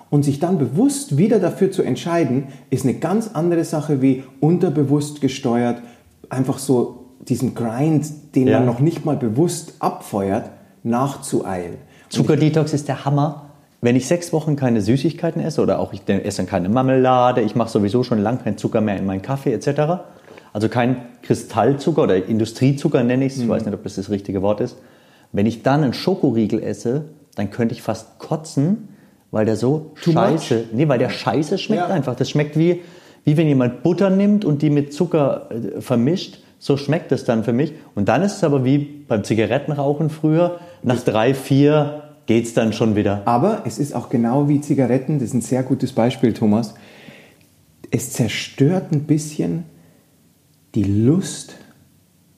und 0.10 0.24
sich 0.24 0.40
dann 0.40 0.58
bewusst 0.58 1.18
wieder 1.18 1.40
dafür 1.40 1.72
zu 1.72 1.84
entscheiden, 1.84 2.46
ist 2.70 2.84
eine 2.84 2.96
ganz 2.96 3.32
andere 3.34 3.64
Sache 3.64 4.02
wie 4.02 4.24
unterbewusst 4.40 5.22
gesteuert, 5.22 5.82
einfach 6.30 6.58
so 6.58 7.06
diesen 7.28 7.54
Grind, 7.54 8.08
den 8.36 8.48
Ja. 8.48 8.58
man 8.58 8.66
noch 8.66 8.80
nicht 8.80 9.06
mal 9.06 9.18
bewusst 9.18 9.74
abfeuert, 9.80 10.50
nachzueilen. 10.84 11.76
Zuckerdetox 12.10 12.74
ist 12.74 12.88
der 12.88 13.06
Hammer. 13.06 13.46
Wenn 13.82 13.96
ich 13.96 14.08
sechs 14.08 14.34
Wochen 14.34 14.56
keine 14.56 14.82
Süßigkeiten 14.82 15.42
esse 15.42 15.62
oder 15.62 15.80
auch 15.80 15.94
ich 15.94 16.02
esse 16.08 16.38
dann 16.38 16.48
keine 16.48 16.68
Marmelade, 16.70 17.42
ich 17.42 17.56
mache 17.56 17.70
sowieso 17.70 18.04
schon 18.04 18.20
lange 18.20 18.40
keinen 18.40 18.58
Zucker 18.58 18.82
mehr 18.82 18.98
in 18.98 19.06
meinen 19.06 19.22
Kaffee 19.22 19.54
etc. 19.54 20.02
Also 20.52 20.68
kein 20.68 20.98
Kristallzucker 21.22 22.04
oder 22.04 22.26
Industriezucker 22.26 23.04
nenne 23.04 23.26
ich 23.26 23.34
es, 23.34 23.40
ich 23.40 23.48
weiß 23.48 23.64
nicht, 23.64 23.74
ob 23.74 23.84
das 23.84 23.96
das 23.96 24.10
richtige 24.10 24.42
Wort 24.42 24.60
ist. 24.60 24.76
Wenn 25.32 25.46
ich 25.46 25.64
dann 25.64 25.84
einen 25.84 25.94
Schokoriegel 25.94 26.62
esse, 26.64 27.06
dann 27.36 27.52
könnte 27.52 27.74
ich 27.76 27.82
fast 27.82 28.20
kotzen, 28.20 28.90
weil 29.32 29.46
der 29.46 29.56
so 29.56 29.92
Too 30.02 30.12
scheiße, 30.12 30.66
nee, 30.74 30.88
weil 30.88 31.00
der 31.00 31.10
scheiße 31.10 31.58
schmeckt 31.58 31.88
Ja. 31.88 31.94
einfach. 31.94 32.16
Das 32.16 32.30
schmeckt 32.30 32.58
wie, 32.58 32.82
wie 33.26 33.38
wenn 33.38 33.48
jemand 33.48 33.84
Butter 33.84 34.10
nimmt 34.10 34.44
und 34.44 34.62
die 34.62 34.70
mit 34.70 34.94
Zucker 34.94 35.50
äh, 35.52 35.82
vermischt. 35.82 36.40
So 36.58 36.76
schmeckt 36.76 37.12
es 37.12 37.24
dann 37.24 37.44
für 37.44 37.54
mich. 37.54 37.74
Und 37.96 38.10
dann 38.10 38.22
ist 38.24 38.38
es 38.38 38.44
aber 38.44 38.66
wie 38.66 38.80
beim 38.80 39.24
Zigarettenrauchen 39.24 40.10
früher. 40.10 40.60
Nach 40.84 41.00
drei, 41.00 41.34
vier 41.34 42.04
geht's 42.26 42.54
dann 42.54 42.74
schon 42.74 42.96
wieder. 42.96 43.22
Aber 43.26 43.62
es 43.66 43.80
ist 43.80 43.96
auch 43.96 44.10
genau 44.10 44.50
wie 44.50 44.60
Zigaretten, 44.62 45.20
das 45.20 45.30
ist 45.30 45.34
ein 45.36 45.42
sehr 45.42 45.64
gutes 45.64 45.94
Beispiel, 45.94 46.34
Thomas. 46.34 46.74
Es 47.92 48.12
zerstört 48.12 48.92
ein 48.92 49.04
bisschen 49.04 49.64
die 50.76 50.84
Lust 50.84 51.56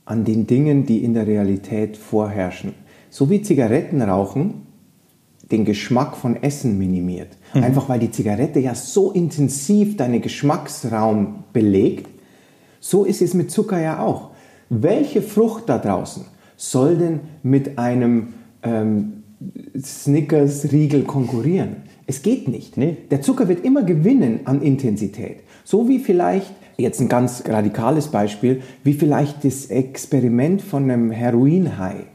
an 0.06 0.24
den 0.24 0.46
Dingen, 0.48 0.86
die 0.86 1.04
in 1.04 1.14
der 1.14 1.28
Realität 1.28 1.98
vorherrschen. 1.98 2.74
So 3.12 3.30
wie 3.30 3.41
Zigarettenrauchen 3.41 4.65
den 5.52 5.65
Geschmack 5.65 6.15
von 6.15 6.41
Essen 6.41 6.78
minimiert. 6.78 7.28
Einfach 7.54 7.89
weil 7.89 8.00
die 8.00 8.10
Zigarette 8.10 8.62
ja 8.62 8.74
so 8.74 9.12
intensiv 9.12 9.97
deinen 9.97 10.21
Geschmacksraum 10.21 11.43
belegt, 11.52 12.08
so 12.80 13.04
ist 13.04 13.21
es 13.21 13.34
mit 13.34 13.52
Zucker 13.52 13.80
ja 13.80 14.00
auch. 14.00 14.32
Welche 14.69 15.21
Frucht 15.21 15.67
da 15.67 15.78
draußen 15.78 16.24
soll 16.56 16.95
denn 16.95 17.19
mit 17.43 17.78
einem 17.78 18.34
ähm, 18.63 19.24
Snickers-Riegel 19.78 21.04
konkurrieren? 21.04 21.84
Es 22.08 22.21
geht 22.21 22.47
nicht. 22.47 22.78
Nee. 22.78 22.95
Der 23.12 23.21
Zucker 23.21 23.50
wird 23.50 23.65
immer 23.65 23.84
gewinnen 23.84 24.39
an 24.45 24.62
Intensität. 24.62 25.41
So 25.65 25.89
wie 25.89 26.00
vielleicht, 26.00 26.54
jetzt 26.78 27.02
ein 27.02 27.10
ganz 27.10 27.43
radikales 27.45 28.08
Beispiel, 28.08 28.62
wie 28.86 28.93
vielleicht 28.93 29.43
das 29.43 29.65
Experiment 29.65 30.62
von 30.62 30.84
einem 30.84 31.12
Heroin-High. 31.12 32.06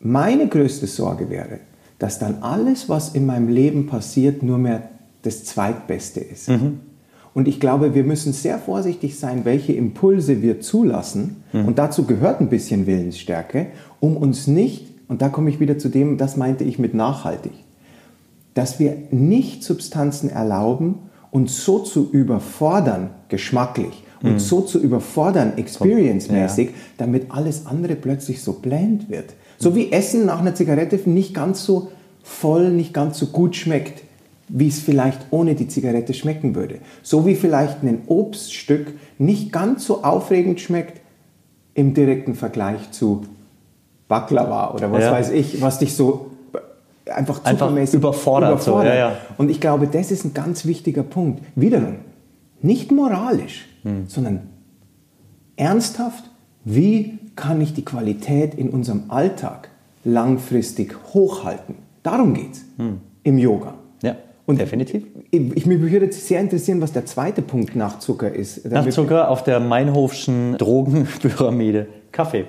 Meine 0.00 0.48
größte 0.48 0.86
Sorge 0.86 1.30
wäre, 1.30 1.60
dass 1.98 2.18
dann 2.18 2.42
alles, 2.42 2.88
was 2.88 3.14
in 3.14 3.26
meinem 3.26 3.48
Leben 3.48 3.86
passiert, 3.86 4.42
nur 4.42 4.58
mehr 4.58 4.90
das 5.22 5.44
Zweitbeste 5.44 6.20
ist. 6.20 6.50
Und 7.34 7.48
ich 7.48 7.60
glaube, 7.60 7.94
wir 7.94 8.04
müssen 8.04 8.32
sehr 8.32 8.58
vorsichtig 8.58 9.18
sein, 9.18 9.44
welche 9.44 9.72
Impulse 9.72 10.40
wir 10.42 10.60
zulassen. 10.60 11.42
Und 11.52 11.78
dazu 11.78 12.04
gehört 12.04 12.40
ein 12.40 12.48
bisschen 12.48 12.86
Willensstärke, 12.86 13.66
um 14.00 14.16
uns 14.16 14.46
nicht, 14.46 14.86
und 15.08 15.22
da 15.22 15.28
komme 15.28 15.50
ich 15.50 15.60
wieder 15.60 15.78
zu 15.78 15.88
dem, 15.88 16.18
das 16.18 16.36
meinte 16.36 16.64
ich 16.64 16.78
mit 16.78 16.94
nachhaltig, 16.94 17.52
dass 18.54 18.78
wir 18.78 18.96
nicht 19.10 19.62
Substanzen 19.64 20.30
erlauben, 20.30 20.96
uns 21.30 21.64
so 21.64 21.80
zu 21.80 22.10
überfordern, 22.10 23.10
geschmacklich, 23.28 24.02
und 24.22 24.40
so 24.40 24.62
zu 24.62 24.80
überfordern, 24.80 25.52
experience-mäßig, 25.56 26.70
damit 26.96 27.30
alles 27.30 27.66
andere 27.66 27.94
plötzlich 27.96 28.42
so 28.42 28.54
bland 28.54 29.10
wird. 29.10 29.34
So 29.58 29.74
wie 29.74 29.92
Essen 29.92 30.26
nach 30.26 30.40
einer 30.40 30.54
Zigarette 30.54 30.98
nicht 31.08 31.34
ganz 31.34 31.64
so 31.64 31.90
voll, 32.22 32.70
nicht 32.70 32.92
ganz 32.92 33.18
so 33.18 33.26
gut 33.26 33.56
schmeckt, 33.56 34.02
wie 34.48 34.68
es 34.68 34.80
vielleicht 34.80 35.20
ohne 35.30 35.54
die 35.54 35.66
Zigarette 35.68 36.14
schmecken 36.14 36.54
würde. 36.54 36.78
So 37.02 37.26
wie 37.26 37.34
vielleicht 37.34 37.82
ein 37.82 38.02
Obststück 38.06 38.94
nicht 39.18 39.52
ganz 39.52 39.84
so 39.86 40.04
aufregend 40.04 40.60
schmeckt 40.60 41.00
im 41.74 41.94
direkten 41.94 42.34
Vergleich 42.34 42.90
zu 42.92 43.22
Baklava 44.08 44.72
oder 44.74 44.92
was 44.92 45.02
Ja. 45.04 45.12
weiß 45.12 45.30
ich, 45.30 45.60
was 45.60 45.78
dich 45.78 45.94
so 45.94 46.30
einfach 47.06 47.44
Einfach 47.44 47.58
zuckermäßig 47.58 47.94
überfordert, 47.98 48.62
so, 48.62 48.82
ja, 48.82 48.94
ja. 48.94 49.16
Und 49.38 49.48
ich 49.50 49.60
glaube, 49.60 49.86
das 49.86 50.10
ist 50.10 50.24
ein 50.24 50.34
ganz 50.34 50.64
wichtiger 50.66 51.02
Punkt. 51.02 51.42
Wiederum, 51.54 51.96
nicht 52.62 52.90
moralisch, 52.92 53.66
Hm. 53.82 54.04
sondern 54.08 54.48
ernsthaft, 55.56 56.24
wie 56.68 57.18
kann 57.36 57.60
ich 57.60 57.72
die 57.74 57.84
Qualität 57.84 58.54
in 58.54 58.70
unserem 58.70 59.04
Alltag 59.08 59.68
langfristig 60.04 60.94
hochhalten? 61.14 61.76
Darum 62.02 62.34
geht 62.34 62.52
es 62.54 62.64
im 63.22 63.38
Yoga. 63.38 63.74
Ja, 64.02 64.16
Und 64.46 64.60
definitiv. 64.60 65.04
Ich, 65.30 65.56
ich, 65.56 65.66
mich 65.66 65.80
würde 65.80 66.06
jetzt 66.06 66.26
sehr 66.26 66.40
interessieren, 66.40 66.80
was 66.80 66.92
der 66.92 67.06
zweite 67.06 67.40
Punkt 67.42 67.74
nach 67.76 67.98
Zucker 68.00 68.32
ist. 68.32 68.70
Nach 68.70 68.88
Zucker 68.88 69.30
auf 69.30 69.42
der 69.44 69.60
Meinhofschen 69.60 70.56
Drogenpyramide. 70.58 71.86
Kaffee. 72.12 72.44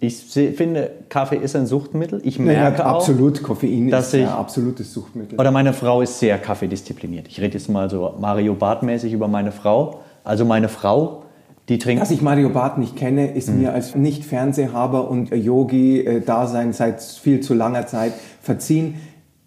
Ich 0.00 0.18
se- 0.30 0.52
finde, 0.52 0.90
Kaffee 1.08 1.36
ist 1.36 1.56
ein 1.56 1.66
Suchtmittel. 1.66 2.20
Ich 2.24 2.38
merke 2.38 2.84
auch, 2.86 2.96
absolut, 2.96 3.42
Koffein 3.42 3.88
dass 3.90 4.08
ist 4.08 4.14
ein 4.14 4.20
ich- 4.22 4.28
absolutes 4.28 4.92
Suchtmittel. 4.92 5.38
Oder 5.38 5.50
meine 5.50 5.72
Frau 5.72 6.00
ist 6.02 6.18
sehr 6.18 6.38
kaffeediszipliniert. 6.38 7.26
Ich 7.28 7.40
rede 7.40 7.56
jetzt 7.58 7.68
mal 7.68 7.88
so 7.90 8.14
Mario 8.20 8.54
Barth-mäßig 8.54 9.12
über 9.12 9.28
meine 9.28 9.52
Frau. 9.52 10.00
Also 10.24 10.44
meine 10.44 10.68
Frau, 10.68 11.22
die 11.68 11.78
trinkt. 11.78 12.02
Dass 12.02 12.10
ich 12.10 12.22
Mario 12.22 12.48
Barth 12.50 12.78
nicht 12.78 12.96
kenne, 12.96 13.32
ist 13.32 13.48
Hm. 13.48 13.60
mir 13.60 13.72
als 13.72 13.94
Nicht-Fernsehhaber 13.94 15.08
und 15.10 15.30
Yogi-Dasein 15.30 16.72
seit 16.72 17.02
viel 17.02 17.40
zu 17.40 17.54
langer 17.54 17.86
Zeit 17.86 18.12
verziehen. 18.42 18.94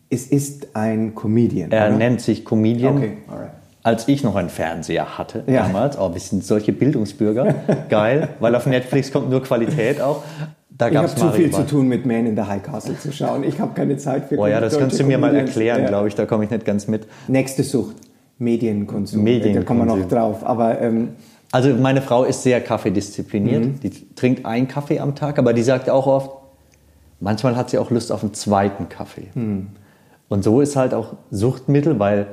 Es 0.10 0.28
ist 0.28 0.76
ein 0.76 1.16
Comedian. 1.16 1.72
er 1.72 1.88
oder? 1.88 1.98
nennt 1.98 2.22
sich 2.22 2.46
Comedian. 2.46 2.98
Okay, 2.98 3.18
alright. 3.28 3.50
als 3.82 4.08
ich 4.08 4.24
noch 4.24 4.36
einen 4.36 4.50
Fernseher 4.50 5.18
hatte 5.18 5.44
Ja. 5.48 5.64
damals. 5.64 5.98
Oh, 6.00 6.14
wir 6.14 6.22
sind 6.22 6.44
solche 6.46 6.72
Bildungsbürger. 6.72 7.56
Geil, 7.90 8.30
weil 8.40 8.56
auf 8.56 8.66
Netflix 8.68 9.12
kommt 9.12 9.30
nur 9.30 9.42
Qualität 9.44 10.00
auch. 10.02 10.24
Da 10.76 10.90
Ich 10.90 10.96
habe 10.96 11.08
es 11.08 11.16
zu 11.16 11.30
viel 11.32 11.52
zu 11.52 11.66
tun 11.68 11.88
mit 11.88 12.06
Man 12.06 12.26
in 12.26 12.36
the 12.36 12.44
High 12.44 12.64
Castle 12.64 12.98
zu 12.98 13.12
schauen. 13.12 13.44
Ich 13.44 13.60
habe 13.60 13.74
keine 13.74 13.98
Zeit 13.98 14.26
für 14.26 14.38
Oh 14.40 14.48
ja, 14.48 14.60
das 14.62 14.78
kannst 14.80 15.00
du 15.00 15.04
mir 15.04 15.18
mal 15.18 15.36
erklären, 15.36 15.82
Ja. 15.84 15.88
glaube 15.88 16.08
ich. 16.08 16.16
Da 16.16 16.26
komme 16.26 16.46
ich 16.46 16.50
nicht 16.50 16.66
ganz 16.66 16.88
mit. 16.88 17.08
Nächste 17.28 17.64
Sucht, 17.64 17.96
Medienkonsum. 18.40 19.22
Medienkonsum. 19.24 19.62
Da 19.62 19.68
kommen 19.68 19.80
wir 19.88 19.96
noch 19.98 20.08
drauf. 20.08 20.44
Aber 20.46 20.80
ähm, 20.82 21.10
Also 21.54 21.70
meine 21.70 22.02
Frau 22.02 22.24
ist 22.24 22.42
sehr 22.42 22.62
kaffeediszipliniert. 22.62 23.64
Mhm. 23.64 23.80
Die 23.80 23.92
trinkt 24.16 24.44
einen 24.44 24.68
Kaffee 24.68 25.00
am 25.00 25.14
Tag, 25.14 25.38
aber 25.38 25.54
die 25.54 25.62
sagt 25.62 25.88
auch 25.88 26.08
oft, 26.08 26.32
manchmal 27.20 27.56
hat 27.56 27.70
sie 27.70 27.78
auch 27.78 27.92
Lust 27.92 28.12
auf 28.12 28.24
einen 28.24 28.34
zweiten 28.34 28.90
Kaffee. 28.90 29.28
Mhm. 29.36 29.68
Und 30.30 30.44
so 30.44 30.62
ist 30.62 30.76
halt 30.76 30.96
auch 30.96 31.14
Suchtmittel, 31.30 32.00
weil 32.00 32.26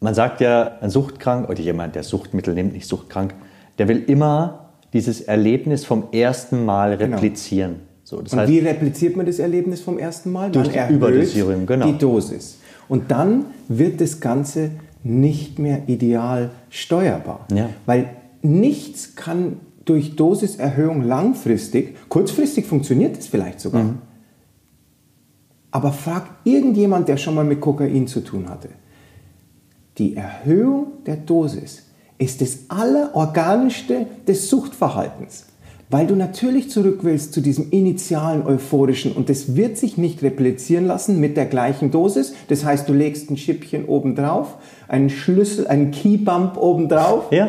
man 0.00 0.14
sagt 0.14 0.40
ja, 0.40 0.78
ein 0.80 0.90
Suchtkrank 0.90 1.48
oder 1.48 1.60
jemand, 1.60 1.94
der 1.94 2.02
Suchtmittel 2.02 2.54
nimmt, 2.54 2.72
nicht 2.72 2.88
suchtkrank, 2.88 3.34
der 3.78 3.86
will 3.86 4.02
immer 4.08 4.70
dieses 4.92 5.20
Erlebnis 5.20 5.84
vom 5.84 6.08
ersten 6.10 6.64
Mal 6.64 6.94
replizieren. 6.94 7.82
So, 8.02 8.20
das 8.20 8.32
Genau. 8.32 8.42
und 8.42 8.48
heißt, 8.48 8.52
wie 8.64 8.66
repliziert 8.66 9.16
man 9.16 9.26
das 9.26 9.38
Erlebnis 9.38 9.80
vom 9.80 10.00
ersten 10.00 10.32
Mal? 10.32 10.50
Durch 10.50 10.74
man 10.74 10.88
die 10.88 10.94
Überdosierung, 10.94 11.66
genau. 11.66 11.86
die 11.86 11.98
Dosis. 11.98 12.58
Und 12.88 13.12
dann 13.12 13.44
wird 13.68 14.00
das 14.00 14.20
Ganze 14.20 14.72
nicht 15.06 15.58
mehr 15.58 15.88
ideal 15.88 16.50
steuerbar. 16.70 17.46
Ja. 17.52 17.70
Weil 17.86 18.10
nichts 18.42 19.14
kann 19.16 19.60
durch 19.84 20.16
Dosiserhöhung 20.16 21.02
langfristig, 21.02 21.96
kurzfristig 22.08 22.66
funktioniert 22.66 23.16
es 23.18 23.28
vielleicht 23.28 23.60
sogar, 23.60 23.84
Mhm. 23.84 23.98
aber 25.70 25.92
frag 25.92 26.28
irgendjemand, 26.44 27.08
der 27.08 27.16
schon 27.16 27.34
mal 27.34 27.44
mit 27.44 27.60
Kokain 27.60 28.06
zu 28.06 28.20
tun 28.20 28.48
hatte. 28.48 28.68
Die 29.98 30.16
Erhöhung 30.16 30.88
der 31.06 31.16
Dosis 31.16 31.84
ist 32.18 32.40
das 32.40 32.58
Allerorganischste 32.68 34.06
des 34.26 34.48
Suchtverhaltens. 34.48 35.46
Weil 35.88 36.08
du 36.08 36.16
natürlich 36.16 36.68
zurück 36.70 37.00
willst 37.02 37.32
zu 37.32 37.40
diesem 37.40 37.70
initialen 37.70 38.44
euphorischen 38.44 39.12
und 39.12 39.28
das 39.28 39.54
wird 39.54 39.76
sich 39.76 39.96
nicht 39.96 40.22
replizieren 40.22 40.84
lassen 40.84 41.20
mit 41.20 41.36
der 41.36 41.46
gleichen 41.46 41.92
Dosis. 41.92 42.34
Das 42.48 42.64
heißt, 42.64 42.88
du 42.88 42.92
legst 42.92 43.30
ein 43.30 43.36
Schippchen 43.36 43.84
obendrauf, 43.84 44.56
einen 44.88 45.10
Schlüssel, 45.10 45.68
einen 45.68 45.92
Keybump 45.92 46.56
obendrauf 46.56 47.30
ja, 47.30 47.48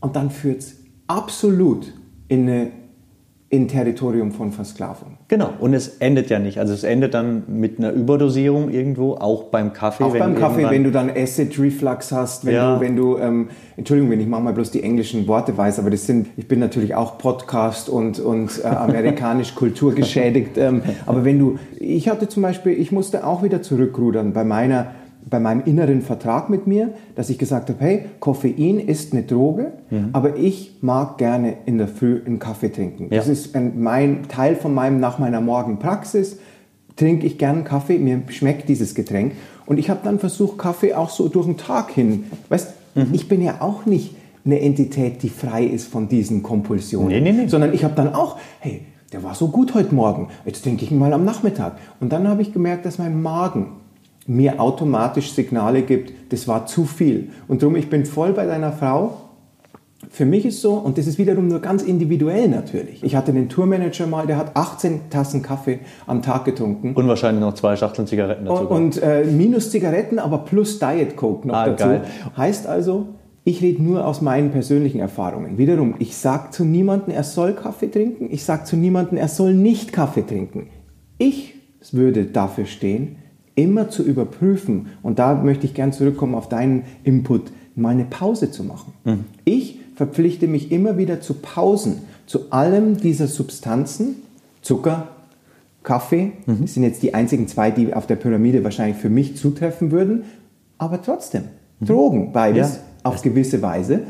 und 0.00 0.16
dann 0.16 0.30
führt 0.30 0.58
es 0.58 0.76
absolut 1.06 1.92
in, 2.26 2.48
eine, 2.48 2.70
in 3.50 3.68
Territorium 3.68 4.32
von 4.32 4.50
Versklavung. 4.50 5.18
genau. 5.28 5.50
Und 5.60 5.74
es 5.74 5.98
endet 5.98 6.28
ja 6.28 6.40
nicht. 6.40 6.58
Also 6.58 6.72
es 6.72 6.82
endet 6.82 7.14
dann 7.14 7.44
mit 7.46 7.78
einer 7.78 7.92
Überdosierung 7.92 8.70
irgendwo, 8.70 9.12
auch 9.14 9.44
beim 9.44 9.72
Kaffee. 9.72 10.02
Auch 10.02 10.16
beim 10.16 10.34
Kaffee, 10.34 10.68
wenn 10.70 10.82
du 10.82 10.90
dann 10.90 11.08
Acid 11.10 11.56
Reflux 11.60 12.10
hast, 12.10 12.44
wenn 12.46 12.54
Ja. 12.54 12.74
du, 12.74 12.80
wenn 12.80 12.96
du, 12.96 13.16
ähm, 13.18 13.50
Entschuldigung, 13.76 14.10
wenn 14.10 14.20
ich 14.20 14.26
manchmal 14.26 14.54
bloß 14.54 14.72
die 14.72 14.82
englischen 14.82 15.28
Worte 15.28 15.56
weiß, 15.56 15.78
aber 15.78 15.90
das 15.90 16.04
sind, 16.06 16.28
ich 16.36 16.48
bin 16.48 16.58
natürlich 16.58 16.94
auch 16.96 17.18
Podcast 17.18 17.88
und, 17.88 18.18
und 18.18 18.60
äh, 18.64 18.66
amerikanisch 18.66 19.54
kulturgeschädigt, 19.94 20.58
ähm, 20.58 20.82
aber 21.06 21.24
wenn 21.24 21.38
du, 21.38 21.58
ich 21.78 22.08
hatte 22.08 22.28
zum 22.28 22.42
Beispiel, 22.42 22.72
ich 22.72 22.90
musste 22.90 23.24
auch 23.26 23.42
wieder 23.44 23.62
zurückrudern 23.62 24.32
bei 24.32 24.42
meiner, 24.42 24.86
bei 25.28 25.40
meinem 25.40 25.62
inneren 25.64 26.02
Vertrag 26.02 26.50
mit 26.50 26.66
mir, 26.66 26.90
dass 27.14 27.30
ich 27.30 27.38
gesagt 27.38 27.70
habe, 27.70 27.80
hey, 27.82 28.04
Koffein 28.20 28.78
ist 28.78 29.12
eine 29.12 29.22
Droge, 29.22 29.72
Mhm. 29.90 30.10
aber 30.12 30.36
ich 30.36 30.76
mag 30.82 31.16
gerne 31.18 31.54
in 31.66 31.78
der 31.78 31.88
Früh 31.88 32.20
einen 32.24 32.38
Kaffee 32.38 32.68
trinken. 32.70 33.08
Das 33.10 33.26
Ja. 33.26 33.32
ist 33.32 33.54
ein, 33.56 33.80
mein 33.82 34.28
Teil 34.28 34.56
von 34.56 34.74
meinem, 34.74 35.00
nach 35.00 35.18
meiner 35.18 35.40
Morgenpraxis 35.40 36.38
trinke 36.96 37.26
ich 37.26 37.38
gern 37.38 37.64
Kaffee, 37.64 37.98
mir 37.98 38.22
schmeckt 38.28 38.68
dieses 38.68 38.94
Getränk. 38.94 39.32
Und 39.66 39.78
ich 39.78 39.88
habe 39.90 40.00
dann 40.04 40.18
versucht, 40.18 40.58
Kaffee 40.58 40.94
auch 40.94 41.10
so 41.10 41.28
durch 41.28 41.46
den 41.46 41.56
Tag 41.56 41.90
hin. 41.90 42.24
Weißt, 42.50 42.74
Mhm. 42.94 43.08
ich 43.12 43.28
bin 43.28 43.40
ja 43.42 43.56
auch 43.60 43.86
nicht 43.86 44.14
eine 44.44 44.60
Entität, 44.60 45.22
die 45.22 45.30
frei 45.30 45.64
ist 45.64 45.88
von 45.88 46.08
diesen 46.08 46.42
Kompulsionen. 46.42 47.08
Nee, 47.08 47.20
nee, 47.20 47.32
nee. 47.32 47.46
Sondern 47.48 47.72
ich 47.72 47.82
habe 47.82 47.94
dann 47.94 48.14
auch, 48.14 48.36
hey, 48.60 48.82
der 49.12 49.22
war 49.22 49.34
so 49.34 49.48
gut 49.48 49.74
heute 49.74 49.94
Morgen, 49.94 50.28
jetzt 50.44 50.62
trinke 50.64 50.84
ich 50.84 50.92
ihn 50.92 50.98
mal 50.98 51.12
am 51.14 51.24
Nachmittag. 51.24 51.78
Und 52.00 52.12
dann 52.12 52.28
habe 52.28 52.42
ich 52.42 52.52
gemerkt, 52.52 52.84
dass 52.84 52.98
mein 52.98 53.22
Magen 53.22 53.68
mir 54.26 54.60
automatisch 54.60 55.32
Signale 55.32 55.82
gibt, 55.82 56.12
das 56.32 56.48
war 56.48 56.66
zu 56.66 56.84
viel. 56.84 57.30
Und 57.48 57.62
darum, 57.62 57.76
ich 57.76 57.90
bin 57.90 58.04
voll 58.06 58.32
bei 58.32 58.46
deiner 58.46 58.72
Frau. 58.72 59.16
Für 60.10 60.26
mich 60.26 60.44
ist 60.44 60.60
so, 60.60 60.74
und 60.74 60.98
das 60.98 61.06
ist 61.06 61.18
wiederum 61.18 61.48
nur 61.48 61.60
ganz 61.60 61.82
individuell 61.82 62.48
natürlich. 62.48 63.02
Ich 63.02 63.16
hatte 63.16 63.32
einen 63.32 63.48
Tourmanager 63.48 64.06
mal, 64.06 64.26
der 64.26 64.36
hat 64.36 64.54
18 64.54 65.08
Tassen 65.10 65.42
Kaffee 65.42 65.80
am 66.06 66.20
Tag 66.22 66.44
getrunken. 66.44 66.92
Und 66.94 67.08
wahrscheinlich 67.08 67.40
noch 67.40 67.54
zwei 67.54 67.74
Schachteln 67.76 68.06
Zigaretten 68.06 68.44
dazu. 68.44 68.64
Und, 68.68 68.96
und 68.96 69.02
äh, 69.02 69.24
minus 69.24 69.70
Zigaretten, 69.70 70.18
aber 70.18 70.38
plus 70.38 70.78
Diet 70.78 71.16
Coke 71.16 71.48
noch 71.48 71.54
Ah, 71.54 71.66
dazu. 71.66 71.84
geil. 71.84 72.02
Heißt 72.36 72.66
also, 72.66 73.06
ich 73.44 73.62
rede 73.62 73.82
nur 73.82 74.06
aus 74.06 74.20
meinen 74.20 74.50
persönlichen 74.50 75.00
Erfahrungen. 75.00 75.58
Wiederum, 75.58 75.94
ich 75.98 76.16
sage 76.16 76.50
zu 76.50 76.64
niemandem, 76.64 77.14
er 77.14 77.24
soll 77.24 77.54
Kaffee 77.54 77.88
trinken. 77.90 78.28
Ich 78.30 78.44
sage 78.44 78.64
zu 78.64 78.76
niemandem, 78.76 79.16
er 79.18 79.28
soll 79.28 79.54
nicht 79.54 79.92
Kaffee 79.92 80.22
trinken. 80.26 80.68
Ich 81.18 81.54
würde 81.92 82.24
dafür 82.26 82.66
stehen, 82.66 83.16
immer 83.54 83.88
zu 83.90 84.02
überprüfen, 84.02 84.86
und 85.02 85.18
da 85.18 85.34
möchte 85.34 85.66
ich 85.66 85.74
gern 85.74 85.92
zurückkommen 85.92 86.34
auf 86.34 86.48
deinen 86.48 86.82
Input, 87.04 87.52
mal 87.76 87.90
eine 87.90 88.04
Pause 88.04 88.50
zu 88.50 88.64
machen. 88.64 88.92
Ich 89.44 89.80
verpflichte 89.96 90.46
mich 90.48 90.72
immer 90.72 90.96
wieder 90.98 91.20
zu 91.20 91.34
Pausen, 91.34 91.98
zu 92.26 92.50
allem 92.50 92.96
dieser 92.96 93.26
Substanzen, 93.28 94.16
Zucker, 94.62 95.08
Kaffee, 95.82 96.32
das 96.46 96.74
sind 96.74 96.82
jetzt 96.82 97.02
die 97.02 97.14
einzigen 97.14 97.46
zwei, 97.46 97.70
die 97.70 97.92
auf 97.92 98.06
der 98.06 98.16
Pyramide 98.16 98.64
wahrscheinlich 98.64 98.96
für 98.96 99.10
mich 99.10 99.36
zutreffen 99.36 99.90
würden, 99.90 100.24
aber 100.78 101.02
trotzdem, 101.02 101.42
Drogen, 101.80 102.32
beides 102.32 102.76
Ja. 102.76 102.80
auf 103.02 103.20
gewisse 103.22 103.60
Weise. 103.60 104.00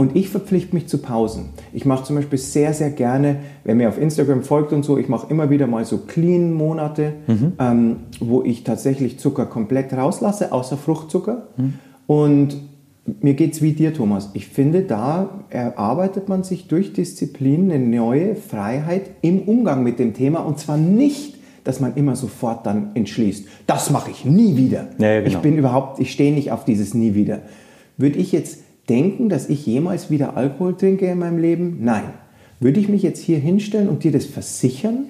Und 0.00 0.16
ich 0.16 0.30
verpflichte 0.30 0.74
mich 0.74 0.86
zu 0.86 0.96
Pausen. 0.96 1.50
Ich 1.74 1.84
mache 1.84 2.04
zum 2.04 2.16
Beispiel 2.16 2.38
sehr, 2.38 2.72
sehr 2.72 2.88
gerne, 2.88 3.36
wer 3.64 3.74
mir 3.74 3.90
auf 3.90 4.00
Instagram 4.00 4.42
folgt 4.42 4.72
und 4.72 4.82
so, 4.82 4.96
ich 4.96 5.10
mache 5.10 5.26
immer 5.28 5.50
wieder 5.50 5.66
mal 5.66 5.84
so 5.84 5.98
Clean-Monate, 5.98 7.12
ähm, 7.58 7.96
wo 8.18 8.42
ich 8.42 8.64
tatsächlich 8.64 9.18
Zucker 9.18 9.44
komplett 9.44 9.92
rauslasse, 9.92 10.52
außer 10.52 10.78
Fruchtzucker. 10.78 11.48
Und 12.06 12.56
mir 13.20 13.34
geht 13.34 13.52
es 13.52 13.60
wie 13.60 13.74
dir, 13.74 13.92
Thomas. 13.92 14.30
Ich 14.32 14.46
finde, 14.48 14.84
da 14.84 15.44
erarbeitet 15.50 16.30
man 16.30 16.44
sich 16.44 16.66
durch 16.66 16.94
Disziplin 16.94 17.70
eine 17.70 17.84
neue 17.84 18.36
Freiheit 18.36 19.10
im 19.20 19.42
Umgang 19.42 19.82
mit 19.82 19.98
dem 19.98 20.14
Thema. 20.14 20.38
Und 20.38 20.58
zwar 20.58 20.78
nicht, 20.78 21.34
dass 21.62 21.78
man 21.78 21.94
immer 21.96 22.16
sofort 22.16 22.64
dann 22.64 22.92
entschließt, 22.94 23.46
das 23.66 23.90
mache 23.90 24.10
ich 24.12 24.24
nie 24.24 24.56
wieder. 24.56 24.86
Ja, 24.96 25.08
ja, 25.08 25.20
genau. 25.20 25.30
Ich 25.30 25.36
bin 25.42 25.58
überhaupt, 25.58 26.00
ich 26.00 26.10
stehe 26.10 26.32
nicht 26.32 26.52
auf 26.52 26.64
dieses 26.64 26.94
nie 26.94 27.14
wieder. 27.14 27.42
Würde 27.98 28.18
ich 28.18 28.32
jetzt 28.32 28.60
denken, 28.90 29.28
dass 29.30 29.48
ich 29.48 29.64
jemals 29.64 30.10
wieder 30.10 30.36
Alkohol 30.36 30.76
trinke 30.76 31.06
in 31.06 31.18
meinem 31.18 31.38
Leben? 31.38 31.78
Nein. 31.80 32.02
Würde 32.58 32.78
ich 32.80 32.88
mich 32.90 33.02
jetzt 33.02 33.20
hier 33.22 33.38
hinstellen 33.38 33.88
und 33.88 34.04
dir 34.04 34.12
das 34.12 34.26
versichern? 34.26 35.06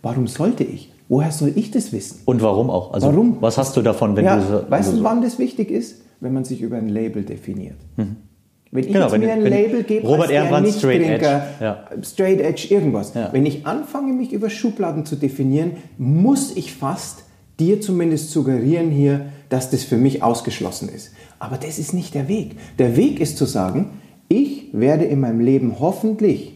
Warum 0.00 0.26
sollte 0.26 0.64
ich? 0.64 0.90
Woher 1.08 1.30
soll 1.30 1.52
ich 1.56 1.70
das 1.70 1.92
wissen? 1.92 2.20
Und 2.24 2.40
warum 2.40 2.70
auch? 2.70 2.94
Also, 2.94 3.08
Warum? 3.08 3.36
Was 3.40 3.58
hast 3.58 3.76
du 3.76 3.82
davon, 3.82 4.16
wenn 4.16 4.24
ja, 4.24 4.36
du 4.36 4.42
so, 4.42 4.70
weißt 4.70 4.92
du, 4.92 4.96
so- 4.96 5.04
wann 5.04 5.20
das 5.20 5.38
wichtig 5.38 5.70
ist? 5.70 5.96
Wenn 6.20 6.32
man 6.32 6.44
sich 6.44 6.62
über 6.62 6.76
ein 6.76 6.88
Label 6.88 7.22
definiert. 7.24 7.76
Wenn 7.96 8.84
ich 8.86 8.92
Genau, 8.92 9.10
wenn- 9.12 9.20
mir 9.20 9.32
ein 9.32 9.42
Label 9.42 9.82
gebe, 9.82 10.06
Robert 10.06 10.22
als 10.22 10.28
der 10.30 10.38
Ehrenmann 10.44 10.72
Straight 10.72 11.02
Edge, 11.02 11.42
ja. 11.60 11.84
Straight 12.02 12.40
Edge, 12.40 12.68
irgendwas. 12.72 13.12
Ja. 13.14 13.28
Wenn 13.32 13.44
ich 13.44 13.66
anfange, 13.66 14.12
mich 14.14 14.32
über 14.32 14.48
Schubladen 14.48 15.04
zu 15.04 15.16
definieren, 15.16 15.72
muss 15.98 16.56
ich 16.56 16.72
fast 16.72 17.24
dir 17.60 17.80
zumindest 17.82 18.30
suggerieren 18.30 18.90
hier, 18.90 19.26
dass 19.50 19.68
das 19.70 19.82
für 19.84 19.98
mich 19.98 20.22
ausgeschlossen 20.22 20.88
ist. 20.88 21.12
Aber 21.42 21.56
das 21.56 21.80
ist 21.80 21.92
nicht 21.92 22.14
der 22.14 22.28
Weg. 22.28 22.54
Der 22.78 22.96
Weg 22.96 23.18
ist 23.18 23.36
zu 23.36 23.46
sagen, 23.46 23.90
ich 24.28 24.68
werde 24.72 25.06
in 25.06 25.18
meinem 25.18 25.40
Leben 25.40 25.80
hoffentlich 25.80 26.52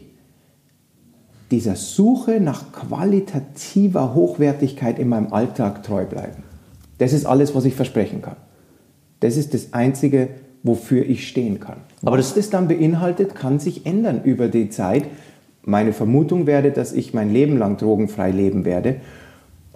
dieser 1.51 1.75
Suche 1.75 2.39
nach 2.39 2.71
qualitativer 2.71 4.13
Hochwertigkeit 4.13 4.97
in 4.97 5.09
meinem 5.09 5.33
Alltag 5.33 5.83
treu 5.83 6.05
bleiben. 6.05 6.43
Das 6.99 7.11
ist 7.11 7.25
alles, 7.25 7.53
was 7.53 7.65
ich 7.65 7.75
versprechen 7.75 8.21
kann. 8.21 8.37
Das 9.19 9.35
ist 9.35 9.53
das 9.53 9.73
Einzige, 9.73 10.29
wofür 10.63 11.05
ich 11.05 11.27
stehen 11.27 11.59
kann. 11.59 11.81
Aber 12.05 12.17
was 12.17 12.33
das 12.33 12.49
dann 12.49 12.69
beinhaltet, 12.69 13.35
kann 13.35 13.59
sich 13.59 13.85
ändern 13.85 14.21
über 14.23 14.47
die 14.47 14.69
Zeit. 14.69 15.03
Meine 15.63 15.91
Vermutung 15.91 16.47
wäre, 16.47 16.71
dass 16.71 16.93
ich 16.93 17.13
mein 17.13 17.33
Leben 17.33 17.57
lang 17.57 17.75
drogenfrei 17.75 18.31
leben 18.31 18.63
werde, 18.63 19.01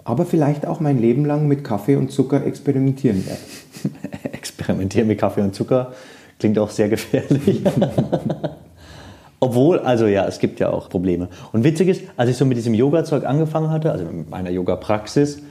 aber 0.04 0.24
vielleicht 0.24 0.66
auch 0.66 0.80
mein 0.80 0.98
Leben 0.98 1.26
lang 1.26 1.48
mit 1.48 1.64
Kaffee 1.64 1.96
und 1.96 2.10
Zucker 2.10 2.46
experimentieren 2.46 3.26
werde. 3.26 3.42
Experimentieren 4.62 5.08
mit 5.08 5.18
Kaffee 5.18 5.42
und 5.42 5.54
Zucker 5.54 5.92
klingt 6.38 6.58
auch 6.58 6.70
sehr 6.70 6.88
gefährlich. 6.88 7.62
Obwohl, 9.40 9.80
also 9.80 10.06
ja, 10.06 10.24
es 10.26 10.38
gibt 10.38 10.60
ja 10.60 10.70
auch 10.70 10.88
Probleme. 10.88 11.28
Und 11.52 11.64
witzig 11.64 11.88
ist, 11.88 12.02
als 12.16 12.30
ich 12.30 12.36
so 12.36 12.44
mit 12.44 12.56
diesem 12.56 12.74
Yoga-Zeug 12.74 13.24
angefangen 13.24 13.70
hatte, 13.70 13.90
also 13.90 14.04
mit 14.04 14.30
meiner 14.30 14.50
Yoga-Praxis, 14.50 15.42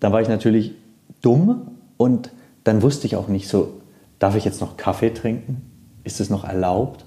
da 0.00 0.12
war 0.12 0.20
ich 0.20 0.28
natürlich 0.28 0.72
dumm 1.22 1.76
und 1.96 2.32
dann 2.64 2.82
wusste 2.82 3.06
ich 3.06 3.16
auch 3.16 3.28
nicht 3.28 3.48
so, 3.48 3.80
darf 4.18 4.34
ich 4.34 4.44
jetzt 4.44 4.60
noch 4.60 4.76
Kaffee 4.76 5.10
trinken? 5.10 5.62
Ist 6.02 6.20
es 6.20 6.28
noch 6.28 6.44
erlaubt? 6.44 7.04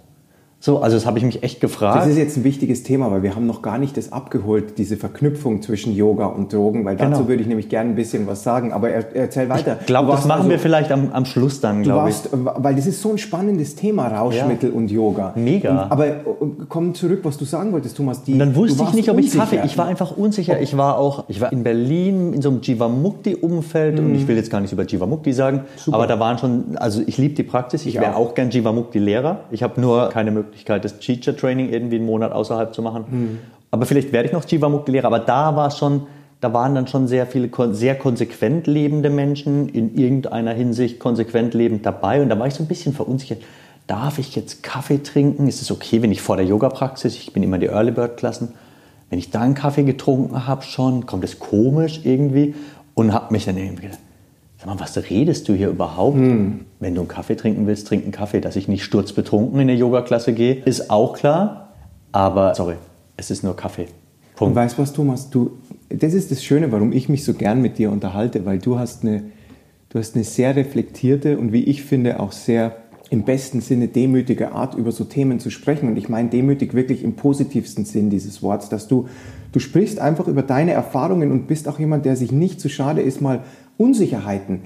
So, 0.66 0.80
also 0.80 0.96
das 0.96 1.06
habe 1.06 1.18
ich 1.18 1.26
mich 1.26 1.44
echt 1.44 1.60
gefragt. 1.60 1.98
Das 1.98 2.08
ist 2.08 2.18
jetzt 2.18 2.38
ein 2.38 2.46
wichtiges 2.46 2.84
Thema, 2.84 3.12
weil 3.12 3.22
wir 3.22 3.36
haben 3.36 3.46
noch 3.46 3.62
gar 3.62 3.78
nicht 3.78 3.98
das 3.98 4.14
abgeholt, 4.14 4.78
diese 4.78 4.96
Verknüpfung 4.96 5.62
zwischen 5.62 5.94
Yoga 5.94 6.28
und 6.28 6.54
Drogen, 6.54 6.86
weil 6.86 6.96
dazu 6.96 7.18
Genau. 7.18 7.28
würde 7.28 7.42
ich 7.42 7.50
nämlich 7.50 7.68
gerne 7.68 7.90
ein 7.90 7.96
bisschen 7.98 8.28
was 8.28 8.44
sagen, 8.44 8.72
aber 8.72 8.90
er, 8.90 9.14
erzähl 9.14 9.50
weiter. 9.50 9.76
Ich 9.82 9.88
glaube, 9.88 10.12
das 10.14 10.24
machen 10.26 10.38
also- 10.44 10.52
wir 10.52 10.60
vielleicht 10.60 10.90
am, 10.94 11.10
am 11.12 11.26
Schluss 11.26 11.60
dann, 11.60 11.84
glaube 11.84 12.12
ich. 12.12 12.16
weil 12.32 12.76
das 12.76 12.88
ist 12.88 13.02
so 13.02 13.12
ein 13.12 13.18
spannendes 13.18 13.76
Thema, 13.76 14.08
Rauschmittel 14.08 14.72
und 14.72 14.90
Yoga. 14.90 15.34
Mega. 15.36 15.70
Und, 15.84 15.92
aber 15.92 16.08
äh, 16.08 16.14
komm 16.70 16.94
zurück, 16.94 17.20
was 17.24 17.38
du 17.38 17.44
sagen 17.44 17.74
wolltest, 17.74 17.98
Thomas. 17.98 18.24
Die, 18.24 18.32
Und 18.32 18.40
dann 18.40 18.56
wusste 18.56 18.84
ich 18.84 18.94
nicht, 18.94 19.10
ob 19.10 19.18
ich 19.20 19.26
unsicher. 19.26 19.44
Kaffee. 19.44 19.60
Ich 19.66 19.78
war 19.78 19.88
einfach 19.88 20.16
unsicher. 20.16 20.62
Ich 20.62 20.78
war 20.78 20.98
auch, 20.98 21.26
ich 21.28 21.42
war 21.42 21.52
in 21.52 21.64
Berlin 21.64 22.32
in 22.32 22.42
so 22.42 22.48
einem 22.50 22.62
Jivamukti-Umfeld 22.62 24.00
und 24.00 24.16
ich 24.16 24.26
will 24.30 24.38
jetzt 24.38 24.50
gar 24.50 24.62
nichts 24.62 24.72
über 24.72 24.84
Jivamukti 24.86 25.34
sagen, 25.34 25.66
aber 25.92 26.08
da 26.08 26.22
waren 26.22 26.38
schon, 26.38 26.78
also 26.78 27.02
ich 27.06 27.18
liebe 27.18 27.34
die 27.36 27.44
Praxis. 27.44 27.82
Ich, 27.82 27.96
Ich 27.96 28.02
wäre 28.02 28.16
auch. 28.16 28.30
auch 28.30 28.34
gern 28.34 28.50
Jivamukti-Lehrer. 28.50 29.42
Ich 29.52 29.62
habe 29.62 29.82
nur 29.82 30.08
keine 30.08 30.32
Möglichkeit, 30.32 30.53
das 30.66 31.00
Teacher-Training 31.00 31.72
irgendwie 31.72 31.98
einen 31.98 32.06
Monat 32.06 32.32
außerhalb 32.32 32.74
zu 32.74 32.82
machen. 32.82 33.40
Aber 33.72 33.86
vielleicht 33.86 34.12
werde 34.12 34.28
ich 34.28 34.34
noch 34.34 34.46
Jivamukti-Lehrer. 34.46 35.08
Aber 35.08 35.20
da 35.20 35.56
war 35.56 35.72
schon, 35.72 36.08
da 36.42 36.54
waren 36.54 36.76
dann 36.76 36.88
schon 36.88 37.08
sehr 37.08 37.26
viele 37.26 37.50
sehr 37.72 37.96
konsequent 37.96 38.68
lebende 38.68 39.10
Menschen 39.10 39.70
in 39.70 39.96
irgendeiner 39.96 40.54
Hinsicht 40.54 41.00
konsequent 41.00 41.54
lebend 41.54 41.86
dabei. 41.86 42.22
Und 42.22 42.30
da 42.30 42.38
war 42.38 42.48
ich 42.48 42.54
so 42.54 42.64
ein 42.64 42.68
bisschen 42.68 42.94
verunsichert. 42.94 43.42
Darf 43.88 44.20
ich 44.20 44.36
jetzt 44.36 44.64
Kaffee 44.64 45.00
trinken? 45.00 45.48
Ist 45.48 45.62
es 45.62 45.72
okay, 45.72 46.02
wenn 46.02 46.12
ich 46.12 46.22
vor 46.22 46.38
der 46.38 46.46
Yoga-Praxis, 46.46 47.16
ich 47.16 47.34
bin 47.34 47.44
immer 47.44 47.58
die 47.58 47.66
Early 47.68 47.92
Bird-Klassen, 47.92 48.54
wenn 49.10 49.20
ich 49.20 49.30
da 49.30 49.42
einen 49.42 49.56
Kaffee 49.56 49.84
getrunken 49.84 50.48
habe 50.48 50.64
schon, 50.64 51.06
kommt 51.06 51.24
es 51.24 51.40
komisch 51.40 52.02
irgendwie 52.04 52.56
und 52.94 53.14
habe 53.14 53.32
mich 53.34 53.46
dann 53.46 53.58
irgendwie 53.58 53.84
gedacht, 53.84 54.00
sag 54.66 54.74
mal, 54.74 54.80
was 54.80 54.98
redest 55.10 55.50
du 55.50 55.54
hier 55.54 55.70
überhaupt? 55.70 56.18
Wenn 56.80 56.96
du 56.96 57.02
einen 57.02 57.08
Kaffee 57.08 57.36
trinken 57.36 57.68
willst, 57.68 57.88
trink 57.88 58.04
einen 58.04 58.12
Kaffee. 58.12 58.40
Dass 58.40 58.56
ich 58.56 58.68
nicht 58.68 58.84
sturzbetrunken 58.84 59.60
in 59.60 59.70
eine 59.70 59.78
Yoga-Klasse 59.78 60.34
gehe, 60.34 60.56
ist 60.66 60.90
auch 60.90 61.14
klar. 61.14 61.74
Aber, 62.12 62.56
sorry, 62.56 62.76
es 63.18 63.32
ist 63.32 63.44
nur 63.44 63.56
Kaffee. 63.56 63.84
Und 63.84 64.38
Punkt. 64.38 64.56
weißt 64.56 64.78
du 64.78 64.82
was, 64.82 64.94
Thomas, 64.94 65.30
du, 65.30 65.52
das 65.90 66.14
ist 66.14 66.32
das 66.32 66.44
Schöne, 66.44 66.72
warum 66.72 66.92
ich 66.92 67.10
mich 67.10 67.24
so 67.24 67.34
gern 67.34 67.62
mit 67.62 67.78
dir 67.78 67.92
unterhalte, 67.92 68.46
weil 68.46 68.60
du 68.60 68.80
hast 68.80 69.04
eine, 69.04 69.24
du 69.90 70.00
hast 70.00 70.16
eine 70.16 70.24
sehr 70.24 70.56
reflektierte 70.56 71.38
und 71.38 71.54
wie 71.54 71.64
ich 71.64 71.84
finde 71.84 72.20
auch 72.20 72.32
sehr 72.32 72.76
im 73.10 73.24
besten 73.24 73.62
Sinne 73.62 73.90
demütige 73.90 74.54
Art, 74.54 74.74
über 74.74 74.92
so 74.92 75.04
Themen 75.04 75.40
zu 75.40 75.52
sprechen. 75.52 75.88
Und 75.88 75.98
ich 75.98 76.10
meine 76.10 76.30
demütig 76.30 76.74
wirklich 76.74 77.04
im 77.04 77.14
positivsten 77.14 77.86
Sinn 77.86 78.10
dieses 78.10 78.42
Wortes, 78.42 78.70
dass 78.70 78.88
du, 78.88 79.08
du 79.52 79.60
sprichst 79.60 80.00
einfach 80.00 80.28
über 80.28 80.42
deine 80.42 80.72
Erfahrungen 80.72 81.32
und 81.32 81.48
bist 81.48 81.68
auch 81.68 81.78
jemand, 81.78 82.06
der 82.06 82.16
sich 82.16 82.32
nicht 82.32 82.60
zu 82.60 82.70
schade 82.70 83.02
ist, 83.02 83.22
mal 83.22 83.44
Unsicherheiten, 83.78 84.62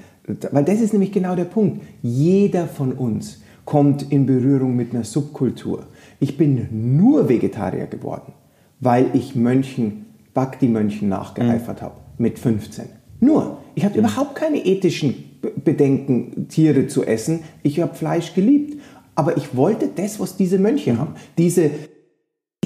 weil 0.51 0.63
das 0.65 0.81
ist 0.81 0.93
nämlich 0.93 1.11
genau 1.11 1.35
der 1.35 1.45
Punkt. 1.45 1.81
Jeder 2.01 2.67
von 2.67 2.91
uns 2.93 3.41
kommt 3.65 4.11
in 4.11 4.25
Berührung 4.25 4.75
mit 4.75 4.93
einer 4.93 5.03
Subkultur. 5.03 5.87
Ich 6.19 6.37
bin 6.37 6.97
nur 6.97 7.29
Vegetarier 7.29 7.87
geworden, 7.87 8.33
weil 8.79 9.07
ich 9.13 9.35
Mönchen, 9.35 10.05
Bhakti-Mönchen 10.33 11.09
nachgeeifert 11.09 11.81
habe 11.81 11.95
mit 12.17 12.39
15. 12.39 12.85
Nur. 13.19 13.57
Ich 13.75 13.83
hatte 13.85 13.99
überhaupt 13.99 14.35
keine 14.35 14.63
ethischen 14.65 15.15
Be- 15.41 15.51
Bedenken, 15.63 16.47
Tiere 16.49 16.87
zu 16.87 17.03
essen. 17.03 17.39
Ich 17.63 17.79
habe 17.79 17.95
Fleisch 17.95 18.33
geliebt. 18.33 18.79
Aber 19.15 19.35
ich 19.35 19.55
wollte 19.55 19.89
das, 19.95 20.19
was 20.19 20.37
diese 20.37 20.59
Mönche 20.59 20.97
haben. 20.99 21.15
Diese 21.39 21.71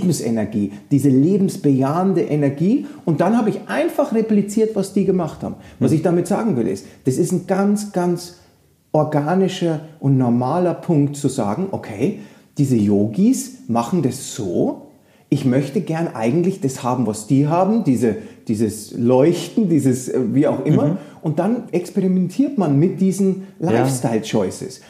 Lebensenergie, 0.01 0.71
diese 0.89 1.09
lebensbejahende 1.09 2.21
Energie. 2.21 2.85
Und 3.05 3.21
dann 3.21 3.37
habe 3.37 3.49
ich 3.49 3.59
einfach 3.67 4.13
repliziert, 4.13 4.75
was 4.75 4.93
die 4.93 5.05
gemacht 5.05 5.43
haben. 5.43 5.55
Was 5.79 5.91
ich 5.91 6.01
damit 6.01 6.27
sagen 6.27 6.57
will, 6.57 6.67
ist, 6.67 6.85
das 7.05 7.17
ist 7.17 7.31
ein 7.31 7.47
ganz, 7.47 7.91
ganz 7.91 8.37
organischer 8.91 9.81
und 9.99 10.17
normaler 10.17 10.73
Punkt 10.73 11.15
zu 11.15 11.27
sagen, 11.27 11.67
okay, 11.71 12.19
diese 12.57 12.75
Yogis 12.75 13.69
machen 13.69 14.01
das 14.01 14.35
so, 14.35 14.87
ich 15.33 15.45
möchte 15.45 15.79
gern 15.79 16.09
eigentlich 16.13 16.59
das 16.59 16.83
haben, 16.83 17.07
was 17.07 17.25
die 17.25 17.47
haben, 17.47 17.85
diese, 17.85 18.17
dieses 18.49 18.91
Leuchten, 18.97 19.69
dieses 19.69 20.09
äh, 20.09 20.19
wie 20.33 20.45
auch 20.45 20.65
immer. 20.65 20.97
Und 21.21 21.39
dann 21.39 21.69
experimentiert 21.71 22.57
man 22.57 22.77
mit 22.77 22.99
diesen 22.99 23.47
Lifestyle-Choices. 23.59 24.81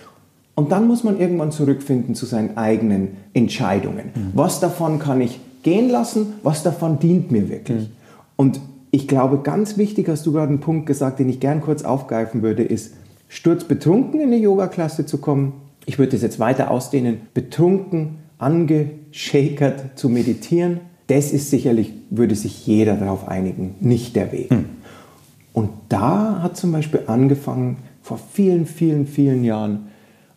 Und 0.62 0.72
dann 0.72 0.86
muss 0.86 1.04
man 1.04 1.20
irgendwann 1.20 1.52
zurückfinden 1.52 2.14
zu 2.14 2.28
seinen 2.28 2.56
eigenen 2.56 3.18
Entscheidungen. 3.34 4.12
Was 4.36 4.60
davon 4.60 5.00
kann 5.00 5.20
ich 5.20 5.40
gehen 5.64 5.90
lassen, 5.90 6.34
was 6.44 6.62
davon 6.62 7.00
dient 7.00 7.32
mir 7.32 7.50
wirklich. 7.50 7.90
Und 8.36 8.60
ich 8.92 9.08
glaube, 9.08 9.40
ganz 9.40 9.80
wichtig 9.80 10.08
hast 10.08 10.24
du 10.28 10.34
gerade 10.34 10.50
einen 10.50 10.60
Punkt 10.60 10.86
gesagt, 10.86 11.18
den 11.18 11.30
ich 11.30 11.40
gern 11.40 11.62
kurz 11.62 11.82
aufgreifen 11.82 12.44
würde, 12.44 12.62
ist, 12.62 12.94
sturzbetrunken 13.28 14.20
in 14.20 14.28
eine 14.28 14.38
Yoga-Klasse 14.38 15.08
zu 15.08 15.18
kommen. 15.18 15.54
Ich 15.88 15.98
würde 15.98 16.12
das 16.12 16.22
jetzt 16.22 16.40
weiter 16.40 16.70
ausdehnen. 16.70 17.22
Betrunken, 17.34 18.20
angeschakert 18.38 19.98
zu 19.98 20.10
meditieren, 20.10 20.82
das 21.08 21.32
ist 21.32 21.50
sicherlich, 21.50 21.92
würde 22.12 22.36
sich 22.36 22.68
jeder 22.68 22.98
darauf 22.98 23.28
einigen, 23.28 23.74
nicht 23.80 24.16
der 24.16 24.32
Weg. 24.32 24.52
Und 25.54 25.72
da 25.90 26.44
hat 26.44 26.56
zum 26.56 26.72
Beispiel 26.72 27.02
angefangen, 27.08 27.78
vor 28.04 28.20
vielen, 28.32 28.68
vielen, 28.68 29.08
vielen 29.08 29.44
Jahren, 29.44 29.88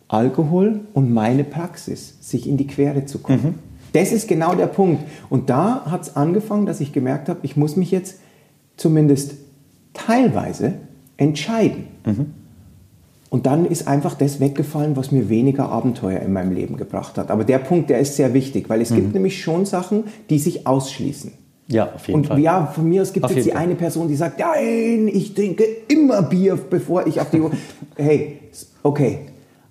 Alkohol 0.07 0.81
und 0.93 1.13
meine 1.13 1.43
Praxis, 1.43 2.15
sich 2.21 2.47
in 2.47 2.57
die 2.57 2.67
Quere 2.67 3.05
zu 3.05 3.19
kommen. 3.19 3.59
Das 3.93 4.11
ist 4.11 4.27
genau 4.27 4.55
der 4.55 4.67
Punkt. 4.67 5.03
Und 5.29 5.49
da 5.49 5.85
hat 5.85 6.03
es 6.03 6.15
angefangen, 6.15 6.65
dass 6.65 6.81
ich 6.81 6.91
gemerkt 6.91 7.29
habe, 7.29 7.39
ich 7.43 7.55
muss 7.55 7.75
mich 7.75 7.91
jetzt 7.91 8.19
zumindest 8.77 9.35
teilweise 9.93 10.73
entscheiden. 11.17 11.87
Und 13.29 13.45
dann 13.45 13.65
ist 13.65 13.87
einfach 13.87 14.13
das 14.13 14.39
weggefallen, 14.39 14.95
was 14.95 15.11
mir 15.11 15.29
weniger 15.29 15.69
Abenteuer 15.69 16.19
in 16.19 16.33
meinem 16.33 16.51
Leben 16.51 16.77
gebracht 16.77 17.17
hat. 17.17 17.31
Aber 17.31 17.43
der 17.43 17.59
Punkt, 17.59 17.89
der 17.89 17.99
ist 17.99 18.15
sehr 18.15 18.33
wichtig, 18.33 18.69
weil 18.69 18.81
es 18.81 18.93
gibt 18.93 19.13
nämlich 19.13 19.41
schon 19.41 19.65
Sachen, 19.65 20.03
die 20.29 20.39
sich 20.39 20.67
ausschließen. 20.67 21.31
Ja, 21.67 21.93
auf 21.93 22.07
jeden 22.07 22.19
Und 22.19 22.27
Fall. 22.27 22.39
ja, 22.39 22.67
von 22.67 22.87
mir 22.87 23.01
aus 23.01 23.11
gibt 23.11 23.25
es 23.25 23.35
jetzt 23.35 23.45
die 23.45 23.51
Fall. 23.51 23.61
eine 23.61 23.75
Person, 23.75 24.07
die 24.07 24.15
sagt, 24.15 24.39
nein, 24.39 25.09
ich 25.11 25.33
trinke 25.33 25.63
immer 25.87 26.21
Bier, 26.21 26.57
bevor 26.69 27.07
ich 27.07 27.19
auf 27.19 27.31
die... 27.31 27.41
hey, 27.97 28.39
okay. 28.83 29.21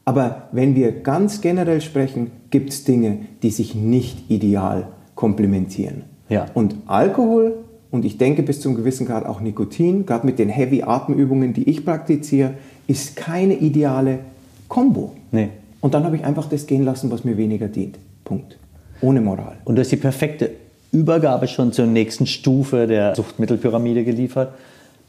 Aber 0.05 0.49
wenn 0.53 0.75
wir 0.75 0.93
ganz 0.93 1.41
generell 1.41 1.81
sprechen, 1.81 2.31
gibt 2.51 2.71
es 2.71 2.85
Dinge, 2.85 3.21
die 3.43 3.51
sich 3.51 3.75
nicht 3.75 4.31
ideal 4.31 4.89
komplementieren. 5.15 6.03
Ja. 6.29 6.47
Und 6.55 6.77
Alkohol 6.87 7.65
und 7.95 8.05
ich 8.05 8.19
denke 8.19 8.43
bis 8.43 8.61
zum 8.61 8.75
gewissen 8.75 9.07
Grad 9.07 9.25
auch 9.25 9.41
Nikotin, 9.41 10.05
gerade 10.05 10.27
mit 10.27 10.41
den 10.41 10.49
Heavy-Atemübungen, 10.49 11.53
die 11.53 11.71
ich 11.71 11.85
praktiziere, 11.85 12.55
ist 12.89 13.15
keine 13.15 13.55
ideale 13.55 14.19
Kombo. 14.67 15.13
Nee. 15.31 15.51
Und 15.81 15.95
dann 15.95 16.03
habe 16.03 16.17
ich 16.17 16.25
einfach 16.25 16.49
das 16.49 16.67
gehen 16.67 16.85
lassen, 16.85 17.13
was 17.13 17.23
mir 17.23 17.37
weniger 17.37 17.69
dient. 17.69 17.99
Punkt. 18.25 18.59
Ohne 19.01 19.21
Moral. 19.21 19.59
Und 19.65 19.77
du 19.77 19.81
hast 19.81 19.93
die 19.93 19.97
perfekte 19.97 20.51
Übergabe 20.91 21.47
schon 21.47 21.73
zur 21.73 21.87
nächsten 21.87 22.27
Stufe 22.27 22.89
der 22.89 23.15
Suchtmittelpyramide 23.15 24.03
geliefert. 24.03 24.55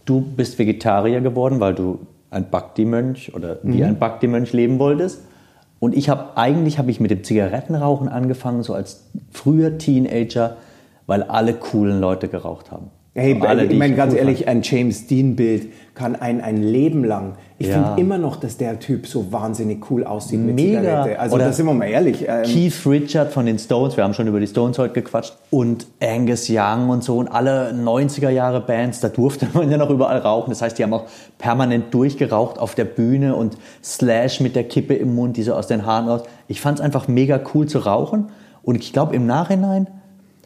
Du 0.05 0.21
bist 0.21 0.59
Vegetarier 0.59 1.21
geworden, 1.21 1.59
weil 1.59 1.73
du 1.73 1.97
ein 2.35 2.49
Bhakti-Mönch 2.49 3.33
oder 3.33 3.59
wie 3.63 3.83
ein 3.83 3.97
Bhakti-Mönch 3.97 4.51
leben 4.53 4.77
wolltest. 4.77 5.21
Und 5.79 5.95
ich 5.95 6.09
habe 6.09 6.37
eigentlich 6.37 6.77
habe 6.77 6.91
ich 6.91 6.99
mit 6.99 7.11
dem 7.11 7.23
Zigarettenrauchen 7.23 8.09
angefangen, 8.09 8.63
so 8.63 8.73
als 8.73 9.07
früher 9.31 9.77
Teenager, 9.77 10.57
weil 11.05 11.23
alle 11.23 11.53
coolen 11.53 11.99
Leute 11.99 12.27
geraucht 12.27 12.71
haben. 12.71 12.91
Hey, 13.17 13.39
alle, 13.39 13.63
ich 13.63 13.69
die 13.69 13.75
meine 13.77 13.95
ganz 13.95 14.11
cool 14.11 14.19
ehrlich, 14.19 14.45
ein 14.49 14.61
James 14.61 15.07
Dean-Bild 15.07 15.69
kann 15.93 16.17
ein, 16.17 16.41
ein 16.41 16.61
Leben 16.61 17.05
lang. 17.05 17.35
Ich 17.57 17.67
Ja. 17.67 17.75
finde 17.75 18.01
immer 18.01 18.17
noch, 18.17 18.35
dass 18.35 18.57
der 18.57 18.77
Typ 18.77 19.07
so 19.07 19.31
wahnsinnig 19.31 19.89
cool 19.89 20.03
aussieht 20.03 20.41
mit 20.41 20.55
Mega. 20.55 20.81
Zigarette. 20.81 21.19
Also 21.19 21.35
Oder 21.35 21.45
da 21.45 21.53
sind 21.53 21.65
wir 21.65 21.73
mal 21.73 21.85
ehrlich. 21.85 22.25
Ähm, 22.27 22.43
Keith 22.43 22.73
Richard 22.85 23.31
von 23.31 23.45
den 23.45 23.57
Stones, 23.57 23.95
wir 23.95 24.03
haben 24.03 24.13
schon 24.13 24.27
über 24.27 24.41
die 24.41 24.47
Stones 24.47 24.77
heute 24.77 24.95
gequatscht, 24.95 25.33
und 25.49 25.87
Angus 26.03 26.47
Young 26.49 26.89
und 26.89 27.05
so 27.05 27.17
und 27.17 27.29
alle 27.29 27.71
90er 27.71 28.29
Jahre 28.31 28.59
Bands, 28.59 28.99
da 28.99 29.07
durfte 29.07 29.47
man 29.53 29.71
ja 29.71 29.77
noch 29.77 29.89
überall 29.91 30.17
rauchen. 30.17 30.49
Das 30.49 30.61
heißt, 30.61 30.77
die 30.77 30.83
haben 30.83 30.93
auch 30.93 31.05
permanent 31.37 31.93
durchgeraucht 31.93 32.59
auf 32.59 32.75
der 32.75 32.83
Bühne 32.83 33.33
und 33.37 33.55
Slash 33.81 34.41
mit 34.41 34.57
der 34.57 34.65
Kippe 34.65 34.93
im 34.93 35.15
Mund, 35.15 35.37
die 35.37 35.43
so 35.43 35.53
aus 35.53 35.67
den 35.67 35.85
Haaren 35.85 36.09
raus. 36.09 36.23
Ich 36.49 36.59
fand 36.59 36.79
es 36.79 36.83
einfach 36.83 37.07
mega 37.07 37.39
cool 37.53 37.65
zu 37.65 37.79
rauchen 37.79 38.25
und 38.61 38.75
ich 38.75 38.91
glaube, 38.91 39.15
im 39.15 39.25
Nachhinein 39.25 39.87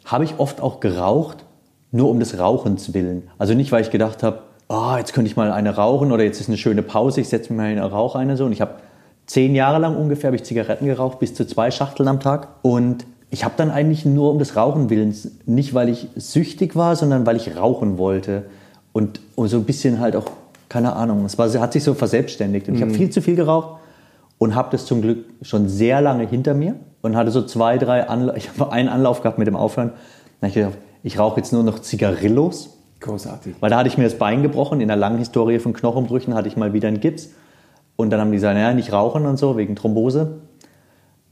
habe 0.05 0.23
ich 0.23 0.35
oft 0.37 0.61
auch 0.61 0.79
geraucht, 0.79 1.45
nur 1.91 2.09
um 2.09 2.19
des 2.19 2.37
Rauchens 2.37 2.93
willen. 2.93 3.23
Also 3.37 3.53
nicht, 3.53 3.71
weil 3.71 3.81
ich 3.81 3.89
gedacht 3.89 4.23
habe, 4.23 4.39
ah, 4.67 4.97
jetzt 4.97 5.13
könnte 5.13 5.29
ich 5.29 5.35
mal 5.35 5.51
eine 5.51 5.75
rauchen 5.75 6.11
oder 6.11 6.23
jetzt 6.23 6.39
ist 6.39 6.47
eine 6.47 6.57
schöne 6.57 6.83
Pause, 6.83 7.21
ich 7.21 7.29
setze 7.29 7.51
mir 7.51 7.57
mal 7.57 7.69
eine 7.69 7.83
Rauch 7.83 8.15
eine 8.15 8.37
so. 8.37 8.45
Und 8.45 8.51
ich 8.51 8.61
habe 8.61 8.75
zehn 9.25 9.55
Jahre 9.55 9.79
lang 9.79 9.95
ungefähr 9.95 10.29
habe 10.29 10.35
ich 10.35 10.43
Zigaretten 10.43 10.85
geraucht, 10.85 11.19
bis 11.19 11.33
zu 11.33 11.45
zwei 11.45 11.71
Schachteln 11.71 12.07
am 12.07 12.19
Tag. 12.19 12.49
Und 12.61 13.05
ich 13.31 13.43
habe 13.43 13.53
dann 13.57 13.71
eigentlich 13.71 14.05
nur 14.05 14.31
um 14.31 14.39
des 14.39 14.55
Rauchen 14.55 14.89
willens, 14.89 15.31
nicht 15.45 15.73
weil 15.73 15.89
ich 15.89 16.07
süchtig 16.15 16.75
war, 16.75 16.95
sondern 16.95 17.25
weil 17.25 17.35
ich 17.35 17.55
rauchen 17.55 17.97
wollte. 17.97 18.45
Und, 18.91 19.19
und 19.35 19.47
so 19.49 19.57
ein 19.57 19.65
bisschen 19.65 19.99
halt 19.99 20.15
auch, 20.15 20.25
keine 20.67 20.93
Ahnung, 20.93 21.25
es 21.25 21.37
war, 21.37 21.51
hat 21.59 21.73
sich 21.73 21.83
so 21.83 21.93
verselbstständigt. 21.93 22.67
Und 22.67 22.75
ich 22.75 22.81
habe 22.81 22.91
viel 22.91 23.09
zu 23.09 23.21
viel 23.21 23.35
geraucht 23.35 23.79
und 24.37 24.55
habe 24.55 24.69
das 24.71 24.85
zum 24.85 25.01
Glück 25.01 25.25
schon 25.41 25.67
sehr 25.67 26.01
lange 26.01 26.27
hinter 26.27 26.53
mir 26.53 26.75
und 27.01 27.15
hatte 27.15 27.31
so 27.31 27.43
zwei, 27.43 27.77
drei 27.77 28.07
Anlauf, 28.07 28.35
ich 28.37 28.49
habe 28.49 28.71
einen 28.71 28.89
Anlauf 28.89 29.21
gehabt 29.21 29.37
mit 29.37 29.47
dem 29.47 29.55
Aufhören. 29.55 29.89
Dann 30.41 30.49
habe 30.49 30.59
ich 30.59 30.65
gedacht, 30.65 30.77
ich 31.03 31.19
rauche 31.19 31.37
jetzt 31.37 31.53
nur 31.53 31.63
noch 31.63 31.79
Zigarillos, 31.79 32.77
großartig. 32.99 33.55
weil 33.59 33.69
da 33.69 33.77
hatte 33.77 33.89
ich 33.89 33.97
mir 33.97 34.03
das 34.03 34.17
Bein 34.17 34.43
gebrochen. 34.43 34.81
In 34.81 34.87
der 34.87 34.97
langen 34.97 35.19
Historie 35.19 35.59
von 35.59 35.73
Knochenbrüchen 35.73 36.33
hatte 36.33 36.47
ich 36.47 36.57
mal 36.57 36.73
wieder 36.73 36.87
einen 36.87 36.99
Gips. 36.99 37.29
Und 37.95 38.11
dann 38.11 38.19
haben 38.21 38.31
die 38.31 38.37
gesagt, 38.37 38.55
naja, 38.55 38.73
nicht 38.73 38.93
rauchen 38.93 39.25
und 39.25 39.37
so, 39.37 39.57
wegen 39.57 39.75
Thrombose. 39.75 40.39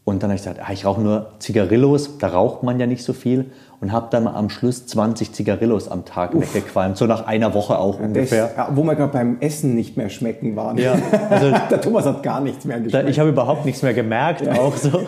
Und 0.04 0.24
dann 0.24 0.30
habe 0.30 0.36
ich 0.36 0.42
gesagt, 0.42 0.62
ah, 0.62 0.72
ich 0.72 0.86
rauche 0.86 1.02
nur 1.02 1.34
Zigarillos, 1.40 2.18
da 2.18 2.30
raucht 2.30 2.64
man 2.64 2.80
ja 2.80 2.88
nicht 2.88 3.04
so 3.04 3.12
viel. 3.12 3.52
Und 3.80 3.92
habe 3.92 4.08
dann 4.10 4.28
am 4.28 4.50
Schluss 4.50 4.88
20 4.88 5.34
Zigarillos 5.34 5.88
am 5.88 6.04
Tag 6.04 6.34
Uff. 6.34 6.56
weggequalmt, 6.56 6.98
so 6.98 7.06
nach 7.06 7.28
einer 7.28 7.54
Woche 7.54 7.78
auch 7.78 8.00
ungefähr. 8.00 8.50
Das, 8.56 8.76
wo 8.76 8.84
wir 8.84 8.96
gerade 8.96 9.14
beim 9.14 9.38
Essen 9.40 9.76
nicht 9.76 9.98
mehr 9.98 10.10
schmecken 10.10 10.56
waren. 10.56 10.80
Ja, 10.80 10.96
also 11.30 11.52
der 11.70 11.80
Thomas 11.80 12.06
hat 12.06 12.24
gar 12.24 12.42
nichts 12.42 12.66
mehr 12.66 12.80
geschmeckt. 12.80 13.08
Ich 13.08 13.20
habe 13.20 13.30
überhaupt 13.30 13.66
nichts 13.66 13.84
mehr 13.84 13.94
gemerkt, 13.94 14.42
ja. 14.42 14.54
auch 14.54 14.76
so. 14.76 14.90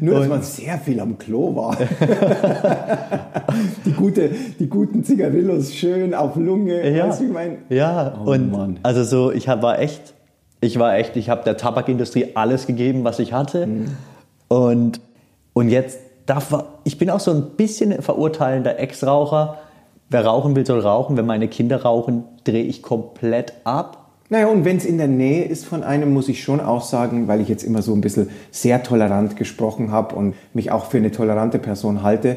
Nur, 0.00 0.20
dass 0.20 0.28
man 0.28 0.42
sehr 0.42 0.78
viel 0.78 1.00
am 1.00 1.18
Klo 1.18 1.56
war. 1.56 1.76
die, 3.84 3.92
gute, 3.92 4.30
die 4.60 4.68
guten 4.68 5.02
Zigarillos 5.02 5.74
schön 5.74 6.14
auf 6.14 6.36
Lunge. 6.36 6.88
Ja, 6.88 7.08
weißt, 7.08 7.22
ich 7.22 7.30
mein? 7.30 7.58
ja. 7.68 8.14
Oh, 8.24 8.30
und 8.30 8.52
Mann. 8.52 8.78
also 8.84 9.02
so, 9.02 9.32
ich 9.32 9.48
hab, 9.48 9.62
war 9.62 9.80
echt 9.80 10.14
ich 10.60 10.78
war 10.78 10.96
echt, 10.96 11.16
ich 11.16 11.30
habe 11.30 11.42
der 11.44 11.56
Tabakindustrie 11.56 12.32
alles 12.34 12.66
gegeben, 12.66 13.04
was 13.04 13.18
ich 13.18 13.32
hatte. 13.32 13.66
Mhm. 13.66 13.86
Und, 14.48 15.00
und 15.52 15.70
jetzt 15.70 15.98
darf 16.30 16.64
ich 16.84 16.96
bin 16.96 17.10
auch 17.10 17.20
so 17.20 17.32
ein 17.32 17.50
bisschen 17.56 18.00
verurteilender 18.02 18.78
Ex-Raucher. 18.78 19.58
Wer 20.08 20.24
rauchen 20.24 20.54
will, 20.54 20.64
soll 20.64 20.80
rauchen. 20.80 21.16
Wenn 21.16 21.26
meine 21.26 21.48
Kinder 21.48 21.82
rauchen, 21.82 22.24
drehe 22.44 22.64
ich 22.64 22.82
komplett 22.82 23.52
ab. 23.64 24.10
Naja, 24.28 24.46
und 24.46 24.64
wenn 24.64 24.76
es 24.76 24.84
in 24.84 24.96
der 24.96 25.08
Nähe 25.08 25.44
ist 25.44 25.64
von 25.64 25.82
einem, 25.82 26.12
muss 26.12 26.28
ich 26.28 26.44
schon 26.44 26.60
auch 26.60 26.82
sagen, 26.82 27.26
weil 27.26 27.40
ich 27.40 27.48
jetzt 27.48 27.64
immer 27.64 27.82
so 27.82 27.92
ein 27.92 28.00
bisschen 28.00 28.30
sehr 28.52 28.84
tolerant 28.84 29.36
gesprochen 29.36 29.90
habe 29.90 30.14
und 30.14 30.34
mich 30.54 30.70
auch 30.70 30.86
für 30.86 30.98
eine 30.98 31.10
tolerante 31.10 31.58
Person 31.58 32.04
halte, 32.04 32.36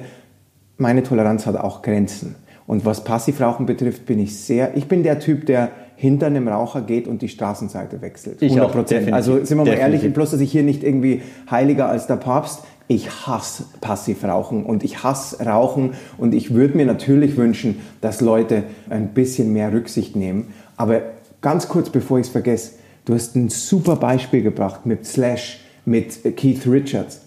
meine 0.77 1.03
Toleranz 1.03 1.45
hat 1.45 1.55
auch 1.55 1.83
Grenzen. 1.83 2.35
Und 2.65 2.85
was 2.85 3.03
Passivrauchen 3.03 3.67
betrifft, 3.67 4.07
bin 4.07 4.17
ich 4.17 4.39
sehr, 4.39 4.75
ich 4.75 4.87
bin 4.87 5.03
der 5.03 5.19
Typ, 5.19 5.45
der 5.45 5.69
hinter 5.95 6.25
einem 6.27 6.47
Raucher 6.47 6.81
geht 6.81 7.07
und 7.07 7.21
die 7.21 7.29
Straßenseite 7.29 8.01
wechselt. 8.01 8.41
100 8.41 8.71
Prozent. 8.71 9.13
Also 9.13 9.35
sind 9.45 9.49
wir 9.49 9.55
mal 9.57 9.65
definitiv. 9.65 10.01
ehrlich, 10.01 10.13
bloß 10.13 10.31
dass 10.31 10.41
ich 10.41 10.51
hier 10.51 10.63
nicht 10.63 10.83
irgendwie 10.83 11.21
heiliger 11.49 11.87
als 11.87 12.07
der 12.07 12.15
Papst. 12.15 12.63
Ich 12.87 13.09
hasse 13.25 13.65
Passivrauchen 13.81 14.65
und 14.65 14.83
ich 14.83 15.03
hasse 15.03 15.43
Rauchen 15.45 15.93
und 16.17 16.33
ich 16.33 16.53
würde 16.53 16.77
mir 16.77 16.85
natürlich 16.85 17.37
wünschen, 17.37 17.79
dass 18.01 18.21
Leute 18.21 18.63
ein 18.89 19.09
bisschen 19.13 19.53
mehr 19.53 19.71
Rücksicht 19.71 20.15
nehmen. 20.15 20.53
Aber 20.75 21.01
ganz 21.41 21.67
kurz 21.67 21.89
bevor 21.89 22.19
ich 22.19 22.27
es 22.27 22.31
vergesse, 22.31 22.73
du 23.05 23.13
hast 23.13 23.35
ein 23.35 23.49
super 23.49 23.95
Beispiel 23.95 24.41
gebracht 24.41 24.85
mit 24.85 25.05
Slash, 25.05 25.59
mit 25.85 26.35
Keith 26.35 26.67
Richards. 26.67 27.21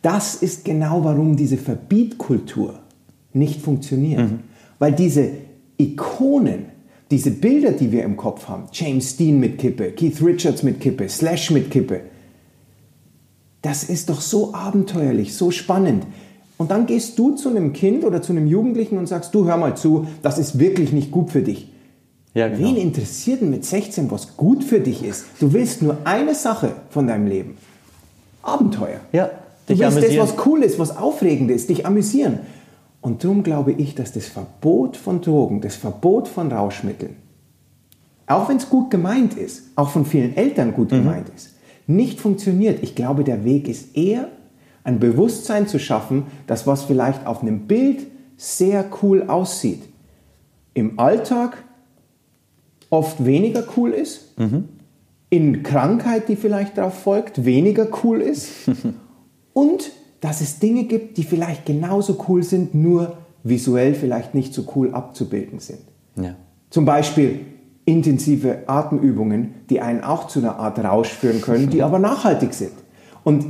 Das 0.00 0.34
ist 0.34 0.64
genau 0.64 1.04
warum 1.04 1.36
diese 1.36 1.56
Verbietkultur 1.56 2.80
nicht 3.32 3.60
funktioniert. 3.60 4.20
Mhm. 4.20 4.40
Weil 4.78 4.92
diese 4.92 5.30
Ikonen, 5.78 6.66
diese 7.10 7.30
Bilder, 7.30 7.72
die 7.72 7.92
wir 7.92 8.02
im 8.04 8.16
Kopf 8.16 8.48
haben, 8.48 8.64
James 8.72 9.16
Dean 9.16 9.38
mit 9.38 9.58
Kippe, 9.58 9.92
Keith 9.92 10.20
Richards 10.22 10.62
mit 10.62 10.80
Kippe, 10.80 11.08
Slash 11.08 11.50
mit 11.50 11.70
Kippe, 11.70 12.00
das 13.62 13.84
ist 13.84 14.10
doch 14.10 14.20
so 14.20 14.54
abenteuerlich, 14.54 15.34
so 15.34 15.50
spannend. 15.50 16.04
Und 16.58 16.70
dann 16.70 16.86
gehst 16.86 17.18
du 17.18 17.34
zu 17.34 17.48
einem 17.48 17.72
Kind 17.72 18.04
oder 18.04 18.22
zu 18.22 18.32
einem 18.32 18.46
Jugendlichen 18.46 18.98
und 18.98 19.08
sagst, 19.08 19.34
du 19.34 19.46
hör 19.46 19.56
mal 19.56 19.76
zu, 19.76 20.06
das 20.22 20.38
ist 20.38 20.58
wirklich 20.58 20.92
nicht 20.92 21.10
gut 21.10 21.30
für 21.30 21.42
dich. 21.42 21.72
Ja, 22.34 22.48
genau. 22.48 22.60
Wen 22.66 22.76
interessiert 22.76 23.40
denn 23.40 23.50
mit 23.50 23.64
16, 23.64 24.10
was 24.10 24.36
gut 24.36 24.64
für 24.64 24.80
dich 24.80 25.04
ist? 25.04 25.24
Du 25.40 25.52
willst 25.52 25.82
nur 25.82 25.98
eine 26.04 26.34
Sache 26.34 26.72
von 26.90 27.06
deinem 27.06 27.26
Leben. 27.26 27.56
Abenteuer. 28.42 29.00
Ja, 29.12 29.30
du 29.66 29.78
willst 29.78 29.82
amüsieren. 29.82 30.16
das, 30.16 30.36
was 30.36 30.46
cool 30.46 30.62
ist, 30.62 30.78
was 30.78 30.96
aufregend 30.96 31.50
ist, 31.50 31.68
dich 31.68 31.86
amüsieren. 31.86 32.40
Und 33.00 33.24
darum 33.24 33.42
glaube 33.42 33.72
ich, 33.72 33.94
dass 33.94 34.12
das 34.12 34.26
Verbot 34.26 34.96
von 34.96 35.20
Drogen, 35.20 35.60
das 35.60 35.74
Verbot 35.74 36.28
von 36.28 36.50
Rauschmitteln, 36.50 37.16
auch 38.26 38.48
wenn 38.48 38.56
es 38.56 38.70
gut 38.70 38.90
gemeint 38.90 39.34
ist, 39.34 39.64
auch 39.74 39.90
von 39.90 40.06
vielen 40.06 40.36
Eltern 40.36 40.72
gut 40.72 40.92
mhm. 40.92 40.98
gemeint 40.98 41.26
ist, 41.34 41.51
nicht 41.86 42.20
funktioniert. 42.20 42.82
Ich 42.82 42.94
glaube, 42.94 43.24
der 43.24 43.44
Weg 43.44 43.68
ist 43.68 43.96
eher, 43.96 44.28
ein 44.84 44.98
Bewusstsein 44.98 45.68
zu 45.68 45.78
schaffen, 45.78 46.24
dass 46.46 46.66
was 46.66 46.82
vielleicht 46.84 47.26
auf 47.26 47.42
einem 47.42 47.66
Bild 47.66 48.06
sehr 48.36 48.84
cool 49.02 49.24
aussieht, 49.28 49.82
im 50.74 50.98
Alltag 50.98 51.62
oft 52.90 53.24
weniger 53.24 53.64
cool 53.76 53.90
ist, 53.90 54.38
mhm. 54.38 54.68
in 55.30 55.62
Krankheit, 55.62 56.28
die 56.28 56.36
vielleicht 56.36 56.78
darauf 56.78 56.94
folgt, 56.94 57.44
weniger 57.44 57.86
cool 58.02 58.20
ist 58.20 58.50
und 59.52 59.92
dass 60.20 60.40
es 60.40 60.58
Dinge 60.58 60.84
gibt, 60.84 61.16
die 61.16 61.24
vielleicht 61.24 61.66
genauso 61.66 62.24
cool 62.28 62.42
sind, 62.42 62.74
nur 62.74 63.18
visuell 63.42 63.94
vielleicht 63.94 64.34
nicht 64.34 64.54
so 64.54 64.64
cool 64.76 64.92
abzubilden 64.92 65.58
sind. 65.58 65.80
Ja. 66.16 66.36
Zum 66.70 66.84
Beispiel 66.84 67.40
intensive 67.84 68.68
Atemübungen, 68.68 69.54
die 69.70 69.80
einen 69.80 70.02
auch 70.04 70.28
zu 70.28 70.38
einer 70.38 70.56
Art 70.56 70.78
Rausch 70.78 71.08
führen 71.08 71.40
können, 71.40 71.70
die 71.70 71.82
aber 71.82 71.98
nachhaltig 71.98 72.54
sind. 72.54 72.72
Und 73.24 73.44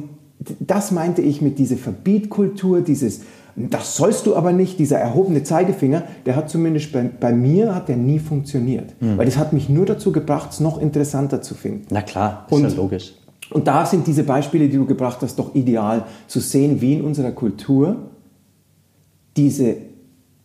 das 0.59 0.91
meinte 0.91 1.23
ich 1.23 1.41
mit 1.43 1.59
dieser 1.59 1.77
Verbietkultur, 1.77 2.81
dieses, 2.81 3.21
das 3.57 3.97
sollst 3.97 4.27
du 4.27 4.35
aber 4.35 4.53
nicht, 4.53 4.79
dieser 4.79 4.99
erhobene 4.99 5.43
Zeigefinger, 5.43 6.05
der 6.27 6.37
hat 6.37 6.51
zumindest 6.51 6.93
bei, 6.93 7.03
bei 7.03 7.33
mir 7.33 7.75
hat 7.75 7.89
der 7.89 7.97
nie 7.97 8.19
funktioniert. 8.19 8.95
Mhm. 9.01 9.19
Weil 9.19 9.27
das 9.27 9.37
hat 9.37 9.53
mich 9.53 9.69
nur 9.69 9.87
dazu 9.87 10.13
gebracht, 10.13 10.51
es 10.53 10.61
noch 10.61 10.81
interessanter 10.81 11.43
zu 11.43 11.55
finden. 11.55 11.87
Na 11.91 12.03
klar, 12.03 12.47
ist 12.47 12.53
Und 12.53 12.63
ja 12.63 12.69
logisch. 12.71 13.15
Und 13.51 13.67
da 13.67 13.85
sind 13.85 14.07
diese 14.07 14.25
Beispiele, 14.25 14.69
die 14.69 14.79
du 14.79 14.87
gebracht 14.87 15.19
hast, 15.21 15.39
doch 15.39 15.55
ideal 15.55 16.05
zu 16.27 16.41
sehen, 16.41 16.81
wie 16.81 16.95
in 16.95 17.03
unserer 17.03 17.33
Kultur 17.33 17.97
diese 19.37 19.77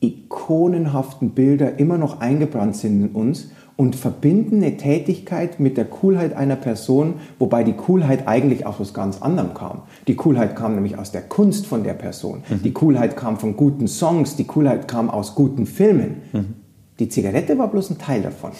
ikonenhaften 0.02 1.32
Bilder 1.32 1.80
immer 1.80 1.98
noch 1.98 2.20
eingebrannt 2.20 2.76
sind 2.76 3.02
in 3.02 3.10
uns 3.10 3.50
und 3.78 3.96
verbinden 3.96 4.58
eine 4.58 4.76
Tätigkeit 4.76 5.60
mit 5.60 5.78
der 5.78 5.86
Coolheit 5.86 6.36
einer 6.36 6.56
Person, 6.56 7.14
wobei 7.38 7.64
die 7.64 7.74
Coolheit 7.74 8.28
eigentlich 8.28 8.66
aus 8.66 8.80
was 8.80 8.94
ganz 8.94 9.22
anderem 9.22 9.54
kam. 9.54 9.84
Die 10.08 10.16
Coolheit 10.16 10.56
kam 10.56 10.74
nämlich 10.74 10.98
aus 10.98 11.12
der 11.12 11.22
Kunst 11.22 11.68
von 11.68 11.84
der 11.84 11.94
Person. 11.94 12.42
Mhm. 12.50 12.64
Die 12.64 12.74
Coolheit 12.74 13.16
kam 13.16 13.38
von 13.38 13.56
guten 13.56 13.88
Songs, 13.88 14.36
die 14.36 14.46
Coolheit 14.46 14.88
kam 14.88 15.12
aus 15.12 15.36
guten 15.36 15.68
Filmen. 15.68 16.24
Mhm. 16.34 16.56
Die 17.00 17.08
Zigarette 17.08 17.58
war 17.60 17.70
bloß 17.70 17.92
ein 17.92 18.00
Teil 18.00 18.24
davon. 18.24 18.52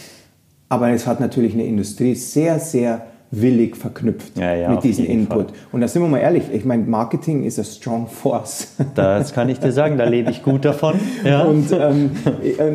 Aber 0.70 0.92
es 0.92 1.08
hat 1.08 1.20
natürlich 1.20 1.54
eine 1.54 1.66
Industrie 1.66 2.14
sehr, 2.14 2.60
sehr 2.60 3.08
willig 3.32 3.76
verknüpft 3.76 4.38
ja, 4.38 4.54
ja, 4.54 4.70
mit 4.70 4.84
diesem 4.84 5.06
Input. 5.06 5.50
Fall. 5.50 5.60
Und 5.72 5.82
da 5.82 5.88
sind 5.88 6.02
wir 6.02 6.08
mal 6.08 6.20
ehrlich, 6.20 6.44
ich 6.54 6.64
meine, 6.64 6.84
Marketing 6.84 7.44
ist 7.44 7.60
a 7.60 7.64
strong 7.64 8.08
force. 8.08 8.76
Das 8.96 9.34
kann 9.34 9.50
ich 9.50 9.60
dir 9.60 9.72
sagen, 9.72 9.98
da 9.98 10.06
lebe 10.06 10.30
ich 10.30 10.44
gut 10.44 10.64
davon. 10.64 10.96
Ja. 11.24 11.44
Und 11.44 11.72
ähm, 11.72 12.12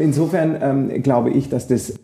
insofern 0.01 0.57
ähm, 0.61 1.03
glaube 1.03 1.31
ich, 1.31 1.49
dass 1.49 1.69
das 1.69 1.95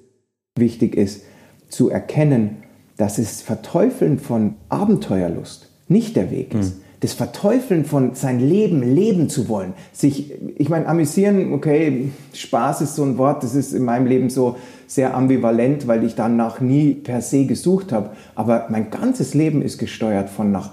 wichtig 0.60 0.96
ist, 0.96 1.22
zu 1.68 1.90
erkennen, 1.90 2.62
dass 2.96 3.18
es 3.18 3.42
Verteufeln 3.42 4.18
von 4.18 4.54
Abenteuerlust 4.68 5.68
nicht 5.88 6.16
der 6.16 6.30
Weg 6.30 6.54
ist. 6.54 6.76
Mhm 6.76 6.82
das 7.00 7.12
Verteufeln 7.12 7.84
von 7.84 8.14
sein 8.14 8.40
Leben 8.40 8.82
leben 8.82 9.28
zu 9.28 9.48
wollen. 9.48 9.74
Sich, 9.92 10.32
ich 10.56 10.68
meine, 10.68 10.86
amüsieren, 10.86 11.52
okay, 11.52 12.10
Spaß 12.32 12.80
ist 12.80 12.96
so 12.96 13.04
ein 13.04 13.18
Wort, 13.18 13.44
das 13.44 13.54
ist 13.54 13.72
in 13.72 13.84
meinem 13.84 14.06
Leben 14.06 14.30
so 14.30 14.56
sehr 14.86 15.14
ambivalent, 15.14 15.86
weil 15.86 16.02
ich 16.04 16.16
danach 16.16 16.60
nie 16.60 16.94
per 16.94 17.20
se 17.20 17.46
gesucht 17.46 17.92
habe. 17.92 18.10
Aber 18.34 18.66
mein 18.70 18.90
ganzes 18.90 19.34
Leben 19.34 19.62
ist 19.62 19.78
gesteuert 19.78 20.28
von 20.28 20.50
nach 20.50 20.72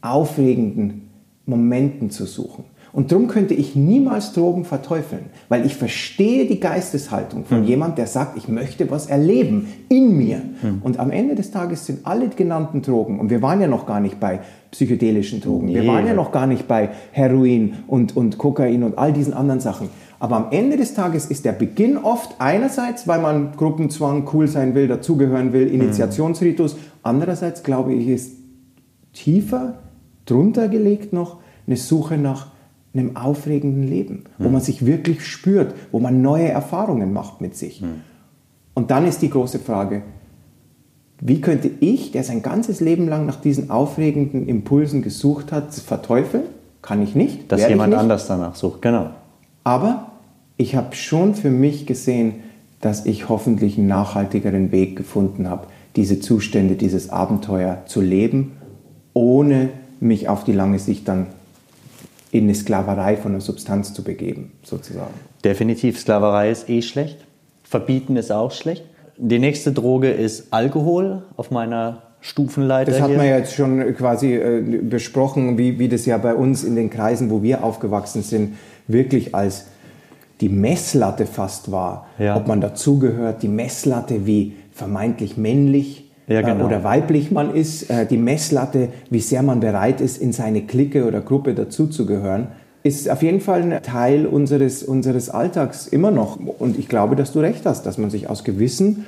aufregenden 0.00 1.10
Momenten 1.44 2.10
zu 2.10 2.24
suchen. 2.24 2.64
Und 2.92 3.12
darum 3.12 3.28
könnte 3.28 3.54
ich 3.54 3.76
niemals 3.76 4.32
Drogen 4.32 4.64
verteufeln, 4.64 5.26
weil 5.48 5.64
ich 5.64 5.76
verstehe 5.76 6.46
die 6.46 6.58
Geisteshaltung 6.58 7.44
von 7.44 7.60
mhm. 7.60 7.66
jemand, 7.66 7.98
der 7.98 8.06
sagt, 8.06 8.36
ich 8.36 8.48
möchte 8.48 8.90
was 8.90 9.06
erleben 9.06 9.68
in 9.88 10.16
mir. 10.16 10.38
Mhm. 10.38 10.80
Und 10.82 10.98
am 10.98 11.10
Ende 11.10 11.36
des 11.36 11.52
Tages 11.52 11.86
sind 11.86 12.04
alle 12.04 12.28
genannten 12.28 12.82
Drogen, 12.82 13.20
und 13.20 13.30
wir 13.30 13.42
waren 13.42 13.60
ja 13.60 13.68
noch 13.68 13.86
gar 13.86 14.00
nicht 14.00 14.18
bei 14.18 14.40
psychedelischen 14.72 15.40
Drogen, 15.40 15.66
nee. 15.66 15.74
wir 15.74 15.86
waren 15.86 16.06
ja 16.06 16.14
noch 16.14 16.32
gar 16.32 16.46
nicht 16.46 16.66
bei 16.66 16.90
Heroin 17.12 17.74
und, 17.86 18.16
und 18.16 18.38
Kokain 18.38 18.82
und 18.82 18.98
all 18.98 19.12
diesen 19.12 19.34
anderen 19.34 19.60
Sachen. 19.60 19.88
Aber 20.18 20.36
am 20.36 20.46
Ende 20.50 20.76
des 20.76 20.94
Tages 20.94 21.26
ist 21.26 21.44
der 21.44 21.52
Beginn 21.52 21.96
oft 21.96 22.34
einerseits, 22.38 23.08
weil 23.08 23.20
man 23.20 23.52
Gruppenzwang, 23.56 24.28
cool 24.34 24.48
sein 24.48 24.74
will, 24.74 24.86
dazugehören 24.86 25.52
will, 25.52 25.66
mhm. 25.66 25.80
Initiationsritus. 25.80 26.76
Andererseits 27.02 27.62
glaube 27.62 27.94
ich, 27.94 28.08
ist 28.08 28.36
tiefer 29.12 29.78
drunter 30.26 30.68
gelegt 30.68 31.12
noch 31.12 31.38
eine 31.66 31.76
Suche 31.76 32.18
nach 32.18 32.48
einem 32.92 33.16
aufregenden 33.16 33.86
Leben, 33.86 34.24
wo 34.38 34.46
hm. 34.46 34.52
man 34.52 34.60
sich 34.60 34.84
wirklich 34.84 35.24
spürt, 35.24 35.74
wo 35.92 36.00
man 36.00 36.22
neue 36.22 36.48
Erfahrungen 36.48 37.12
macht 37.12 37.40
mit 37.40 37.56
sich. 37.56 37.80
Hm. 37.80 38.00
Und 38.74 38.90
dann 38.90 39.06
ist 39.06 39.22
die 39.22 39.30
große 39.30 39.58
Frage, 39.58 40.02
wie 41.20 41.40
könnte 41.40 41.70
ich, 41.80 42.12
der 42.12 42.24
sein 42.24 42.42
ganzes 42.42 42.80
Leben 42.80 43.06
lang 43.06 43.26
nach 43.26 43.36
diesen 43.36 43.70
aufregenden 43.70 44.48
Impulsen 44.48 45.02
gesucht 45.02 45.52
hat, 45.52 45.74
verteufeln? 45.74 46.44
Kann 46.82 47.02
ich 47.02 47.14
nicht. 47.14 47.52
Dass 47.52 47.68
jemand 47.68 47.90
nicht. 47.90 47.98
anders 47.98 48.26
danach 48.26 48.54
sucht, 48.54 48.80
genau. 48.80 49.10
Aber 49.64 50.12
ich 50.56 50.76
habe 50.76 50.96
schon 50.96 51.34
für 51.34 51.50
mich 51.50 51.86
gesehen, 51.86 52.36
dass 52.80 53.04
ich 53.04 53.28
hoffentlich 53.28 53.76
einen 53.76 53.88
nachhaltigeren 53.88 54.72
Weg 54.72 54.96
gefunden 54.96 55.48
habe, 55.48 55.66
diese 55.96 56.20
Zustände, 56.20 56.76
dieses 56.76 57.10
Abenteuer 57.10 57.82
zu 57.84 58.00
leben, 58.00 58.52
ohne 59.12 59.68
mich 60.00 60.28
auf 60.28 60.44
die 60.44 60.52
lange 60.52 60.78
Sicht 60.78 61.06
dann 61.06 61.26
in 62.32 62.44
eine 62.44 62.54
Sklaverei 62.54 63.16
von 63.16 63.32
einer 63.32 63.40
Substanz 63.40 63.92
zu 63.92 64.04
begeben, 64.04 64.52
sozusagen. 64.62 65.14
Definitiv, 65.44 65.98
Sklaverei 65.98 66.50
ist 66.50 66.68
eh 66.68 66.82
schlecht. 66.82 67.18
Verbieten 67.64 68.16
ist 68.16 68.30
auch 68.30 68.52
schlecht. 68.52 68.84
Die 69.16 69.38
nächste 69.38 69.72
Droge 69.72 70.10
ist 70.10 70.52
Alkohol 70.52 71.22
auf 71.36 71.50
meiner 71.50 72.02
Stufenleiter. 72.20 72.92
Das 72.92 73.00
hat 73.00 73.16
man 73.16 73.26
ja 73.26 73.38
jetzt 73.38 73.54
schon 73.54 73.94
quasi 73.94 74.34
äh, 74.34 74.60
besprochen, 74.82 75.58
wie, 75.58 75.78
wie 75.78 75.88
das 75.88 76.06
ja 76.06 76.18
bei 76.18 76.34
uns 76.34 76.64
in 76.64 76.76
den 76.76 76.90
Kreisen, 76.90 77.30
wo 77.30 77.42
wir 77.42 77.64
aufgewachsen 77.64 78.22
sind, 78.22 78.56
wirklich 78.86 79.34
als 79.34 79.66
die 80.40 80.48
Messlatte 80.48 81.26
fast 81.26 81.70
war. 81.70 82.06
Ja. 82.18 82.36
Ob 82.36 82.46
man 82.46 82.60
dazugehört, 82.60 83.42
die 83.42 83.48
Messlatte, 83.48 84.26
wie 84.26 84.54
vermeintlich 84.72 85.36
männlich 85.36 86.09
Ja, 86.28 86.42
genau. 86.42 86.62
äh, 86.62 86.66
oder 86.66 86.84
weiblich 86.84 87.30
man 87.30 87.54
ist, 87.54 87.90
äh, 87.90 88.06
die 88.06 88.16
Messlatte, 88.16 88.88
wie 89.10 89.20
sehr 89.20 89.42
man 89.42 89.60
bereit 89.60 90.00
ist, 90.00 90.18
in 90.18 90.32
seine 90.32 90.62
Clique 90.62 91.06
oder 91.06 91.20
Gruppe 91.20 91.54
dazuzugehören, 91.54 92.48
ist 92.82 93.10
auf 93.10 93.22
jeden 93.22 93.40
Fall 93.40 93.62
ein 93.62 93.82
Teil 93.82 94.26
unseres, 94.26 94.82
unseres 94.82 95.28
Alltags 95.28 95.86
immer 95.86 96.10
noch. 96.10 96.38
Und 96.58 96.78
ich 96.78 96.88
glaube, 96.88 97.16
dass 97.16 97.32
du 97.32 97.40
recht 97.40 97.66
hast, 97.66 97.84
dass 97.84 97.98
man 97.98 98.10
sich 98.10 98.30
aus 98.30 98.44
gewissen 98.44 99.04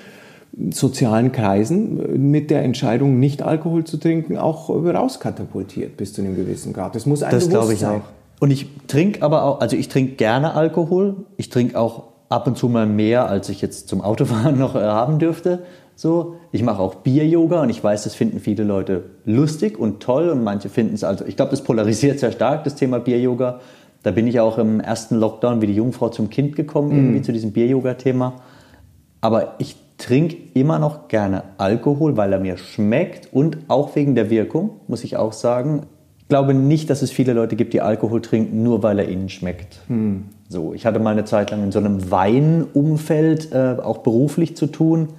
sozialen 0.71 1.33
Kreisen 1.33 1.99
äh, 2.01 2.19
mit 2.19 2.51
der 2.51 2.63
Entscheidung, 2.63 3.19
nicht 3.19 3.43
Alkohol 3.43 3.85
zu 3.85 3.97
trinken, 3.97 4.37
auch 4.37 4.69
rauskatapultiert 4.69 5.97
bis 5.97 6.13
zu 6.13 6.23
einem 6.23 6.37
gewissen 6.37 6.73
Grad. 6.73 6.95
Das 6.95 7.07
muss 7.07 7.23
einem 7.23 7.39
Das 7.39 7.49
glaube 7.49 7.73
ich 7.73 7.81
sein. 7.81 8.01
auch. 8.01 8.41
Und 8.41 8.51
ich 8.51 8.67
trinke 8.89 9.23
aber 9.23 9.45
auch, 9.45 9.61
also 9.61 9.77
ich 9.77 9.89
trinke 9.89 10.15
gerne 10.15 10.55
Alkohol. 10.55 11.15
Ich 11.37 11.49
trinke 11.49 11.79
auch 11.79 12.09
ab 12.29 12.47
und 12.47 12.59
zu 12.59 12.69
mal 12.69 12.87
mehr, 12.87 13.29
als 13.29 13.49
ich 13.49 13.63
jetzt 13.63 13.89
zum 13.89 14.01
Autofahren 14.01 14.59
noch 14.59 14.75
haben 14.75 15.19
dürfte. 15.19 15.61
So, 15.95 16.37
ich 16.51 16.63
mache 16.63 16.81
auch 16.81 16.97
Bier-Yoga 16.97 17.63
und 17.63 17.71
ich 17.71 17.83
weiß, 17.83 18.05
das 18.05 18.15
finden 18.15 18.41
viele 18.41 18.65
Leute 18.65 19.05
lustig 19.25 19.79
und 19.79 20.01
toll 20.01 20.31
und 20.31 20.43
manche 20.43 20.69
finden 20.69 20.95
es 20.95 21.05
also, 21.05 21.25
ich 21.25 21.37
glaube, 21.37 21.51
das 21.51 21.63
polarisiert 21.63 22.19
sehr 22.19 22.33
stark, 22.33 22.65
das 22.65 22.75
Thema 22.75 22.99
Bier-Yoga. 22.99 23.61
Da 24.03 24.11
bin 24.11 24.27
ich 24.27 24.41
auch 24.41 24.59
im 24.59 24.81
ersten 24.81 25.17
Lockdown 25.17 25.63
wie 25.63 25.67
die 25.67 25.75
Jungfrau 25.75 26.09
zum 26.09 26.29
Kind 26.29 26.57
gekommen, 26.57 26.91
irgendwie 26.91 27.23
zu 27.23 27.33
diesem 27.33 27.53
Bier-Yoga-Thema. 27.53 28.35
Aber 29.21 29.55
ich 29.59 29.77
trinke 29.99 30.37
immer 30.55 30.81
noch 30.81 31.07
gerne 31.07 31.45
Alkohol, 31.59 32.17
weil 32.17 32.33
er 32.33 32.41
mir 32.41 32.57
schmeckt 32.57 33.33
und 33.33 33.59
auch 33.69 33.95
wegen 33.95 34.17
der 34.17 34.31
Wirkung, 34.31 34.81
muss 34.89 35.05
ich 35.05 35.17
auch 35.17 35.33
sagen. 35.33 35.83
Ich 36.19 36.29
glaube 36.29 36.55
nicht, 36.55 36.91
dass 36.91 37.03
es 37.03 37.13
viele 37.13 37.35
Leute 37.35 37.55
gibt, 37.55 37.75
die 37.75 37.81
Alkohol 37.81 38.23
trinken, 38.23 38.65
nur 38.65 38.83
weil 38.83 38.99
er 38.99 39.09
ihnen 39.09 39.29
schmeckt. 39.29 39.81
So, 40.49 40.75
ich 40.75 40.85
hatte 40.87 40.99
mal 40.99 41.11
eine 41.11 41.25
Zeit 41.25 41.53
lang 41.53 41.63
in 41.63 41.71
so 41.71 41.79
einem 41.79 42.11
Weinumfeld 42.11 43.53
äh, 43.53 43.77
auch 43.81 43.99
beruflich 43.99 44.57
zu 44.57 44.67
tun, 44.67 45.11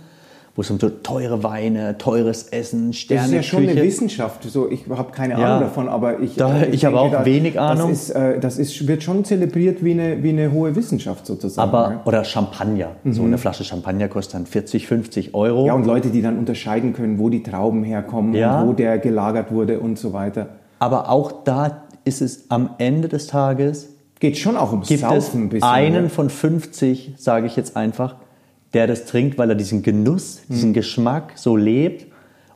wo 0.55 0.61
es 0.61 0.69
um 0.69 0.79
so 0.79 0.87
teure 0.89 1.41
Weine, 1.43 1.97
teures 1.97 2.43
Essen, 2.49 2.89
Das 2.91 2.97
Sterne, 2.97 3.25
ist 3.25 3.31
ja 3.33 3.41
schon 3.43 3.67
eine 3.67 3.81
Wissenschaft. 3.81 4.43
So, 4.43 4.69
ich 4.69 4.81
habe 4.87 5.11
keine 5.11 5.33
Ja. 5.39 5.47
Ahnung 5.55 5.61
davon, 5.61 5.87
aber 5.89 6.19
ich, 6.19 6.35
Da- 6.35 6.61
äh, 6.61 6.69
ich 6.69 6.85
habe 6.85 6.95
denke, 6.95 6.99
auch 7.17 7.19
da- 7.21 7.25
wenig 7.25 7.59
Ahnung. 7.59 7.89
Das, 7.89 8.03
ist, 8.03 8.09
äh, 8.11 8.39
das 8.39 8.57
ist, 8.59 8.87
wird 8.87 9.01
schon 9.01 9.25
zelebriert 9.25 9.83
wie 9.83 9.93
eine, 9.93 10.21
wie 10.21 10.29
eine 10.29 10.51
hohe 10.51 10.75
Wissenschaft 10.75 11.25
sozusagen. 11.25 11.67
Aber, 11.69 11.91
ja. 11.93 12.01
oder 12.05 12.23
Champagner. 12.23 12.91
So 13.03 13.23
eine 13.23 13.39
Flasche 13.39 13.63
Champagner 13.63 14.07
kostet 14.09 14.35
dann 14.35 14.45
40, 14.45 14.85
50 14.85 15.33
Euro. 15.33 15.65
ja, 15.65 15.73
und 15.73 15.87
Leute, 15.87 16.09
die 16.09 16.21
dann 16.21 16.37
unterscheiden 16.37 16.93
können, 16.93 17.17
wo 17.17 17.29
die 17.29 17.41
Trauben 17.41 17.83
herkommen 17.83 18.35
Ja. 18.35 18.61
und 18.61 18.67
wo 18.69 18.73
der 18.73 18.99
gelagert 18.99 19.51
wurde 19.51 19.79
und 19.79 19.97
so 19.97 20.13
weiter. 20.13 20.49
Aber 20.77 21.09
auch 21.09 21.31
da 21.45 21.83
ist 22.05 22.21
es 22.21 22.51
am 22.51 22.71
Ende 22.77 23.07
des 23.07 23.25
Tages 23.27 23.89
Geht 24.19 24.37
schon 24.37 24.55
auch 24.55 24.71
ums 24.71 24.87
gibt 24.87 25.01
Saufen 25.01 25.17
es 25.17 25.33
ein 25.33 25.49
bisschen. 25.49 25.67
einen 25.69 26.03
ne? 26.03 26.09
von 26.09 26.29
50, 26.29 27.13
sage 27.17 27.47
ich 27.47 27.55
jetzt 27.55 27.75
einfach, 27.75 28.15
der 28.73 28.87
das 28.87 29.05
trinkt, 29.05 29.37
weil 29.37 29.49
er 29.49 29.55
diesen 29.55 29.83
Genuss, 29.83 30.41
diesen 30.49 30.69
Hm. 30.69 30.73
Geschmack 30.73 31.33
so 31.35 31.55
lebt. 31.55 32.07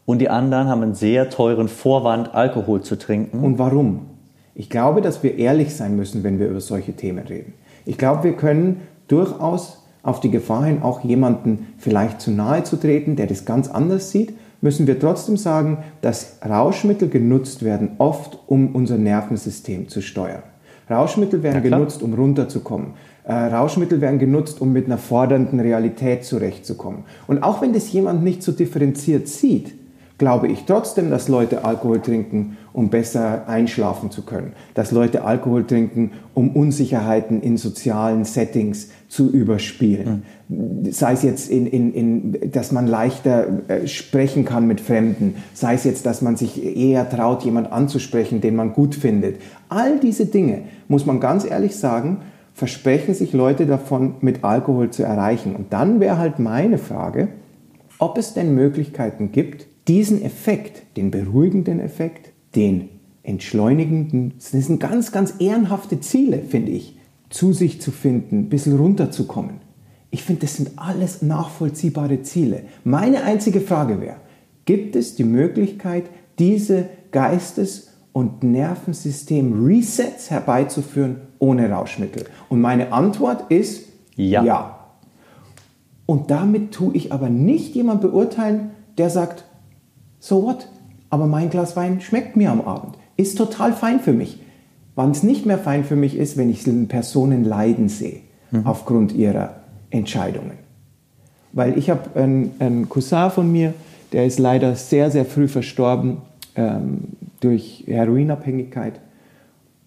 Und 0.05 0.19
die 0.19 0.29
anderen 0.29 0.67
haben 0.67 0.83
einen 0.83 0.95
sehr 0.95 1.29
teuren 1.29 1.67
Vorwand, 1.67 2.33
Alkohol 2.33 2.81
zu 2.81 2.97
trinken. 2.97 3.43
Und 3.43 3.59
warum? 3.59 4.07
Ich 4.55 4.69
glaube, 4.69 5.01
dass 5.01 5.21
wir 5.21 5.37
ehrlich 5.37 5.75
sein 5.75 5.95
müssen, 5.95 6.23
wenn 6.23 6.39
wir 6.39 6.47
über 6.47 6.61
solche 6.61 6.93
Themen 6.93 7.27
reden. 7.27 7.53
Ich 7.85 7.97
glaube, 7.97 8.23
wir 8.23 8.33
können 8.33 8.81
durchaus 9.07 9.83
auf 10.01 10.19
die 10.21 10.31
Gefahr 10.31 10.65
hin, 10.65 10.81
auch 10.81 11.03
jemanden 11.03 11.67
vielleicht 11.77 12.21
zu 12.21 12.31
nahe 12.31 12.63
zu 12.63 12.77
treten, 12.77 13.15
der 13.17 13.27
das 13.27 13.45
ganz 13.45 13.67
anders 13.67 14.11
sieht, 14.11 14.33
müssen 14.61 14.87
wir 14.87 14.99
trotzdem 14.99 15.37
sagen, 15.37 15.79
dass 16.01 16.39
Rauschmittel 16.47 17.09
genutzt 17.09 17.63
werden, 17.63 17.91
oft 17.97 18.39
um 18.47 18.73
unser 18.73 18.97
Nervensystem 18.97 19.89
zu 19.89 20.01
steuern. 20.01 20.43
Rauschmittel 20.89 21.43
werden 21.43 21.61
genutzt, 21.61 22.01
um 22.01 22.13
runterzukommen. 22.13 22.93
Äh, 23.27 23.33
Rauschmittel 23.33 23.99
werden 23.99 24.19
genutzt, 24.19 24.61
um 24.61 24.71
mit 24.71 24.85
einer 24.85 24.97
fordernden 24.97 25.59
Realität 25.59 26.23
zurechtzukommen. 26.23 27.03
Und 27.27 27.43
auch 27.43 27.61
wenn 27.61 27.73
das 27.73 27.91
jemand 27.91 28.23
nicht 28.23 28.41
so 28.41 28.53
differenziert 28.53 29.27
sieht, 29.27 29.73
glaube 30.17 30.47
ich 30.47 30.63
trotzdem, 30.65 31.11
dass 31.11 31.27
Leute 31.27 31.65
Alkohol 31.65 31.99
trinken, 31.99 32.55
um 32.71 32.89
besser 32.89 33.49
einschlafen 33.49 34.11
zu 34.11 34.23
können. 34.23 34.53
Dass 34.75 34.91
Leute 34.91 35.25
Alkohol 35.25 35.67
trinken, 35.67 36.11
um 36.33 36.55
Unsicherheiten 36.55 37.41
in 37.41 37.57
sozialen 37.57 38.23
Settings 38.23 38.91
zu 39.09 39.29
überspielen. 39.29 40.23
Sei 40.89 41.11
es 41.11 41.21
jetzt, 41.21 41.51
in, 41.51 41.67
in, 41.67 41.93
in, 41.93 42.51
dass 42.51 42.71
man 42.71 42.87
leichter 42.87 43.45
äh, 43.67 43.87
sprechen 43.87 44.45
kann 44.45 44.67
mit 44.67 44.79
Fremden. 44.79 45.35
Sei 45.53 45.73
es 45.73 45.83
jetzt, 45.83 46.05
dass 46.05 46.21
man 46.21 46.37
sich 46.37 46.63
eher 46.63 47.09
traut, 47.09 47.43
jemand 47.43 47.73
anzusprechen, 47.73 48.39
den 48.39 48.55
man 48.55 48.71
gut 48.71 48.95
findet. 48.95 49.41
All 49.67 49.99
diese 49.99 50.27
Dinge, 50.27 50.61
muss 50.87 51.05
man 51.05 51.19
ganz 51.19 51.43
ehrlich 51.43 51.75
sagen, 51.75 52.21
versprechen 52.57 53.13
sich 53.13 53.33
Leute 53.33 53.67
davon, 53.67 54.15
mit 54.21 54.43
Alkohol 54.43 54.89
zu 54.89 55.03
erreichen. 55.03 55.55
Und 55.55 55.73
dann 55.73 55.99
wäre 55.99 56.17
halt 56.17 56.39
meine 56.39 56.79
Frage, 56.79 57.27
ob 57.99 58.17
es 58.17 58.33
denn 58.33 58.55
Möglichkeiten 58.55 59.31
gibt, 59.31 59.67
diesen 59.87 60.23
Effekt, 60.23 60.81
den 60.97 61.11
beruhigenden 61.11 61.79
Effekt, 61.79 62.31
den 62.55 62.89
entschleunigenden, 63.21 64.33
das 64.37 64.49
sind 64.49 64.79
ganz, 64.79 65.11
ganz 65.11 65.35
ehrenhafte 65.37 65.99
Ziele, 65.99 66.39
finde 66.39 66.71
ich, 66.71 66.97
zu 67.29 67.53
sich 67.53 67.79
zu 67.79 67.91
finden, 67.91 68.39
ein 68.39 68.49
bisschen 68.49 68.75
runterzukommen. 68.75 69.57
Ich 70.09 70.23
finde, 70.23 70.41
das 70.41 70.55
sind 70.55 70.71
alles 70.77 71.21
nachvollziehbare 71.21 72.23
Ziele. 72.23 72.63
Meine 72.83 73.23
einzige 73.23 73.61
Frage 73.61 74.01
wäre, 74.01 74.17
gibt 74.65 74.95
es 74.95 75.13
die 75.13 75.25
Möglichkeit, 75.25 76.05
diese 76.39 76.85
Geistes- 77.11 77.96
und 78.17 78.41
Nervensystem-Resets 78.41 80.31
herbeizuführen 80.31 81.17
ohne 81.37 81.69
Rauschmittel? 81.69 82.25
Und 82.49 82.61
meine 82.61 82.91
Antwort 82.91 83.51
ist 83.51 83.89
Ja. 84.15 84.43
ja. 84.43 84.79
Und 86.07 86.31
damit 86.31 86.71
tue 86.71 86.95
ich 86.95 87.13
aber 87.13 87.29
nicht 87.29 87.75
jemand 87.75 88.01
beurteilen, 88.01 88.71
der 88.97 89.11
sagt, 89.11 89.45
so 90.19 90.41
what? 90.41 90.67
Aber 91.11 91.27
mein 91.27 91.51
Glas 91.51 91.75
Wein 91.75 92.01
schmeckt 92.01 92.35
mir 92.35 92.49
am 92.49 92.61
Abend. 92.61 92.97
Ist 93.17 93.37
total 93.37 93.71
fein 93.71 93.99
für 93.99 94.13
mich. 94.13 94.41
Wann 94.95 95.11
es 95.11 95.21
nicht 95.21 95.45
mehr 95.45 95.59
fein 95.59 95.83
für 95.83 95.95
mich 95.95 96.17
ist, 96.17 96.37
wenn 96.37 96.49
ich 96.49 96.63
Personen 96.87 97.43
leiden 97.43 97.87
sehe, 97.87 98.21
aufgrund 98.63 99.13
ihrer 99.13 99.57
Entscheidungen. 99.91 100.57
Weil 101.53 101.77
ich 101.77 101.91
habe 101.91 102.19
einen, 102.19 102.49
einen 102.57 102.89
Cousin 102.89 103.29
von 103.29 103.51
mir, 103.51 103.75
der 104.11 104.25
ist 104.25 104.39
leider 104.39 104.75
sehr, 104.75 105.11
sehr 105.11 105.25
früh 105.25 105.47
verstorben 105.47 106.17
ähm, 106.55 107.09
durch 107.39 107.83
Heroinabhängigkeit. 107.87 108.99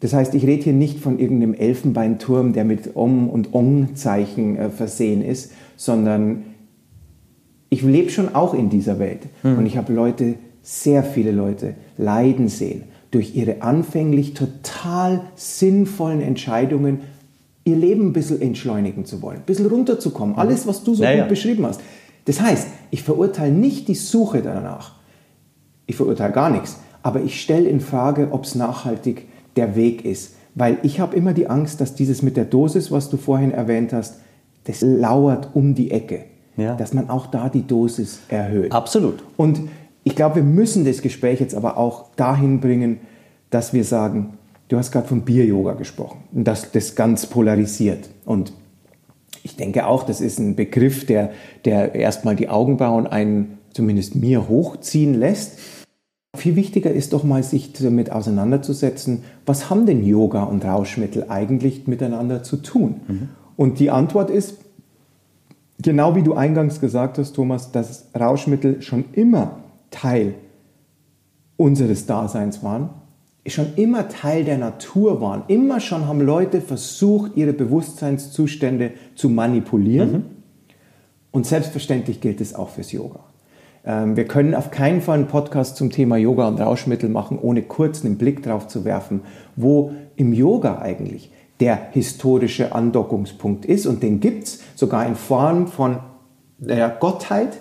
Das 0.00 0.14
heißt, 0.14 0.34
ich 0.34 0.46
rede 0.46 0.64
hier 0.64 0.72
nicht 0.72 0.98
von 0.98 1.18
irgendeinem 1.18 1.54
Elfenbeinturm, 1.54 2.52
der 2.52 2.64
mit 2.64 2.96
Om- 2.96 3.28
und 3.28 3.52
Ong-Zeichen 3.52 4.56
äh, 4.56 4.70
versehen 4.70 5.22
ist, 5.22 5.52
sondern 5.76 6.44
ich 7.68 7.82
lebe 7.82 8.10
schon 8.10 8.34
auch 8.34 8.54
in 8.54 8.68
dieser 8.68 8.98
Welt. 8.98 9.20
Und 9.42 9.64
ich 9.64 9.76
habe 9.76 9.92
Leute, 9.92 10.34
sehr 10.62 11.04
viele 11.04 11.30
Leute, 11.30 11.74
leiden 11.96 12.48
sehen 12.48 12.82
durch 13.10 13.34
ihre 13.34 13.62
anfänglich 13.62 14.34
total 14.34 15.22
sinnvollen 15.34 16.20
Entscheidungen, 16.20 17.00
ihr 17.64 17.76
Leben 17.76 18.08
ein 18.08 18.12
bisschen 18.12 18.40
entschleunigen 18.40 19.04
zu 19.04 19.20
wollen, 19.22 19.38
ein 19.38 19.44
bisschen 19.44 19.66
runterzukommen. 19.66 20.36
Alles, 20.36 20.66
was 20.66 20.84
du 20.84 20.94
so 20.94 21.02
Ja, 21.02 21.20
gut 21.20 21.28
beschrieben 21.28 21.66
hast. 21.66 21.80
Das 22.24 22.40
heißt, 22.40 22.68
ich 22.90 23.02
verurteile 23.02 23.52
nicht 23.52 23.88
die 23.88 23.94
Suche 23.94 24.42
danach. 24.42 24.96
Ich 25.86 25.96
verurteile 25.96 26.32
gar 26.32 26.50
nichts. 26.50 26.78
Aber 27.02 27.22
ich 27.22 27.40
stelle 27.40 27.68
in 27.68 27.80
Frage, 27.80 28.28
ob 28.30 28.44
es 28.44 28.54
nachhaltig 28.54 29.26
der 29.56 29.76
Weg 29.76 30.04
ist. 30.04 30.34
Weil 30.54 30.78
ich 30.82 31.00
habe 31.00 31.16
immer 31.16 31.32
die 31.32 31.48
Angst, 31.48 31.80
dass 31.80 31.94
dieses 31.94 32.22
mit 32.22 32.36
der 32.36 32.44
Dosis, 32.44 32.90
was 32.90 33.08
du 33.08 33.16
vorhin 33.16 33.52
erwähnt 33.52 33.92
hast, 33.92 34.16
das 34.64 34.82
lauert 34.82 35.50
um 35.54 35.74
die 35.74 35.90
Ecke. 35.90 36.24
Ja. 36.56 36.74
Dass 36.74 36.92
man 36.92 37.08
auch 37.08 37.26
da 37.26 37.48
die 37.48 37.66
Dosis 37.66 38.20
erhöht. 38.28 38.72
Absolut. 38.72 39.22
Und 39.36 39.60
ich 40.04 40.16
glaube, 40.16 40.36
wir 40.36 40.42
müssen 40.42 40.84
das 40.84 41.02
Gespräch 41.02 41.40
jetzt 41.40 41.54
aber 41.54 41.76
auch 41.76 42.06
dahin 42.16 42.60
bringen, 42.60 43.00
dass 43.50 43.72
wir 43.72 43.84
sagen, 43.84 44.34
du 44.68 44.76
hast 44.76 44.92
gerade 44.92 45.08
von 45.08 45.22
Bier-Yoga 45.22 45.74
gesprochen 45.74 46.22
und 46.32 46.44
dass 46.44 46.72
das 46.72 46.94
ganz 46.94 47.26
polarisiert. 47.26 48.10
Und 48.24 48.52
ich 49.42 49.56
denke 49.56 49.86
auch, 49.86 50.04
das 50.04 50.20
ist 50.20 50.38
ein 50.38 50.56
Begriff, 50.56 51.06
der, 51.06 51.30
der 51.64 51.94
erstmal 51.94 52.36
die 52.36 52.48
Augenbrauen 52.48 53.06
einen, 53.06 53.58
zumindest 53.72 54.14
mir, 54.14 54.48
hochziehen 54.48 55.14
lässt. 55.14 55.58
Viel 56.36 56.54
wichtiger 56.56 56.90
ist 56.92 57.12
doch 57.12 57.24
mal, 57.24 57.42
sich 57.42 57.72
damit 57.72 58.12
auseinanderzusetzen, 58.12 59.24
was 59.46 59.68
haben 59.68 59.84
denn 59.84 60.04
Yoga 60.04 60.44
und 60.44 60.64
Rauschmittel 60.64 61.26
eigentlich 61.28 61.86
miteinander 61.86 62.42
zu 62.42 62.56
tun? 62.58 63.00
Und 63.56 63.80
die 63.80 63.90
Antwort 63.90 64.30
ist, 64.30 64.58
genau 65.82 66.14
wie 66.14 66.22
du 66.22 66.34
eingangs 66.34 66.80
gesagt 66.80 67.18
hast, 67.18 67.32
Thomas, 67.32 67.72
dass 67.72 68.06
Rauschmittel 68.18 68.80
schon 68.80 69.06
immer 69.12 69.60
Teil 69.90 70.34
unseres 71.56 72.06
Daseins 72.06 72.62
waren, 72.62 72.90
schon 73.46 73.74
immer 73.76 74.08
Teil 74.08 74.44
der 74.44 74.58
Natur 74.58 75.20
waren. 75.20 75.42
Immer 75.48 75.80
schon 75.80 76.06
haben 76.06 76.20
Leute 76.20 76.60
versucht, 76.60 77.36
ihre 77.36 77.52
Bewusstseinszustände 77.52 78.92
zu 79.14 79.28
manipulieren. 79.28 80.26
Und 81.32 81.46
selbstverständlich 81.46 82.20
gilt 82.20 82.40
es 82.40 82.54
auch 82.54 82.68
fürs 82.68 82.92
Yoga. 82.92 83.29
Ähm, 83.84 84.16
wir 84.16 84.24
können 84.24 84.54
auf 84.54 84.70
keinen 84.70 85.00
Fall 85.00 85.18
einen 85.18 85.28
Podcast 85.28 85.76
zum 85.76 85.90
Thema 85.90 86.16
Yoga 86.16 86.48
und 86.48 86.60
Rauschmittel 86.60 87.08
machen, 87.08 87.38
ohne 87.40 87.62
kurz 87.62 88.04
einen 88.04 88.18
Blick 88.18 88.42
darauf 88.42 88.68
zu 88.68 88.84
werfen, 88.84 89.20
wo 89.56 89.92
im 90.16 90.32
Yoga 90.32 90.78
eigentlich 90.80 91.32
der 91.60 91.78
historische 91.92 92.74
Andockungspunkt 92.74 93.64
ist. 93.66 93.86
Und 93.86 94.02
den 94.02 94.20
gibt 94.20 94.44
es 94.44 94.60
sogar 94.74 95.06
in 95.06 95.14
Form 95.14 95.66
von 95.66 95.98
der 96.58 96.88
Gottheit, 96.88 97.58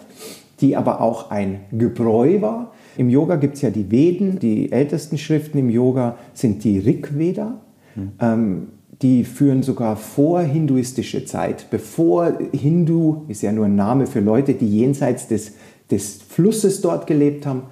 die 0.61 0.75
aber 0.75 1.01
auch 1.01 1.31
ein 1.31 1.61
Gebräu 1.71 2.41
war. 2.41 2.73
Im 2.97 3.09
Yoga 3.09 3.37
gibt 3.37 3.55
es 3.55 3.61
ja 3.61 3.69
die 3.69 3.91
Veden, 3.91 4.39
die 4.39 4.71
ältesten 4.71 5.17
Schriften 5.17 5.57
im 5.57 5.69
Yoga 5.69 6.17
sind 6.33 6.63
die 6.63 6.79
Rig 6.79 7.17
Veda. 7.17 7.61
Mhm. 7.95 8.11
Ähm, 8.19 8.67
die 9.01 9.23
führen 9.23 9.63
sogar 9.63 9.95
vor 9.95 10.41
hinduistische 10.41 11.23
Zeit, 11.23 11.67
bevor 11.71 12.37
Hindu, 12.51 13.23
ist 13.29 13.41
ja 13.41 13.53
nur 13.53 13.65
ein 13.65 13.75
Name 13.75 14.07
für 14.07 14.19
Leute, 14.19 14.53
die 14.55 14.67
jenseits 14.67 15.29
des, 15.29 15.53
des 15.91 16.21
Flusses 16.21 16.81
dort 16.81 17.07
gelebt 17.07 17.45
haben, 17.45 17.63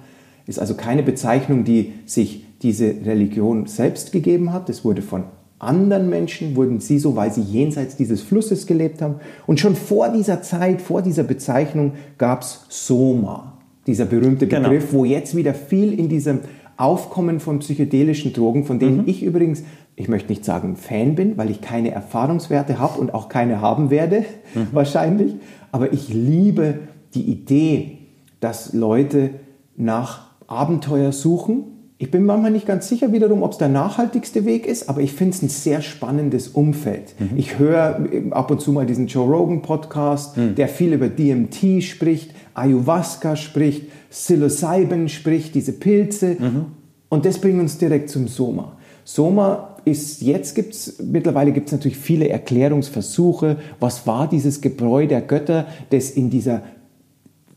ist 0.46 0.58
also 0.58 0.74
keine 0.74 1.02
Bezeichnung, 1.02 1.64
die 1.64 1.92
sich 2.06 2.44
diese 2.62 2.94
Religion 3.04 3.66
selbst 3.66 4.12
gegeben 4.12 4.52
hat. 4.52 4.68
Es 4.68 4.84
wurde 4.84 5.02
von 5.02 5.24
anderen 5.58 6.08
Menschen, 6.08 6.56
wurden 6.56 6.80
sie 6.80 6.98
so, 6.98 7.16
weil 7.16 7.32
sie 7.32 7.42
jenseits 7.42 7.96
dieses 7.96 8.22
Flusses 8.22 8.66
gelebt 8.66 9.02
haben. 9.02 9.16
Und 9.46 9.60
schon 9.60 9.74
vor 9.74 10.08
dieser 10.08 10.42
Zeit, 10.42 10.80
vor 10.80 11.02
dieser 11.02 11.24
Bezeichnung 11.24 11.92
gab 12.16 12.42
es 12.42 12.64
Soma, 12.68 13.58
dieser 13.86 14.04
berühmte 14.04 14.46
genau. 14.46 14.68
Begriff, 14.68 14.90
genau. 14.90 15.00
wo 15.00 15.04
jetzt 15.04 15.36
wieder 15.36 15.54
viel 15.54 15.98
in 15.98 16.08
diesem 16.08 16.40
Aufkommen 16.76 17.40
von 17.40 17.58
psychedelischen 17.58 18.32
Drogen, 18.32 18.64
von 18.64 18.78
denen 18.78 18.98
mhm. 18.98 19.08
ich 19.08 19.24
übrigens, 19.24 19.64
ich 19.96 20.08
möchte 20.08 20.30
nicht 20.30 20.44
sagen 20.44 20.76
Fan 20.76 21.16
bin, 21.16 21.36
weil 21.36 21.50
ich 21.50 21.60
keine 21.60 21.90
Erfahrungswerte 21.90 22.78
habe 22.78 23.00
und 23.00 23.12
auch 23.12 23.28
keine 23.28 23.60
haben 23.60 23.90
werde, 23.90 24.24
mhm. 24.54 24.68
wahrscheinlich, 24.72 25.34
aber 25.72 25.92
ich 25.92 26.08
liebe 26.08 26.78
die 27.14 27.22
Idee, 27.22 27.97
dass 28.40 28.72
Leute 28.72 29.30
nach 29.76 30.28
Abenteuer 30.46 31.12
suchen, 31.12 31.78
ich 32.00 32.12
bin 32.12 32.24
manchmal 32.24 32.52
nicht 32.52 32.66
ganz 32.66 32.88
sicher 32.88 33.12
wiederum, 33.12 33.42
ob 33.42 33.52
es 33.52 33.58
der 33.58 33.68
nachhaltigste 33.68 34.44
Weg 34.44 34.66
ist, 34.66 34.88
aber 34.88 35.00
ich 35.00 35.12
finde 35.12 35.34
es 35.34 35.42
ein 35.42 35.48
sehr 35.48 35.82
spannendes 35.82 36.46
Umfeld. 36.46 37.14
Mhm. 37.18 37.36
Ich 37.36 37.58
höre 37.58 38.06
äh, 38.12 38.30
ab 38.30 38.52
und 38.52 38.60
zu 38.60 38.70
mal 38.70 38.86
diesen 38.86 39.08
Joe 39.08 39.28
Rogan 39.28 39.62
Podcast, 39.62 40.36
mhm. 40.36 40.54
der 40.54 40.68
viel 40.68 40.92
über 40.92 41.08
DMT 41.08 41.82
spricht, 41.82 42.32
Ayahuasca 42.54 43.34
spricht, 43.34 43.86
Psilocybin 44.10 45.08
spricht, 45.08 45.56
diese 45.56 45.72
Pilze. 45.72 46.36
Mhm. 46.38 46.66
Und 47.08 47.24
das 47.24 47.40
bringt 47.40 47.60
uns 47.60 47.78
direkt 47.78 48.10
zum 48.10 48.28
Soma. 48.28 48.76
Soma 49.02 49.76
ist, 49.84 50.22
jetzt 50.22 50.54
gibt 50.54 50.74
es, 50.74 51.02
mittlerweile 51.02 51.50
gibt 51.50 51.66
es 51.66 51.72
natürlich 51.72 51.98
viele 51.98 52.28
Erklärungsversuche. 52.28 53.56
Was 53.80 54.06
war 54.06 54.28
dieses 54.28 54.60
Gebräu 54.60 55.08
der 55.08 55.22
Götter, 55.22 55.66
das 55.90 56.10
in 56.10 56.30
dieser 56.30 56.62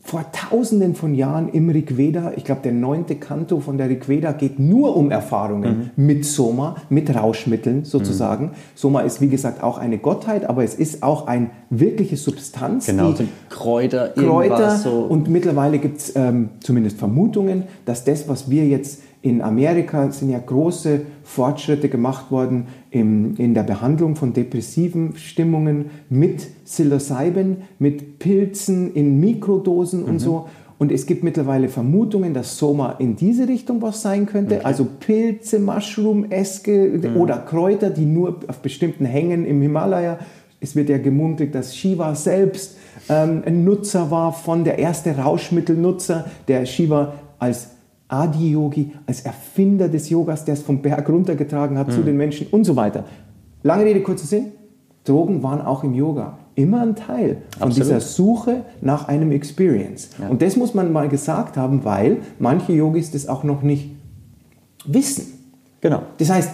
vor 0.04 0.24
tausenden 0.32 0.96
von 0.96 1.14
Jahren 1.14 1.48
im 1.48 1.70
Rigveda, 1.70 2.32
ich 2.36 2.44
glaube 2.44 2.60
der 2.64 2.72
neunte 2.72 3.14
Kanto 3.14 3.60
von 3.60 3.78
der 3.78 3.88
Rigveda 3.88 4.32
geht 4.32 4.58
nur 4.58 4.96
um 4.96 5.12
Erfahrungen 5.12 5.92
mhm. 5.94 6.06
mit 6.06 6.24
Soma, 6.26 6.74
mit 6.88 7.14
Rauschmitteln 7.14 7.84
sozusagen. 7.84 8.46
Mhm. 8.46 8.50
Soma 8.74 9.00
ist 9.02 9.20
wie 9.20 9.28
gesagt 9.28 9.62
auch 9.62 9.78
eine 9.78 9.98
Gottheit, 9.98 10.44
aber 10.44 10.64
es 10.64 10.74
ist 10.74 11.04
auch 11.04 11.28
eine 11.28 11.50
wirkliche 11.70 12.16
Substanz. 12.16 12.86
Genau, 12.86 13.12
die 13.12 13.28
Kräuter, 13.48 14.08
Kräuter 14.08 14.76
so. 14.76 15.02
und 15.02 15.28
mittlerweile 15.28 15.78
gibt 15.78 15.98
es 15.98 16.16
ähm, 16.16 16.50
zumindest 16.60 16.98
Vermutungen, 16.98 17.64
dass 17.84 18.04
das, 18.04 18.28
was 18.28 18.50
wir 18.50 18.66
jetzt 18.66 19.02
in 19.22 19.40
Amerika 19.40 20.10
sind 20.10 20.30
ja 20.30 20.40
große 20.44 21.02
Fortschritte 21.22 21.88
gemacht 21.88 22.32
worden 22.32 22.66
im, 22.90 23.36
in 23.36 23.54
der 23.54 23.62
Behandlung 23.62 24.16
von 24.16 24.32
depressiven 24.32 25.16
Stimmungen 25.16 25.90
mit 26.10 26.64
Psilocybin, 26.64 27.58
mit 27.78 28.18
Pilzen 28.18 28.92
in 28.94 29.20
Mikrodosen 29.20 30.02
mhm. 30.02 30.08
und 30.08 30.18
so. 30.18 30.48
Und 30.78 30.90
es 30.90 31.06
gibt 31.06 31.22
mittlerweile 31.22 31.68
Vermutungen, 31.68 32.34
dass 32.34 32.58
Soma 32.58 32.96
in 32.98 33.14
diese 33.14 33.46
Richtung 33.46 33.80
was 33.80 34.02
sein 34.02 34.26
könnte. 34.26 34.56
Okay. 34.56 34.64
Also 34.64 34.88
Pilze, 34.98 35.60
Mushroom, 35.60 36.24
Eske 36.32 37.00
mhm. 37.00 37.16
oder 37.16 37.38
Kräuter, 37.38 37.90
die 37.90 38.04
nur 38.04 38.40
auf 38.48 38.58
bestimmten 38.58 39.04
Hängen 39.04 39.46
im 39.46 39.62
Himalaya. 39.62 40.18
Es 40.58 40.74
wird 40.74 40.88
ja 40.88 40.98
gemunkelt, 40.98 41.54
dass 41.54 41.76
Shiva 41.76 42.16
selbst 42.16 42.76
ähm, 43.08 43.42
ein 43.46 43.62
Nutzer 43.62 44.10
war 44.10 44.32
von 44.32 44.64
der 44.64 44.80
erste 44.80 45.16
Rauschmittelnutzer, 45.16 46.24
der 46.48 46.66
Shiva 46.66 47.14
als 47.38 47.71
Adi-Yogi, 48.12 48.92
als 49.06 49.22
Erfinder 49.22 49.88
des 49.88 50.10
Yogas, 50.10 50.44
der 50.44 50.54
es 50.54 50.62
vom 50.62 50.82
Berg 50.82 51.08
runtergetragen 51.08 51.78
hat 51.78 51.88
mhm. 51.88 51.92
zu 51.92 52.02
den 52.02 52.16
Menschen 52.16 52.46
und 52.50 52.64
so 52.64 52.76
weiter. 52.76 53.04
Lange 53.62 53.84
Rede, 53.84 54.02
kurzer 54.02 54.26
Sinn. 54.26 54.52
Drogen 55.04 55.42
waren 55.42 55.60
auch 55.60 55.82
im 55.82 55.94
Yoga 55.94 56.38
immer 56.54 56.82
ein 56.82 56.94
Teil 56.94 57.38
von 57.58 57.68
Absolut. 57.68 57.76
dieser 57.76 58.00
Suche 58.00 58.64
nach 58.80 59.08
einem 59.08 59.32
Experience. 59.32 60.10
Ja. 60.20 60.28
Und 60.28 60.42
das 60.42 60.56
muss 60.56 60.74
man 60.74 60.92
mal 60.92 61.08
gesagt 61.08 61.56
haben, 61.56 61.84
weil 61.84 62.18
manche 62.38 62.72
Yogis 62.72 63.10
das 63.10 63.26
auch 63.26 63.42
noch 63.42 63.62
nicht 63.62 63.90
wissen. 64.84 65.26
Genau. 65.80 66.02
Das 66.18 66.30
heißt, 66.30 66.50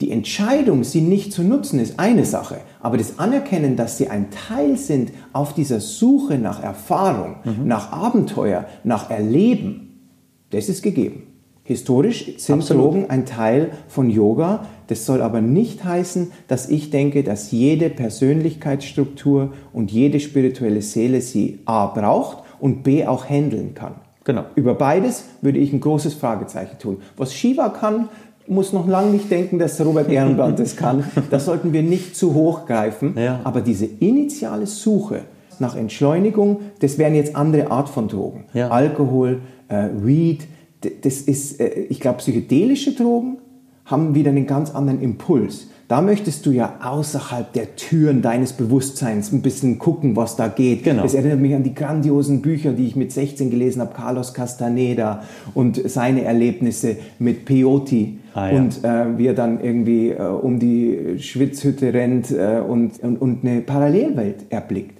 die 0.00 0.12
Entscheidung, 0.12 0.84
sie 0.84 1.00
nicht 1.00 1.32
zu 1.32 1.42
nutzen, 1.42 1.80
ist 1.80 1.98
eine 1.98 2.24
Sache, 2.24 2.58
aber 2.80 2.98
das 2.98 3.18
Anerkennen, 3.18 3.74
dass 3.74 3.98
sie 3.98 4.08
ein 4.08 4.28
Teil 4.30 4.76
sind 4.76 5.10
auf 5.32 5.54
dieser 5.54 5.80
Suche 5.80 6.38
nach 6.38 6.62
Erfahrung, 6.62 7.36
mhm. 7.42 7.66
nach 7.66 7.90
Abenteuer, 7.90 8.66
nach 8.84 9.10
Erleben, 9.10 9.87
das 10.50 10.68
ist 10.68 10.82
gegeben. 10.82 11.24
Historisch 11.68 12.38
sind 12.38 12.60
Absolut. 12.60 12.84
Drogen 12.84 13.10
ein 13.10 13.26
Teil 13.26 13.72
von 13.88 14.08
Yoga. 14.08 14.64
Das 14.86 15.04
soll 15.04 15.20
aber 15.20 15.42
nicht 15.42 15.84
heißen, 15.84 16.32
dass 16.48 16.70
ich 16.70 16.88
denke, 16.88 17.22
dass 17.22 17.50
jede 17.50 17.90
Persönlichkeitsstruktur 17.90 19.52
und 19.74 19.90
jede 19.90 20.18
spirituelle 20.18 20.80
Seele 20.80 21.20
sie 21.20 21.58
A 21.66 21.86
braucht 21.88 22.38
und 22.58 22.84
B 22.84 23.06
auch 23.06 23.28
handeln 23.28 23.74
kann. 23.74 23.96
Genau. 24.24 24.44
Über 24.54 24.74
beides 24.74 25.24
würde 25.42 25.58
ich 25.58 25.72
ein 25.74 25.80
großes 25.80 26.14
Fragezeichen 26.14 26.78
tun. 26.78 27.02
Was 27.18 27.34
Shiva 27.34 27.68
kann, 27.68 28.08
muss 28.46 28.72
noch 28.72 28.88
lange 28.88 29.10
nicht 29.10 29.30
denken, 29.30 29.58
dass 29.58 29.78
Robert 29.84 30.08
Ehrenbrand 30.08 30.58
das 30.58 30.74
kann. 30.74 31.04
Das 31.30 31.44
sollten 31.44 31.74
wir 31.74 31.82
nicht 31.82 32.16
zu 32.16 32.32
hoch 32.32 32.64
greifen. 32.64 33.14
Ja. 33.18 33.40
Aber 33.44 33.60
diese 33.60 33.84
initiale 33.84 34.66
Suche 34.66 35.20
nach 35.58 35.76
Entschleunigung, 35.76 36.60
das 36.80 36.98
wären 36.98 37.14
jetzt 37.14 37.36
andere 37.36 37.70
Art 37.70 37.88
von 37.88 38.08
Drogen. 38.08 38.44
Ja. 38.54 38.68
Alkohol, 38.68 39.42
Weed, 39.68 40.46
das 41.02 41.22
ist, 41.22 41.60
äh, 41.60 41.86
ich 41.88 42.00
glaube, 42.00 42.18
psychedelische 42.18 42.92
Drogen 42.92 43.38
haben 43.84 44.14
wieder 44.14 44.30
einen 44.30 44.46
ganz 44.46 44.74
anderen 44.74 45.00
Impuls. 45.00 45.68
Da 45.88 46.02
möchtest 46.02 46.44
du 46.44 46.50
ja 46.50 46.80
außerhalb 46.82 47.50
der 47.54 47.76
Türen 47.76 48.20
deines 48.20 48.52
Bewusstseins 48.52 49.32
ein 49.32 49.40
bisschen 49.40 49.78
gucken, 49.78 50.16
was 50.16 50.36
da 50.36 50.48
geht. 50.48 50.84
Genau. 50.84 51.02
Das 51.02 51.14
erinnert 51.14 51.40
mich 51.40 51.54
an 51.54 51.62
die 51.62 51.74
grandiosen 51.74 52.42
Bücher, 52.42 52.72
die 52.72 52.86
ich 52.86 52.94
mit 52.94 53.10
16 53.10 53.48
gelesen 53.48 53.80
habe, 53.80 53.94
Carlos 53.94 54.34
Castaneda 54.34 55.22
und 55.54 55.80
seine 55.88 56.24
Erlebnisse 56.24 56.96
mit 57.18 57.46
Peyote. 57.46 58.08
Ah, 58.34 58.50
ja. 58.50 58.58
Und 58.58 58.84
äh, 58.84 59.16
wie 59.16 59.28
er 59.28 59.34
dann 59.34 59.64
irgendwie 59.64 60.10
äh, 60.10 60.20
um 60.20 60.58
die 60.58 61.18
Schwitzhütte 61.18 61.94
rennt 61.94 62.30
äh, 62.32 62.60
und, 62.60 63.02
und, 63.02 63.16
und 63.16 63.42
eine 63.42 63.62
Parallelwelt 63.62 64.44
erblickt. 64.50 64.98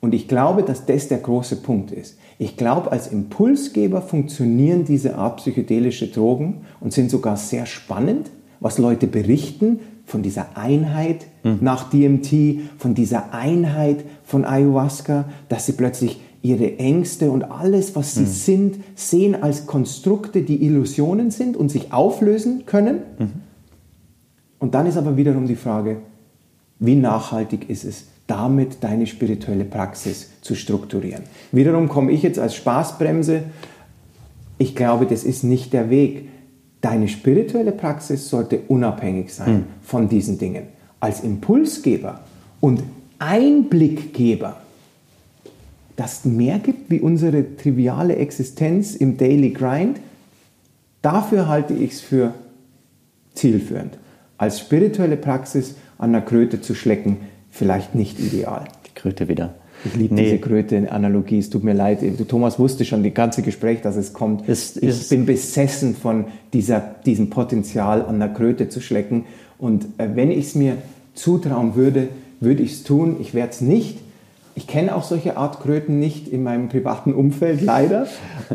Und 0.00 0.14
ich 0.14 0.26
glaube, 0.26 0.64
dass 0.64 0.84
das 0.84 1.06
der 1.06 1.18
große 1.18 1.56
Punkt 1.62 1.92
ist. 1.92 2.18
Ich 2.38 2.56
glaube, 2.56 2.90
als 2.90 3.06
Impulsgeber 3.08 4.02
funktionieren 4.02 4.84
diese 4.84 5.16
Art 5.16 5.36
psychedelische 5.36 6.08
Drogen 6.08 6.62
und 6.80 6.92
sind 6.92 7.10
sogar 7.10 7.36
sehr 7.36 7.66
spannend, 7.66 8.30
was 8.60 8.78
Leute 8.78 9.06
berichten 9.06 9.80
von 10.04 10.22
dieser 10.22 10.56
Einheit 10.56 11.26
mhm. 11.42 11.58
nach 11.60 11.90
DMT, 11.90 12.60
von 12.78 12.94
dieser 12.94 13.32
Einheit 13.32 14.04
von 14.24 14.44
Ayahuasca, 14.44 15.26
dass 15.48 15.66
sie 15.66 15.72
plötzlich 15.72 16.20
ihre 16.42 16.78
Ängste 16.78 17.30
und 17.30 17.44
alles, 17.44 17.96
was 17.96 18.14
sie 18.14 18.22
mhm. 18.22 18.26
sind, 18.26 18.76
sehen 18.94 19.42
als 19.42 19.66
Konstrukte, 19.66 20.42
die 20.42 20.62
Illusionen 20.62 21.30
sind 21.30 21.56
und 21.56 21.70
sich 21.70 21.92
auflösen 21.92 22.66
können. 22.66 22.98
Mhm. 23.18 23.30
Und 24.58 24.74
dann 24.74 24.86
ist 24.86 24.96
aber 24.96 25.16
wiederum 25.16 25.46
die 25.46 25.56
Frage, 25.56 25.98
wie 26.78 26.96
nachhaltig 26.96 27.70
ist 27.70 27.84
es? 27.84 28.06
Damit 28.26 28.82
deine 28.82 29.06
spirituelle 29.06 29.64
Praxis 29.64 30.30
zu 30.40 30.54
strukturieren. 30.54 31.24
Wiederum 31.52 31.88
komme 31.88 32.12
ich 32.12 32.22
jetzt 32.22 32.38
als 32.38 32.54
Spaßbremse. 32.54 33.42
Ich 34.58 34.74
glaube, 34.74 35.06
das 35.06 35.24
ist 35.24 35.44
nicht 35.44 35.72
der 35.72 35.90
Weg. 35.90 36.28
Deine 36.80 37.08
spirituelle 37.08 37.72
Praxis 37.72 38.28
sollte 38.28 38.60
unabhängig 38.68 39.32
sein 39.32 39.46
hm. 39.46 39.64
von 39.82 40.08
diesen 40.08 40.38
Dingen. 40.38 40.64
Als 41.00 41.20
Impulsgeber 41.20 42.20
und 42.60 42.82
Einblickgeber, 43.18 44.56
das 45.96 46.24
mehr 46.24 46.58
gibt 46.58 46.90
wie 46.90 47.00
unsere 47.00 47.56
triviale 47.56 48.16
Existenz 48.16 48.94
im 48.94 49.16
Daily 49.16 49.50
Grind, 49.50 50.00
dafür 51.02 51.46
halte 51.46 51.74
ich 51.74 51.92
es 51.92 52.00
für 52.00 52.34
zielführend. 53.34 53.98
Als 54.38 54.58
spirituelle 54.60 55.16
Praxis 55.16 55.76
an 55.98 56.12
der 56.12 56.22
Kröte 56.22 56.60
zu 56.60 56.74
schlecken, 56.74 57.18
vielleicht 57.54 57.94
nicht 57.94 58.18
ideal. 58.18 58.64
Die 58.86 58.94
Kröte 58.94 59.28
wieder. 59.28 59.54
Ich 59.84 59.94
liebe 59.94 60.14
nee. 60.14 60.24
diese 60.24 60.38
Kröte-Analogie. 60.38 61.38
Es 61.38 61.50
tut 61.50 61.62
mir 61.62 61.74
leid. 61.74 62.00
Thomas 62.28 62.58
wusste 62.58 62.84
schon 62.84 63.02
die 63.02 63.12
ganze 63.12 63.42
Gespräch, 63.42 63.80
dass 63.80 63.96
es 63.96 64.12
kommt. 64.12 64.48
Es, 64.48 64.76
ich 64.76 64.88
es 64.88 65.08
bin 65.08 65.24
besessen 65.24 65.94
von 65.94 66.26
dieser, 66.52 66.80
diesem 67.06 67.30
Potenzial, 67.30 68.04
an 68.04 68.18
der 68.18 68.28
Kröte 68.28 68.68
zu 68.68 68.80
schlecken. 68.80 69.24
Und 69.58 69.84
äh, 69.98 70.08
wenn 70.14 70.30
ich 70.30 70.46
es 70.46 70.54
mir 70.54 70.78
zutrauen 71.14 71.76
würde, 71.76 72.08
würde 72.40 72.62
ich 72.62 72.72
es 72.72 72.82
tun. 72.82 73.16
Ich 73.20 73.34
werde 73.34 73.50
es 73.50 73.60
nicht. 73.60 73.98
Ich 74.56 74.66
kenne 74.66 74.94
auch 74.94 75.02
solche 75.02 75.36
Art 75.36 75.60
Kröten 75.60 75.98
nicht 75.98 76.28
in 76.28 76.44
meinem 76.44 76.68
privaten 76.68 77.12
Umfeld, 77.12 77.60
leider. 77.60 78.06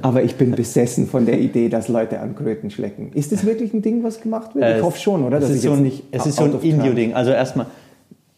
Aber 0.02 0.24
ich 0.24 0.36
bin 0.36 0.52
besessen 0.52 1.08
von 1.08 1.26
der 1.26 1.40
Idee, 1.40 1.68
dass 1.68 1.90
Leute 1.90 2.22
an 2.22 2.36
Kröten 2.36 2.72
schlecken. 2.72 3.12
Ist 3.14 3.34
das 3.34 3.46
wirklich 3.46 3.74
ein 3.74 3.82
Ding, 3.82 4.04
was 4.04 4.22
gemacht 4.22 4.56
wird? 4.56 4.78
Ich 4.78 4.84
hoffe 4.84 5.00
schon, 5.00 5.24
oder? 5.24 5.40
Es 5.40 5.50
ist, 5.50 5.64
so 5.64 5.74
ein, 5.74 5.92
es 6.12 6.26
ist 6.26 6.38
so 6.38 6.44
ein 6.46 6.54
Indio-Ding. 6.62 7.14
Also 7.14 7.32
erstmal, 7.32 7.68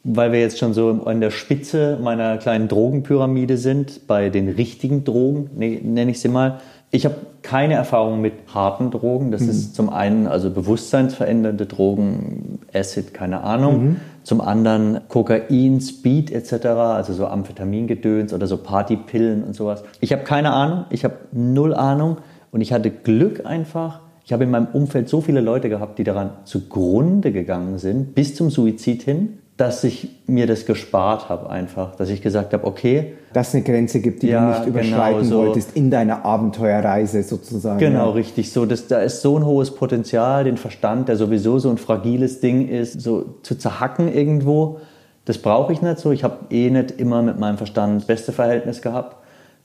weil 0.04 0.32
wir 0.32 0.40
jetzt 0.40 0.58
schon 0.58 0.74
so 0.74 1.02
an 1.06 1.22
der 1.22 1.32
Spitze 1.32 2.00
meiner 2.02 2.38
kleinen 2.38 2.68
Drogenpyramide 2.68 3.58
sind, 3.58 4.08
bei 4.08 4.30
den 4.30 4.50
richtigen 4.50 5.04
Drogen, 5.04 5.52
nee, 5.56 5.80
nenne 5.84 6.12
ich 6.12 6.20
sie 6.20 6.30
mal. 6.30 6.60
Ich 6.90 7.06
habe 7.06 7.16
keine 7.42 7.76
Erfahrung 7.76 8.20
mit 8.20 8.34
harten 8.54 8.92
Drogen. 8.92 9.32
Das 9.32 9.42
mhm. 9.42 9.50
ist 9.50 9.76
zum 9.76 9.90
einen 9.90 10.28
also 10.28 10.50
bewusstseinsverändernde 10.50 11.66
Drogen, 11.66 12.60
Acid, 12.74 13.14
keine 13.14 13.44
Ahnung. 13.44 13.84
Mhm. 13.84 13.96
Zum 14.24 14.42
anderen 14.42 15.02
Kokain, 15.08 15.80
Speed 15.82 16.32
etc., 16.32 16.66
also 16.66 17.14
so 17.14 17.28
Amphetamingedöns 17.28 18.34
oder 18.34 18.46
so 18.46 18.58
Partypillen 18.58 19.44
und 19.44 19.56
sowas. 19.56 19.84
Ich 20.00 20.12
habe 20.12 20.24
keine 20.24 20.52
Ahnung, 20.52 20.86
ich 20.90 21.04
habe 21.04 21.16
null 21.32 21.74
Ahnung 21.74 22.18
und 22.52 22.62
ich 22.62 22.74
hatte 22.74 22.92
Glück 22.92 23.46
einfach. 23.46 24.02
Ich 24.26 24.34
habe 24.34 24.44
in 24.44 24.52
meinem 24.52 24.68
Umfeld 24.74 25.10
so 25.10 25.22
viele 25.22 25.42
Leute 25.42 25.70
gehabt, 25.70 25.98
die 25.98 26.04
daran 26.04 26.32
zugrunde 26.44 27.32
gegangen 27.32 27.80
sind, 27.80 28.14
bis 28.16 28.36
zum 28.36 28.50
Suizid 28.50 29.02
hin 29.02 29.40
dass 29.58 29.84
ich 29.84 30.10
mir 30.28 30.48
das 30.48 30.66
gespart 30.66 31.30
habe 31.30 31.50
einfach, 31.50 31.96
dass 31.96 32.10
ich 32.10 32.22
gesagt 32.22 32.54
habe, 32.54 32.66
okay. 32.66 33.14
Dass 33.34 33.50
es 33.50 33.56
eine 33.56 33.64
Grenze 33.64 34.00
gibt, 34.00 34.24
die 34.24 34.30
ja, 34.30 34.42
du 34.42 34.60
nicht 34.60 34.68
überschreiten 34.68 35.22
genau, 35.22 35.30
so. 35.30 35.38
wolltest 35.46 35.76
in 35.76 35.92
deiner 35.92 36.26
Abenteuerreise 36.26 37.22
sozusagen. 37.24 37.78
Genau, 37.78 38.08
ja. 38.08 38.12
richtig. 38.12 38.52
So, 38.52 38.66
dass, 38.66 38.88
da 38.88 39.00
ist 39.02 39.22
so 39.22 39.38
ein 39.38 39.46
hohes 39.46 39.76
Potenzial, 39.76 40.46
den 40.46 40.58
Verstand, 40.58 41.10
der 41.10 41.16
sowieso 41.16 41.60
so 41.60 41.70
ein 41.70 41.78
fragiles 41.78 42.40
Ding 42.40 42.68
ist, 42.68 43.02
so 43.02 43.36
zu 43.44 43.56
zerhacken 43.56 44.12
irgendwo. 44.12 44.80
Das 45.26 45.38
brauche 45.38 45.72
ich 45.74 45.82
nicht 45.82 46.00
so. 46.00 46.12
Ich 46.12 46.24
habe 46.24 46.38
eh 46.50 46.70
nicht 46.70 46.92
immer 46.92 47.22
mit 47.22 47.40
meinem 47.40 47.58
Verstand 47.58 48.02
das 48.02 48.08
beste 48.08 48.32
Verhältnis 48.32 48.82
gehabt. 48.82 49.18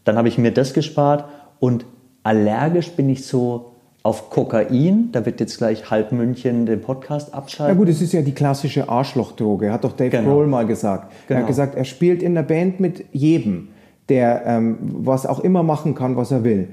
Dann 0.04 0.16
habe 0.16 0.28
ich 0.28 0.36
mir 0.36 0.52
das 0.52 0.74
gespart 0.74 1.24
und 1.58 1.86
allergisch 2.22 2.90
bin 2.92 3.08
ich 3.08 3.26
so 3.26 3.75
auf 4.06 4.30
Kokain. 4.30 5.08
Da 5.10 5.26
wird 5.26 5.40
jetzt 5.40 5.58
gleich 5.58 5.90
halb 5.90 6.12
München 6.12 6.64
den 6.64 6.80
Podcast 6.80 7.34
abschalten. 7.34 7.74
Ja 7.74 7.78
gut, 7.78 7.88
es 7.88 8.00
ist 8.00 8.12
ja 8.12 8.22
die 8.22 8.32
klassische 8.32 8.88
Arschlochdroge, 8.88 9.72
hat 9.72 9.82
doch 9.82 9.96
Dave 9.96 10.10
genau. 10.10 10.34
Grohl 10.34 10.46
mal 10.46 10.64
gesagt. 10.64 11.10
Genau. 11.10 11.16
Er 11.16 11.18
hat 11.18 11.28
genau. 11.28 11.46
gesagt, 11.48 11.74
er 11.74 11.84
spielt 11.84 12.22
in 12.22 12.36
der 12.36 12.44
Band 12.44 12.78
mit 12.78 13.04
jedem, 13.12 13.68
der 14.08 14.46
ähm, 14.46 14.78
was 14.80 15.26
auch 15.26 15.40
immer 15.40 15.64
machen 15.64 15.96
kann, 15.96 16.16
was 16.16 16.30
er 16.30 16.44
will. 16.44 16.68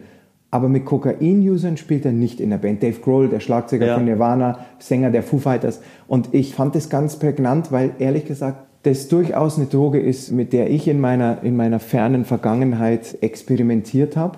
Aber 0.52 0.70
mit 0.70 0.86
Kokain-Usern 0.86 1.78
spielt 1.78 2.06
er 2.06 2.12
nicht 2.12 2.40
in 2.40 2.52
der 2.52 2.60
Band. 2.60 2.84
Dave 2.84 3.00
Grohl, 3.00 3.30
der 3.30 3.40
Schlagzeuger 3.40 3.88
ja. 3.88 3.96
von 3.96 4.06
Nirvana, 4.06 4.60
Sänger 4.78 5.10
der 5.10 5.24
Foo 5.24 5.40
Fighters. 5.40 5.82
Und 6.08 6.36
ich 6.36 6.54
fand 6.54 6.76
das 6.76 6.92
ganz 6.92 7.16
prägnant, 7.16 7.72
weil 7.72 7.94
ehrlich 7.98 8.26
gesagt, 8.26 8.58
das 8.84 9.08
durchaus 9.08 9.58
eine 9.58 9.66
Droge 9.66 10.00
ist, 10.00 10.32
mit 10.32 10.54
der 10.54 10.70
ich 10.70 10.88
in 10.88 11.02
meiner, 11.02 11.42
in 11.42 11.56
meiner 11.56 11.80
fernen 11.80 12.26
Vergangenheit 12.26 13.18
experimentiert 13.22 14.16
habe. 14.16 14.38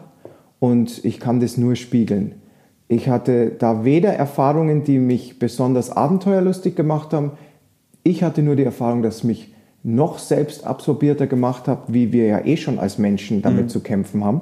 Und 0.61 1.03
ich 1.03 1.19
kann 1.19 1.41
das 1.41 1.57
nur 1.57 1.75
spiegeln. 1.75 2.35
Ich 2.87 3.09
hatte 3.09 3.51
da 3.57 3.83
weder 3.83 4.13
Erfahrungen, 4.13 4.83
die 4.83 4.99
mich 4.99 5.39
besonders 5.39 5.89
abenteuerlustig 5.89 6.75
gemacht 6.75 7.13
haben. 7.13 7.31
Ich 8.03 8.23
hatte 8.23 8.43
nur 8.43 8.55
die 8.55 8.63
Erfahrung, 8.63 9.01
dass 9.01 9.23
mich 9.23 9.53
noch 9.81 10.19
selbst 10.19 10.65
absorbierter 10.65 11.27
gemacht 11.27 11.67
hat, 11.67 11.83
wie 11.87 12.11
wir 12.11 12.25
ja 12.25 12.45
eh 12.45 12.57
schon 12.57 12.79
als 12.79 12.97
Menschen 12.97 13.41
damit 13.41 13.65
mhm. 13.65 13.69
zu 13.69 13.79
kämpfen 13.81 14.23
haben. 14.23 14.41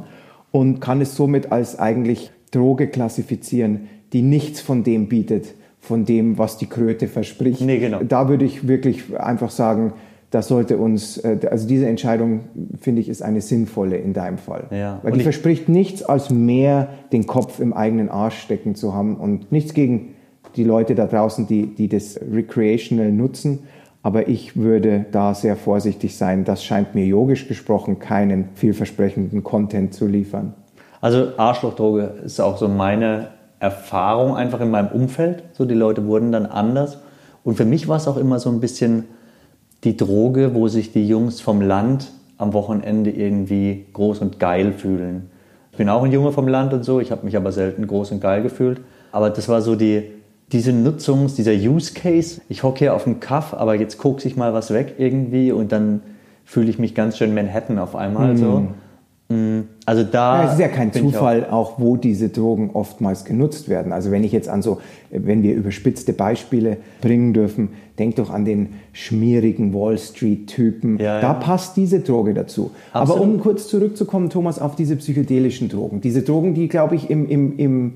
Und 0.51 0.79
kann 0.79 1.01
es 1.01 1.15
somit 1.15 1.51
als 1.51 1.79
eigentlich 1.79 2.31
Droge 2.51 2.87
klassifizieren, 2.87 3.87
die 4.13 4.21
nichts 4.21 4.61
von 4.61 4.83
dem 4.83 5.09
bietet, 5.09 5.55
von 5.79 6.05
dem, 6.05 6.37
was 6.37 6.57
die 6.57 6.67
Kröte 6.67 7.07
verspricht. 7.07 7.61
Nee, 7.61 7.79
genau. 7.79 8.03
Da 8.03 8.29
würde 8.29 8.45
ich 8.45 8.67
wirklich 8.67 9.19
einfach 9.19 9.49
sagen, 9.49 9.93
das 10.33 10.47
sollte 10.47 10.77
uns, 10.77 11.17
äh, 11.17 11.37
also 11.51 11.67
diese 11.67 11.85
Entscheidung, 11.85 12.41
finde 12.81 13.01
ich, 13.01 13.09
ist 13.09 13.21
eine 13.21 13.39
sinnvolle 13.39 13.97
in 13.97 14.13
deinem 14.13 14.39
Fall. 14.39 14.65
Ja. 14.71 14.99
Weil 15.03 15.11
und 15.11 15.19
die 15.19 15.23
verspricht 15.23 15.69
nichts, 15.69 16.01
als 16.01 16.31
mehr 16.31 16.87
den 17.11 17.27
Kopf 17.27 17.59
im 17.59 17.71
eigenen 17.71 18.09
Arsch 18.09 18.39
stecken 18.39 18.73
zu 18.73 18.95
haben 18.95 19.17
und 19.17 19.51
nichts 19.51 19.75
gegen 19.75 20.15
die 20.55 20.63
Leute 20.63 20.95
da 20.95 21.05
draußen, 21.05 21.45
die, 21.45 21.67
die 21.67 21.87
das 21.87 22.19
recreational 22.31 23.11
nutzen. 23.11 23.59
Aber 24.01 24.27
ich 24.27 24.57
würde 24.57 25.05
da 25.11 25.35
sehr 25.35 25.55
vorsichtig 25.55 26.17
sein. 26.17 26.45
Das 26.45 26.63
scheint 26.63 26.95
mir 26.95 27.05
yogisch 27.05 27.47
gesprochen 27.47 27.99
keinen 27.99 28.49
vielversprechenden 28.55 29.43
Content 29.43 29.93
zu 29.93 30.07
liefern. 30.07 30.55
Also 30.99 31.37
Arschlochdroge 31.37 32.11
ist 32.25 32.39
auch 32.39 32.57
so 32.57 32.67
meine 32.67 33.27
Erfahrung 33.59 34.35
einfach 34.35 34.61
in 34.61 34.71
meinem 34.71 34.89
Umfeld. 34.89 35.43
So 35.51 35.65
die 35.65 35.75
Leute 35.75 36.07
wurden 36.07 36.31
dann 36.31 36.47
anders. 36.47 36.97
Und 37.43 37.55
für 37.55 37.65
mich 37.65 37.87
war 37.87 37.97
es 37.97 38.07
auch 38.07 38.17
immer 38.17 38.39
so 38.39 38.49
ein 38.49 38.59
bisschen 38.59 39.05
die 39.83 39.97
Droge, 39.97 40.53
wo 40.53 40.67
sich 40.67 40.91
die 40.91 41.07
Jungs 41.07 41.41
vom 41.41 41.61
Land 41.61 42.11
am 42.37 42.53
Wochenende 42.53 43.11
irgendwie 43.11 43.85
groß 43.93 44.19
und 44.19 44.39
geil 44.39 44.73
fühlen. 44.73 45.29
Ich 45.71 45.77
bin 45.77 45.89
auch 45.89 46.03
ein 46.03 46.11
Junge 46.11 46.31
vom 46.31 46.47
Land 46.47 46.73
und 46.73 46.83
so, 46.83 46.99
ich 46.99 47.11
habe 47.11 47.25
mich 47.25 47.35
aber 47.35 47.51
selten 47.51 47.87
groß 47.87 48.11
und 48.11 48.21
geil 48.21 48.43
gefühlt. 48.43 48.81
Aber 49.11 49.29
das 49.29 49.49
war 49.49 49.61
so 49.61 49.75
die, 49.75 50.11
diese 50.51 50.71
Nutzung, 50.71 51.27
dieser 51.35 51.53
Use 51.53 51.93
Case. 51.93 52.41
Ich 52.49 52.63
hocke 52.63 52.79
hier 52.79 52.93
auf 52.93 53.05
dem 53.05 53.19
Kaff, 53.19 53.53
aber 53.53 53.75
jetzt 53.75 53.97
gucke 53.97 54.27
ich 54.27 54.35
mal 54.35 54.53
was 54.53 54.71
weg 54.73 54.95
irgendwie 54.97 55.51
und 55.51 55.71
dann 55.71 56.01
fühle 56.45 56.69
ich 56.69 56.79
mich 56.79 56.93
ganz 56.93 57.17
schön 57.17 57.33
Manhattan 57.33 57.79
auf 57.79 57.95
einmal 57.95 58.33
mm. 58.33 58.37
so. 58.37 58.67
Mm, 59.29 59.61
also 59.85 60.03
da. 60.03 60.43
Ja, 60.43 60.47
es 60.47 60.53
ist 60.53 60.59
ja 60.59 60.67
kein 60.67 60.91
Zufall, 60.91 61.45
auch, 61.45 61.73
auch, 61.73 61.79
wo 61.79 61.95
diese 61.95 62.29
Drogen 62.29 62.71
oftmals 62.73 63.25
genutzt 63.25 63.69
werden. 63.69 63.91
Also 63.91 64.11
wenn 64.11 64.23
ich 64.23 64.31
jetzt 64.31 64.49
an 64.49 64.61
so, 64.61 64.79
wenn 65.09 65.43
wir 65.43 65.55
überspitzte 65.55 66.13
Beispiele 66.13 66.77
bringen 67.01 67.33
dürfen, 67.33 67.69
denk 67.99 68.15
doch 68.15 68.29
an 68.29 68.45
den 68.45 68.69
schmierigen 68.91 69.73
Wall 69.73 69.97
Street-Typen. 69.97 70.97
Ja, 70.97 71.21
da 71.21 71.27
ja. 71.27 71.33
passt 71.33 71.77
diese 71.77 71.99
Droge 71.99 72.33
dazu. 72.33 72.71
Absolut. 72.91 73.21
Aber 73.21 73.31
um 73.31 73.39
kurz 73.39 73.67
zurückzukommen, 73.67 74.29
Thomas, 74.29 74.59
auf 74.59 74.75
diese 74.75 74.95
psychedelischen 74.95 75.69
Drogen. 75.69 76.01
Diese 76.01 76.23
Drogen, 76.23 76.53
die, 76.53 76.67
glaube 76.67 76.95
ich, 76.95 77.09
im, 77.09 77.27
im, 77.29 77.57
im 77.57 77.93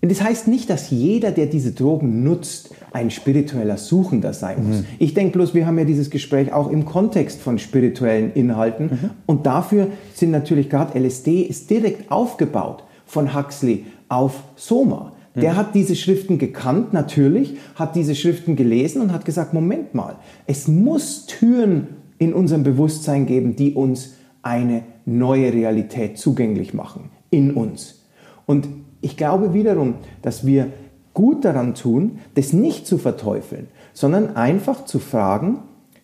und 0.00 0.12
das 0.12 0.22
heißt 0.22 0.46
nicht, 0.46 0.70
dass 0.70 0.90
jeder, 0.90 1.32
der 1.32 1.46
diese 1.46 1.72
Drogen 1.72 2.22
nutzt, 2.22 2.70
ein 2.92 3.10
spiritueller 3.10 3.76
Suchender 3.76 4.32
sein 4.32 4.64
muss. 4.66 4.78
Mhm. 4.78 4.84
Ich 5.00 5.12
denke 5.12 5.32
bloß, 5.32 5.54
wir 5.54 5.66
haben 5.66 5.76
ja 5.78 5.84
dieses 5.84 6.10
Gespräch 6.10 6.52
auch 6.52 6.70
im 6.70 6.84
Kontext 6.84 7.40
von 7.40 7.58
spirituellen 7.58 8.32
Inhalten. 8.32 8.86
Mhm. 8.86 9.10
Und 9.26 9.46
dafür 9.46 9.88
sind 10.14 10.30
natürlich 10.30 10.70
gerade 10.70 10.96
LSD 10.98 11.42
ist 11.42 11.68
direkt 11.68 12.12
aufgebaut 12.12 12.84
von 13.06 13.34
Huxley 13.34 13.86
auf 14.08 14.44
Soma. 14.54 15.14
Mhm. 15.34 15.40
Der 15.40 15.56
hat 15.56 15.74
diese 15.74 15.96
Schriften 15.96 16.38
gekannt, 16.38 16.92
natürlich, 16.92 17.56
hat 17.74 17.96
diese 17.96 18.14
Schriften 18.14 18.54
gelesen 18.54 19.02
und 19.02 19.12
hat 19.12 19.24
gesagt, 19.24 19.52
Moment 19.52 19.94
mal, 19.94 20.16
es 20.46 20.68
muss 20.68 21.26
Türen 21.26 21.88
in 22.18 22.34
unserem 22.34 22.62
Bewusstsein 22.62 23.26
geben, 23.26 23.56
die 23.56 23.74
uns 23.74 24.14
eine 24.42 24.82
neue 25.06 25.52
Realität 25.52 26.18
zugänglich 26.18 26.72
machen, 26.72 27.10
in 27.30 27.52
uns. 27.52 28.04
Und 28.46 28.68
ich 29.00 29.16
glaube 29.16 29.54
wiederum, 29.54 29.94
dass 30.22 30.46
wir 30.46 30.68
gut 31.14 31.44
daran 31.44 31.74
tun, 31.74 32.18
das 32.34 32.52
nicht 32.52 32.86
zu 32.86 32.98
verteufeln, 32.98 33.68
sondern 33.92 34.36
einfach 34.36 34.84
zu 34.84 34.98
fragen, 34.98 35.60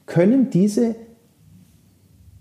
können 0.07 0.51
diese 0.51 0.97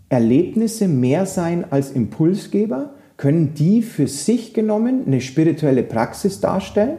Erlebnisse 0.09 0.87
mehr 0.87 1.25
sein 1.25 1.65
als 1.71 1.91
Impulsgeber? 1.91 2.91
Können 3.17 3.53
die 3.53 3.81
für 3.81 4.07
sich 4.07 4.53
genommen 4.53 5.03
eine 5.05 5.21
spirituelle 5.21 5.83
Praxis 5.83 6.39
darstellen? 6.39 6.97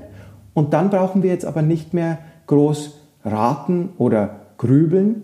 Und 0.52 0.72
dann 0.72 0.90
brauchen 0.90 1.22
wir 1.22 1.30
jetzt 1.30 1.44
aber 1.44 1.62
nicht 1.62 1.94
mehr 1.94 2.18
groß 2.46 3.00
raten 3.24 3.90
oder 3.98 4.40
grübeln, 4.58 5.22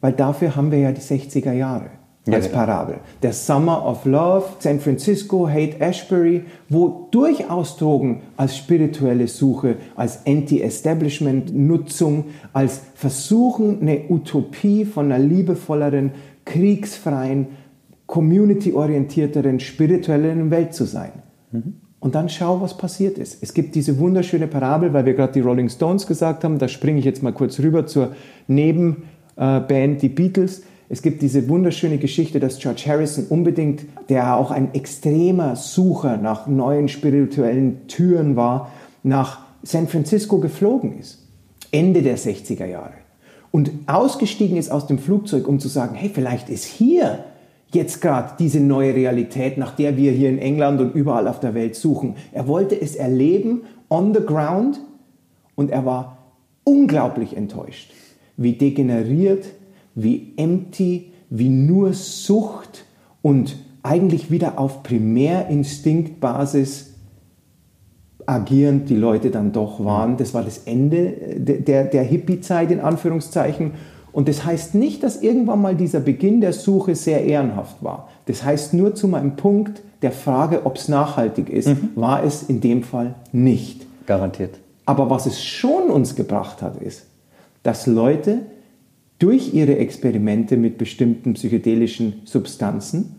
weil 0.00 0.12
dafür 0.12 0.56
haben 0.56 0.70
wir 0.70 0.78
ja 0.78 0.92
die 0.92 1.00
60er 1.00 1.52
Jahre 1.52 1.90
als 2.32 2.46
genau. 2.46 2.58
Parabel. 2.58 2.96
Der 3.22 3.32
Summer 3.32 3.84
of 3.86 4.04
Love, 4.06 4.44
San 4.58 4.80
Francisco, 4.80 5.48
Hate 5.48 5.80
Ashbury, 5.80 6.44
wo 6.68 7.08
durchaus 7.10 7.76
Drogen 7.76 8.22
als 8.36 8.56
spirituelle 8.56 9.28
Suche, 9.28 9.76
als 9.94 10.26
Anti-Establishment-Nutzung, 10.26 12.24
als 12.52 12.80
Versuchen, 12.94 13.82
eine 13.82 14.04
Utopie 14.08 14.84
von 14.84 15.12
einer 15.12 15.22
liebevolleren, 15.22 16.12
kriegsfreien, 16.46 17.48
community-orientierteren, 18.06 19.60
spirituellen 19.60 20.50
Welt 20.50 20.74
zu 20.74 20.84
sein. 20.84 21.12
Mhm. 21.52 21.74
Und 22.00 22.14
dann 22.14 22.28
schau, 22.28 22.60
was 22.60 22.76
passiert 22.76 23.16
ist. 23.16 23.42
Es 23.42 23.54
gibt 23.54 23.74
diese 23.74 23.98
wunderschöne 23.98 24.46
Parabel, 24.46 24.92
weil 24.92 25.06
wir 25.06 25.14
gerade 25.14 25.32
die 25.32 25.40
Rolling 25.40 25.70
Stones 25.70 26.06
gesagt 26.06 26.44
haben, 26.44 26.58
da 26.58 26.68
springe 26.68 26.98
ich 26.98 27.06
jetzt 27.06 27.22
mal 27.22 27.32
kurz 27.32 27.58
rüber 27.60 27.86
zur 27.86 28.14
Nebenband, 28.46 30.02
die 30.02 30.10
Beatles 30.10 30.64
es 30.88 31.02
gibt 31.02 31.22
diese 31.22 31.48
wunderschöne 31.48 31.98
Geschichte, 31.98 32.40
dass 32.40 32.58
George 32.58 32.82
Harrison 32.86 33.26
unbedingt, 33.28 33.86
der 34.08 34.36
auch 34.36 34.50
ein 34.50 34.74
extremer 34.74 35.56
Sucher 35.56 36.18
nach 36.18 36.46
neuen 36.46 36.88
spirituellen 36.88 37.86
Türen 37.88 38.36
war, 38.36 38.70
nach 39.02 39.40
San 39.62 39.88
Francisco 39.88 40.38
geflogen 40.38 40.98
ist. 40.98 41.26
Ende 41.72 42.02
der 42.02 42.18
60er 42.18 42.66
Jahre. 42.66 42.92
Und 43.50 43.70
ausgestiegen 43.86 44.56
ist 44.56 44.70
aus 44.70 44.86
dem 44.86 44.98
Flugzeug, 44.98 45.48
um 45.48 45.58
zu 45.58 45.68
sagen, 45.68 45.94
hey, 45.94 46.10
vielleicht 46.12 46.50
ist 46.50 46.64
hier 46.64 47.24
jetzt 47.72 48.00
gerade 48.00 48.34
diese 48.38 48.60
neue 48.60 48.94
Realität, 48.94 49.58
nach 49.58 49.74
der 49.74 49.96
wir 49.96 50.12
hier 50.12 50.28
in 50.28 50.38
England 50.38 50.80
und 50.80 50.94
überall 50.94 51.26
auf 51.26 51.40
der 51.40 51.54
Welt 51.54 51.74
suchen. 51.74 52.16
Er 52.32 52.46
wollte 52.46 52.80
es 52.80 52.94
erleben, 52.94 53.62
on 53.88 54.14
the 54.14 54.20
ground, 54.20 54.80
und 55.54 55.70
er 55.70 55.84
war 55.84 56.18
unglaublich 56.64 57.36
enttäuscht, 57.36 57.92
wie 58.36 58.54
degeneriert 58.54 59.46
wie 59.94 60.34
empty, 60.36 61.12
wie 61.30 61.48
nur 61.48 61.92
Sucht 61.92 62.84
und 63.22 63.56
eigentlich 63.82 64.30
wieder 64.30 64.58
auf 64.58 64.82
Primärinstinktbasis 64.82 66.94
agierend 68.26 68.88
die 68.88 68.96
Leute 68.96 69.30
dann 69.30 69.52
doch 69.52 69.84
waren. 69.84 70.16
Das 70.16 70.32
war 70.32 70.42
das 70.42 70.58
Ende 70.58 71.12
der, 71.38 71.84
der 71.84 72.02
Hippie-Zeit 72.02 72.70
in 72.70 72.80
Anführungszeichen. 72.80 73.72
Und 74.12 74.28
das 74.28 74.44
heißt 74.44 74.74
nicht, 74.74 75.02
dass 75.02 75.22
irgendwann 75.22 75.60
mal 75.60 75.74
dieser 75.74 76.00
Beginn 76.00 76.40
der 76.40 76.52
Suche 76.52 76.94
sehr 76.94 77.24
ehrenhaft 77.24 77.82
war. 77.82 78.08
Das 78.26 78.44
heißt 78.44 78.72
nur 78.72 78.94
zu 78.94 79.08
meinem 79.08 79.36
Punkt 79.36 79.82
der 80.02 80.12
Frage, 80.12 80.64
ob 80.64 80.76
es 80.76 80.88
nachhaltig 80.88 81.50
ist, 81.50 81.68
mhm. 81.68 81.90
war 81.94 82.24
es 82.24 82.44
in 82.44 82.60
dem 82.60 82.82
Fall 82.82 83.14
nicht. 83.32 83.86
Garantiert. 84.06 84.58
Aber 84.86 85.10
was 85.10 85.26
es 85.26 85.42
schon 85.42 85.90
uns 85.90 86.14
gebracht 86.14 86.62
hat, 86.62 86.80
ist, 86.80 87.06
dass 87.62 87.86
Leute 87.86 88.40
durch 89.24 89.54
ihre 89.54 89.78
Experimente 89.78 90.58
mit 90.58 90.76
bestimmten 90.76 91.32
psychedelischen 91.32 92.20
Substanzen 92.26 93.16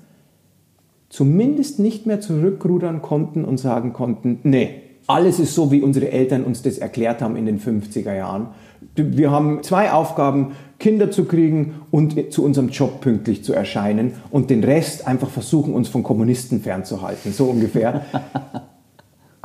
zumindest 1.10 1.80
nicht 1.80 2.06
mehr 2.06 2.22
zurückrudern 2.22 3.02
konnten 3.02 3.44
und 3.44 3.58
sagen 3.58 3.92
konnten, 3.92 4.38
nee, 4.44 4.82
alles 5.08 5.40
ist 5.40 5.56
so, 5.56 5.72
wie 5.72 5.82
unsere 5.82 6.12
Eltern 6.12 6.44
uns 6.44 6.62
das 6.62 6.78
erklärt 6.78 7.24
haben 7.24 7.36
in 7.36 7.48
den 7.48 7.60
50er 7.60 8.16
Jahren. 8.16 8.50
Wir 8.96 9.32
haben 9.32 9.64
zwei 9.64 9.92
Aufgaben, 9.92 10.52
Kinder 10.78 11.10
zu 11.10 11.26
kriegen 11.26 11.82
und 11.90 12.32
zu 12.32 12.44
unserem 12.46 12.70
Job 12.70 13.02
pünktlich 13.02 13.44
zu 13.44 13.54
erscheinen 13.54 14.14
und 14.30 14.52
den 14.52 14.64
Rest 14.64 15.08
einfach 15.08 15.30
versuchen, 15.30 15.74
uns 15.74 15.88
von 15.88 16.04
Kommunisten 16.04 16.62
fernzuhalten, 16.62 17.34
so 17.34 17.46
ungefähr. 17.46 18.06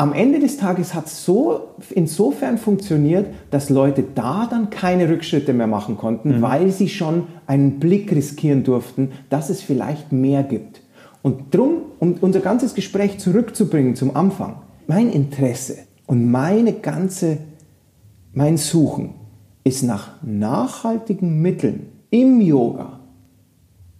Am 0.00 0.14
Ende 0.14 0.38
des 0.38 0.56
Tages 0.56 0.94
hat 0.94 1.08
es 1.08 1.26
so 1.26 1.74
insofern 1.90 2.56
funktioniert, 2.56 3.26
dass 3.50 3.68
Leute 3.68 4.02
da 4.14 4.46
dann 4.50 4.70
keine 4.70 5.10
Rückschritte 5.10 5.52
mehr 5.52 5.66
machen 5.66 5.98
konnten, 5.98 6.38
mhm. 6.38 6.40
weil 6.40 6.70
sie 6.70 6.88
schon 6.88 7.24
einen 7.46 7.78
Blick 7.78 8.10
riskieren 8.10 8.64
durften, 8.64 9.10
dass 9.28 9.50
es 9.50 9.60
vielleicht 9.60 10.10
mehr 10.10 10.42
gibt. 10.42 10.80
Und 11.20 11.54
drum, 11.54 11.82
um 11.98 12.14
unser 12.22 12.40
ganzes 12.40 12.74
Gespräch 12.74 13.18
zurückzubringen 13.18 13.94
zum 13.94 14.16
Anfang, 14.16 14.62
mein 14.86 15.10
Interesse 15.10 15.76
und 16.06 16.30
meine 16.30 16.72
ganze, 16.72 17.36
mein 18.32 18.56
Suchen 18.56 19.10
ist 19.64 19.82
nach 19.82 20.12
nachhaltigen 20.22 21.42
Mitteln 21.42 21.88
im 22.08 22.40
Yoga, 22.40 22.99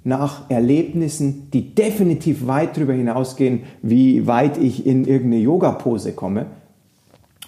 nach 0.05 0.51
Erlebnissen, 0.51 1.51
die 1.53 1.75
definitiv 1.75 2.47
weit 2.47 2.77
darüber 2.77 2.95
hinausgehen, 2.95 3.61
wie 3.83 4.27
weit 4.27 4.57
ich 4.59 4.87
in 4.87 5.05
irgendeine 5.05 5.43
Yoga-Pose 5.43 6.13
komme, 6.13 6.47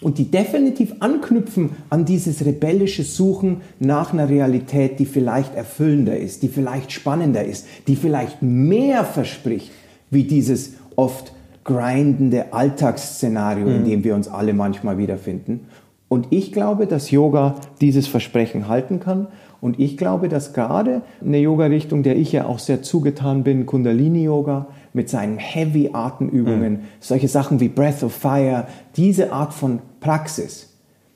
und 0.02 0.18
die 0.18 0.30
definitiv 0.30 0.94
anknüpfen 0.98 1.70
an 1.88 2.04
dieses 2.04 2.44
rebellische 2.44 3.04
Suchen 3.04 3.60
nach 3.78 4.12
einer 4.12 4.28
Realität, 4.28 4.98
die 4.98 5.06
vielleicht 5.06 5.54
erfüllender 5.54 6.16
ist, 6.16 6.42
die 6.42 6.48
vielleicht 6.48 6.92
spannender 6.92 7.44
ist, 7.44 7.66
die 7.86 7.96
vielleicht 7.96 8.42
mehr 8.42 9.04
verspricht, 9.04 9.70
wie 10.10 10.24
dieses 10.24 10.74
oft 10.96 11.32
grindende 11.64 12.52
Alltagsszenario, 12.52 13.66
mhm. 13.66 13.76
in 13.76 13.84
dem 13.84 14.04
wir 14.04 14.14
uns 14.14 14.28
alle 14.28 14.52
manchmal 14.52 14.98
wiederfinden. 14.98 15.68
Und 16.08 16.26
ich 16.30 16.52
glaube, 16.52 16.86
dass 16.86 17.10
Yoga 17.10 17.54
dieses 17.80 18.06
Versprechen 18.06 18.68
halten 18.68 19.00
kann. 19.00 19.28
Und 19.62 19.78
ich 19.78 19.96
glaube, 19.96 20.28
dass 20.28 20.52
gerade 20.54 21.02
eine 21.24 21.38
Yoga-Richtung, 21.38 22.02
der 22.02 22.16
ich 22.16 22.32
ja 22.32 22.46
auch 22.46 22.58
sehr 22.58 22.82
zugetan 22.82 23.44
bin, 23.44 23.64
Kundalini-Yoga, 23.64 24.66
mit 24.92 25.08
seinen 25.08 25.38
Heavy-Atemübungen, 25.38 26.72
mhm. 26.72 26.80
solche 26.98 27.28
Sachen 27.28 27.60
wie 27.60 27.68
Breath 27.68 28.02
of 28.02 28.12
Fire, 28.12 28.66
diese 28.96 29.32
Art 29.32 29.54
von 29.54 29.78
Praxis, 30.00 30.68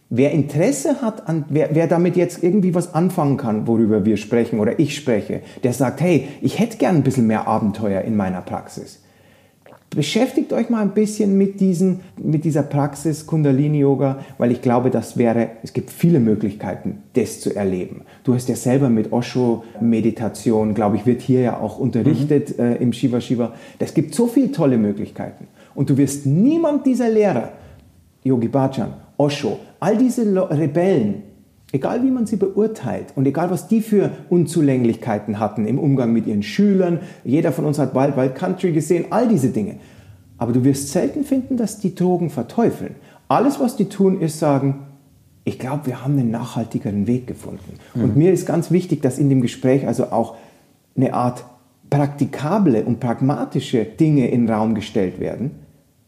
Wer 0.09 0.30
Interesse 0.30 1.03
hat, 1.03 1.28
an, 1.28 1.47
wer, 1.49 1.70
wer 1.74 1.88
damit 1.88 2.14
jetzt 2.14 2.40
irgendwie 2.40 2.76
was 2.76 2.94
anfangen 2.94 3.36
kann, 3.36 3.66
worüber 3.66 4.05
wir 4.05 4.16
sprechen 4.16 4.61
oder 4.61 4.78
ich 4.78 4.94
spreche, 4.94 5.40
der 5.64 5.72
sagt, 5.72 6.01
hey, 6.01 6.28
ich 6.40 6.61
hätte 6.61 6.76
gern 6.76 6.94
ein 6.94 7.03
bisschen 7.03 7.26
mehr 7.26 7.49
Abenteuer 7.49 8.03
in 8.03 8.14
meiner 8.14 8.40
Praxis 8.40 9.01
beschäftigt 9.97 10.53
euch 10.53 10.68
mal 10.68 10.82
ein 10.82 10.90
bisschen 10.90 11.36
mit, 11.38 11.59
diesen, 11.59 12.01
mit 12.22 12.44
dieser 12.44 12.62
Praxis 12.62 13.26
Kundalini-Yoga, 13.26 14.20
weil 14.38 14.53
ich 14.53 14.61
glaube, 14.61 14.90
das 14.90 15.16
wäre, 15.16 15.49
es 15.62 15.72
gibt 15.72 15.90
viele 15.90 16.20
Möglichkeiten, 16.20 17.03
das 17.14 17.40
zu 17.40 17.57
erleben. 17.57 18.03
Du 18.22 18.34
hast 18.34 18.49
ja 18.49 18.55
selber 18.55 18.90
mit 18.90 19.11
Osho-Meditation, 19.11 20.74
glaube 20.74 20.97
ich, 20.97 21.07
wird 21.07 21.22
hier 21.22 21.40
ja 21.40 21.59
auch 21.59 21.78
unterrichtet 21.78 22.59
mhm. 22.59 22.64
äh, 22.64 22.74
im 22.76 22.92
Shiva 22.92 23.20
Shiva. 23.20 23.55
Es 23.78 23.94
gibt 23.94 24.14
so 24.14 24.26
viele 24.26 24.53
tolle 24.53 24.76
Möglichkeiten. 24.76 25.49
Und 25.74 25.88
du 25.88 25.97
wirst 25.97 26.26
niemand 26.26 26.86
dieser 26.86 27.09
Lehrer, 27.09 27.53
Yogi 28.22 28.49
Bhajan, 28.49 28.92
Osho, 29.16 29.59
all 29.80 29.97
diese 29.97 30.22
Rebellen, 30.51 31.22
Egal 31.73 32.03
wie 32.05 32.11
man 32.11 32.27
sie 32.27 32.37
beurteilt 32.37 33.12
und 33.17 33.27
egal 33.27 33.51
was 33.51 33.67
die 33.67 33.81
für 33.81 34.11
Unzulänglichkeiten 34.31 35.41
hatten 35.41 35.67
im 35.67 35.79
Umgang 35.79 36.12
mit 36.12 36.27
ihren 36.27 36.45
Schülern, 36.45 37.01
jeder 37.25 37.51
von 37.51 37.64
uns 37.64 37.79
hat 37.79 37.95
Wild 37.95 38.17
Wild 38.17 38.37
Country 38.37 38.73
gesehen, 38.73 39.07
all 39.11 39.27
diese 39.27 39.49
Dinge. 39.49 39.77
Aber 40.39 40.53
du 40.53 40.64
wirst 40.64 40.93
selten 40.93 41.25
finden, 41.25 41.57
dass 41.57 41.81
die 41.81 41.95
Drogen 41.95 42.31
verteufeln. 42.31 42.95
Alles, 43.29 43.59
was 43.59 43.77
die 43.77 43.89
tun, 43.89 44.21
ist 44.21 44.39
sagen, 44.39 44.87
ich 45.45 45.59
glaube, 45.59 45.87
wir 45.87 46.05
haben 46.05 46.19
einen 46.19 46.31
nachhaltigeren 46.31 47.07
Weg 47.07 47.27
gefunden. 47.27 47.79
Mhm. 47.95 48.05
Und 48.05 48.17
mir 48.17 48.33
ist 48.33 48.47
ganz 48.47 48.71
wichtig, 48.71 49.03
dass 49.03 49.19
in 49.19 49.29
dem 49.29 49.43
Gespräch 49.43 49.87
also 49.87 50.07
auch 50.07 50.37
eine 50.97 51.14
Art 51.14 51.45
praktikable 51.91 52.85
und 52.85 53.01
pragmatische 53.01 53.85
Dinge 53.85 54.29
in 54.29 54.47
den 54.47 54.55
Raum 54.55 54.75
gestellt 54.75 55.21
werden. 55.21 55.53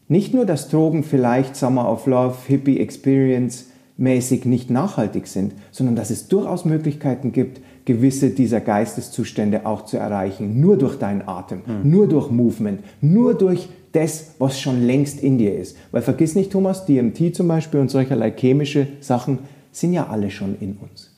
Nicht 0.07 0.33
nur, 0.33 0.45
dass 0.45 0.69
Drogen 0.69 1.03
vielleicht 1.03 1.55
Summer 1.55 1.89
of 1.89 2.05
Love, 2.05 2.35
Hippie 2.47 2.79
Experience, 2.79 3.68
mäßig 3.99 4.45
nicht 4.45 4.69
nachhaltig 4.69 5.27
sind, 5.27 5.53
sondern 5.71 5.95
dass 5.95 6.09
es 6.09 6.27
durchaus 6.27 6.65
Möglichkeiten 6.65 7.31
gibt, 7.31 7.61
gewisse 7.85 8.29
dieser 8.29 8.61
Geisteszustände 8.61 9.65
auch 9.65 9.85
zu 9.85 9.97
erreichen, 9.97 10.61
nur 10.61 10.77
durch 10.77 10.97
deinen 10.97 11.27
Atem, 11.27 11.61
mhm. 11.65 11.89
nur 11.89 12.07
durch 12.07 12.31
Movement, 12.31 12.81
nur 13.01 13.33
durch 13.33 13.67
das, 13.91 14.35
was 14.39 14.59
schon 14.59 14.85
längst 14.85 15.21
in 15.21 15.37
dir 15.37 15.57
ist. 15.57 15.75
Weil 15.91 16.01
vergiss 16.01 16.35
nicht, 16.35 16.51
Thomas, 16.51 16.85
DMT 16.85 17.35
zum 17.35 17.47
Beispiel 17.47 17.79
und 17.79 17.89
solcherlei 17.89 18.31
chemische 18.31 18.87
Sachen 19.01 19.39
sind 19.71 19.93
ja 19.93 20.07
alle 20.07 20.31
schon 20.31 20.55
in 20.59 20.77
uns. 20.77 21.11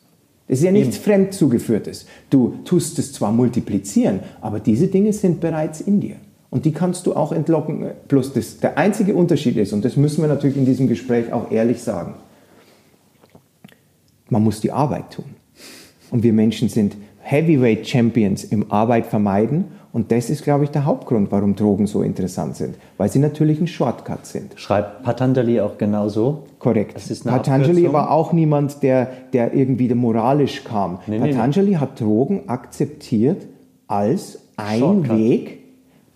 Das 0.47 0.59
ist 0.59 0.65
ja 0.65 0.71
nichts 0.71 0.95
Eben. 0.95 1.03
fremd 1.03 1.33
zugeführtes. 1.33 2.05
Du 2.29 2.55
tust 2.65 2.99
es 2.99 3.13
zwar 3.13 3.31
multiplizieren, 3.31 4.19
aber 4.41 4.59
diese 4.59 4.87
Dinge 4.87 5.13
sind 5.13 5.39
bereits 5.39 5.81
in 5.81 5.99
dir. 6.01 6.15
Und 6.49 6.65
die 6.65 6.73
kannst 6.73 7.05
du 7.07 7.13
auch 7.15 7.31
entlocken. 7.31 7.85
Plus 8.09 8.33
das, 8.33 8.59
der 8.59 8.77
einzige 8.77 9.15
Unterschied 9.15 9.55
ist, 9.55 9.71
und 9.71 9.85
das 9.85 9.95
müssen 9.95 10.21
wir 10.21 10.27
natürlich 10.27 10.57
in 10.57 10.65
diesem 10.65 10.87
Gespräch 10.87 11.31
auch 11.31 11.51
ehrlich 11.51 11.81
sagen, 11.81 12.15
man 14.31 14.43
muss 14.43 14.61
die 14.61 14.71
Arbeit 14.71 15.11
tun. 15.11 15.25
Und 16.09 16.23
wir 16.23 16.33
Menschen 16.33 16.69
sind 16.69 16.95
Heavyweight 17.19 17.87
Champions 17.87 18.43
im 18.43 18.71
Arbeit 18.71 19.05
vermeiden. 19.05 19.65
Und 19.93 20.11
das 20.11 20.29
ist, 20.29 20.43
glaube 20.43 20.63
ich, 20.63 20.71
der 20.71 20.85
Hauptgrund, 20.85 21.31
warum 21.31 21.55
Drogen 21.55 21.85
so 21.85 22.01
interessant 22.01 22.55
sind, 22.55 22.75
weil 22.97 23.09
sie 23.09 23.19
natürlich 23.19 23.59
ein 23.59 23.67
Shortcut 23.67 24.25
sind. 24.25 24.53
Schreibt 24.55 25.03
Patanjali 25.03 25.59
auch 25.59 25.77
genauso? 25.77 26.43
Korrekt. 26.59 27.01
Patanjali 27.25 27.91
war 27.91 28.09
auch 28.09 28.31
niemand, 28.31 28.81
der, 28.83 29.09
der 29.33 29.53
irgendwie 29.53 29.93
moralisch 29.93 30.63
kam. 30.63 30.99
Nee, 31.07 31.19
Patanjali 31.19 31.71
nee. 31.71 31.77
hat 31.77 31.99
Drogen 31.99 32.47
akzeptiert 32.47 33.47
als 33.87 34.39
ein 34.55 34.79
Shortcut. 34.79 35.17
Weg, 35.17 35.59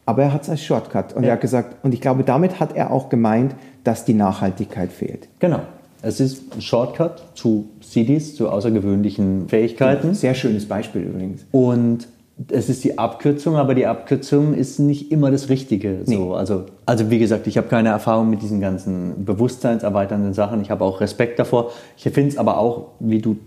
aber 0.05 0.24
er 0.24 0.34
hat 0.34 0.43
es 0.43 0.49
als 0.49 0.63
Shortcut. 0.63 1.13
Und 1.13 1.24
ja. 1.24 1.30
er 1.30 1.34
hat 1.34 1.41
gesagt, 1.41 1.84
und 1.84 1.93
ich 1.93 1.99
glaube, 1.99 2.24
damit 2.24 2.61
hat 2.61 2.78
er 2.78 2.91
auch 2.91 3.09
gemeint, 3.09 3.55
dass 3.84 4.05
die 4.05 4.13
Nachhaltigkeit 4.13 4.91
fehlt. 4.91 5.28
Genau. 5.39 5.59
Es 6.06 6.20
ist 6.20 6.56
ein 6.56 6.62
Shortcut 6.62 7.24
zu 7.34 7.66
CDs, 7.82 8.36
zu 8.36 8.49
außergewöhnlichen 8.49 9.49
Fähigkeiten. 9.49 10.14
Sehr 10.14 10.36
schönes 10.36 10.68
Beispiel 10.68 11.01
übrigens. 11.01 11.47
Und 11.51 12.08
es 12.49 12.70
ist 12.70 12.84
die 12.84 12.99
Abkürzung, 12.99 13.56
aber 13.56 13.74
die 13.74 13.88
Abkürzung 13.88 14.53
ist 14.53 14.78
nicht 14.78 15.12
immer 15.12 15.32
das 15.32 15.49
Richtige. 15.49 16.01
So. 16.06 16.12
Nee. 16.12 16.36
Also, 16.36 16.66
also 16.86 17.10
wie 17.10 17.18
gesagt, 17.18 17.47
ich 17.47 17.58
habe 17.58 17.68
keine 17.70 17.89
Erfahrung 17.89 18.30
mit 18.30 18.43
diesen 18.43 18.62
ganzen 18.62 19.26
bewusstseinserweiternden 19.26 20.36
Sachen. 20.36 20.62
Ich 20.62 20.70
habe 20.70 20.86
auch 20.86 21.01
Respekt 21.01 21.39
davor. 21.39 21.72
Ich 21.97 22.03
finde 22.03 22.30
es 22.30 22.38
aber 22.38 22.60
auch, 22.60 22.89
wie 22.99 23.20
du, 23.20 23.38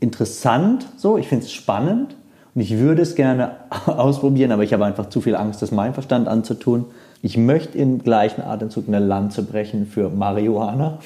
interessant. 0.00 0.86
So, 0.98 1.16
ich 1.16 1.28
finde 1.28 1.46
es 1.46 1.52
spannend 1.52 2.16
und 2.54 2.60
ich 2.60 2.78
würde 2.78 3.00
es 3.00 3.14
gerne 3.14 3.52
ausprobieren, 3.86 4.52
aber 4.52 4.62
ich 4.62 4.74
habe 4.74 4.84
einfach 4.84 5.08
zu 5.08 5.22
viel 5.22 5.36
Angst, 5.36 5.62
das 5.62 5.70
meinem 5.70 5.94
Verstand 5.94 6.28
anzutun. 6.28 6.84
Ich 7.22 7.38
möchte 7.38 7.78
im 7.78 8.02
gleichen 8.02 8.42
Atemzug 8.42 8.88
eine 8.88 8.98
Lanze 8.98 9.42
brechen 9.42 9.86
für 9.86 10.10
Marihuana. 10.10 10.98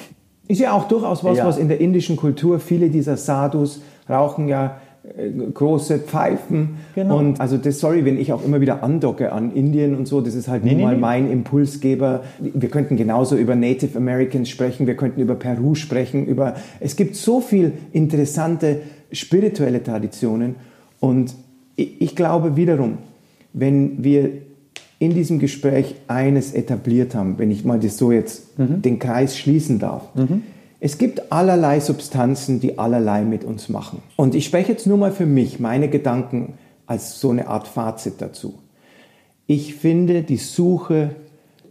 Ist 0.49 0.59
ja 0.59 0.73
auch 0.73 0.87
durchaus 0.87 1.23
was, 1.23 1.37
ja. 1.37 1.45
was 1.45 1.59
in 1.59 1.67
der 1.67 1.79
indischen 1.79 2.15
Kultur, 2.15 2.59
viele 2.59 2.89
dieser 2.89 3.17
Sadhus 3.17 3.81
rauchen 4.09 4.47
ja 4.47 4.81
äh, 5.03 5.29
große 5.29 5.99
Pfeifen. 5.99 6.77
Genau. 6.95 7.19
Und 7.19 7.39
also 7.39 7.57
das, 7.57 7.79
sorry, 7.79 8.03
wenn 8.03 8.19
ich 8.19 8.33
auch 8.33 8.43
immer 8.43 8.59
wieder 8.59 8.81
andocke 8.81 9.31
an 9.31 9.51
Indien 9.53 9.95
und 9.95 10.07
so, 10.07 10.21
das 10.21 10.33
ist 10.33 10.47
halt 10.47 10.65
nee, 10.65 10.73
nun 10.73 10.81
mal 10.81 10.95
nee. 10.95 11.01
mein 11.01 11.31
Impulsgeber. 11.31 12.23
Wir 12.39 12.69
könnten 12.69 12.97
genauso 12.97 13.35
über 13.35 13.55
Native 13.55 13.95
Americans 13.95 14.49
sprechen, 14.49 14.87
wir 14.87 14.95
könnten 14.95 15.21
über 15.21 15.35
Peru 15.35 15.75
sprechen, 15.75 16.25
über, 16.25 16.55
es 16.79 16.95
gibt 16.95 17.15
so 17.15 17.41
viel 17.41 17.73
interessante 17.93 18.81
spirituelle 19.11 19.83
Traditionen 19.83 20.55
und 20.99 21.35
ich, 21.75 22.01
ich 22.01 22.15
glaube 22.15 22.55
wiederum, 22.55 22.97
wenn 23.53 24.03
wir 24.03 24.31
in 24.99 25.13
diesem 25.13 25.39
Gespräch 25.39 25.95
eines 26.07 26.53
etabliert 26.53 27.15
haben, 27.15 27.39
wenn 27.39 27.51
ich 27.51 27.63
mal 27.63 27.79
das 27.79 27.97
so 27.97 28.11
jetzt 28.11 28.59
mhm. 28.59 28.81
den 28.81 28.99
Kreis 28.99 29.37
schließen 29.37 29.79
darf. 29.79 30.03
Mhm. 30.13 30.43
Es 30.81 30.97
gibt 30.97 31.31
allerlei 31.31 31.79
Substanzen, 31.79 32.59
die 32.59 32.77
allerlei 32.77 33.23
mit 33.23 33.43
uns 33.43 33.69
machen. 33.69 34.01
Und 34.15 34.35
ich 34.35 34.45
spreche 34.45 34.71
jetzt 34.71 34.87
nur 34.87 34.97
mal 34.97 35.11
für 35.11 35.25
mich, 35.25 35.59
meine 35.59 35.89
Gedanken 35.89 36.53
als 36.85 37.19
so 37.19 37.31
eine 37.31 37.47
Art 37.47 37.67
Fazit 37.67 38.15
dazu. 38.19 38.55
Ich 39.47 39.75
finde 39.75 40.21
die 40.21 40.37
Suche 40.37 41.11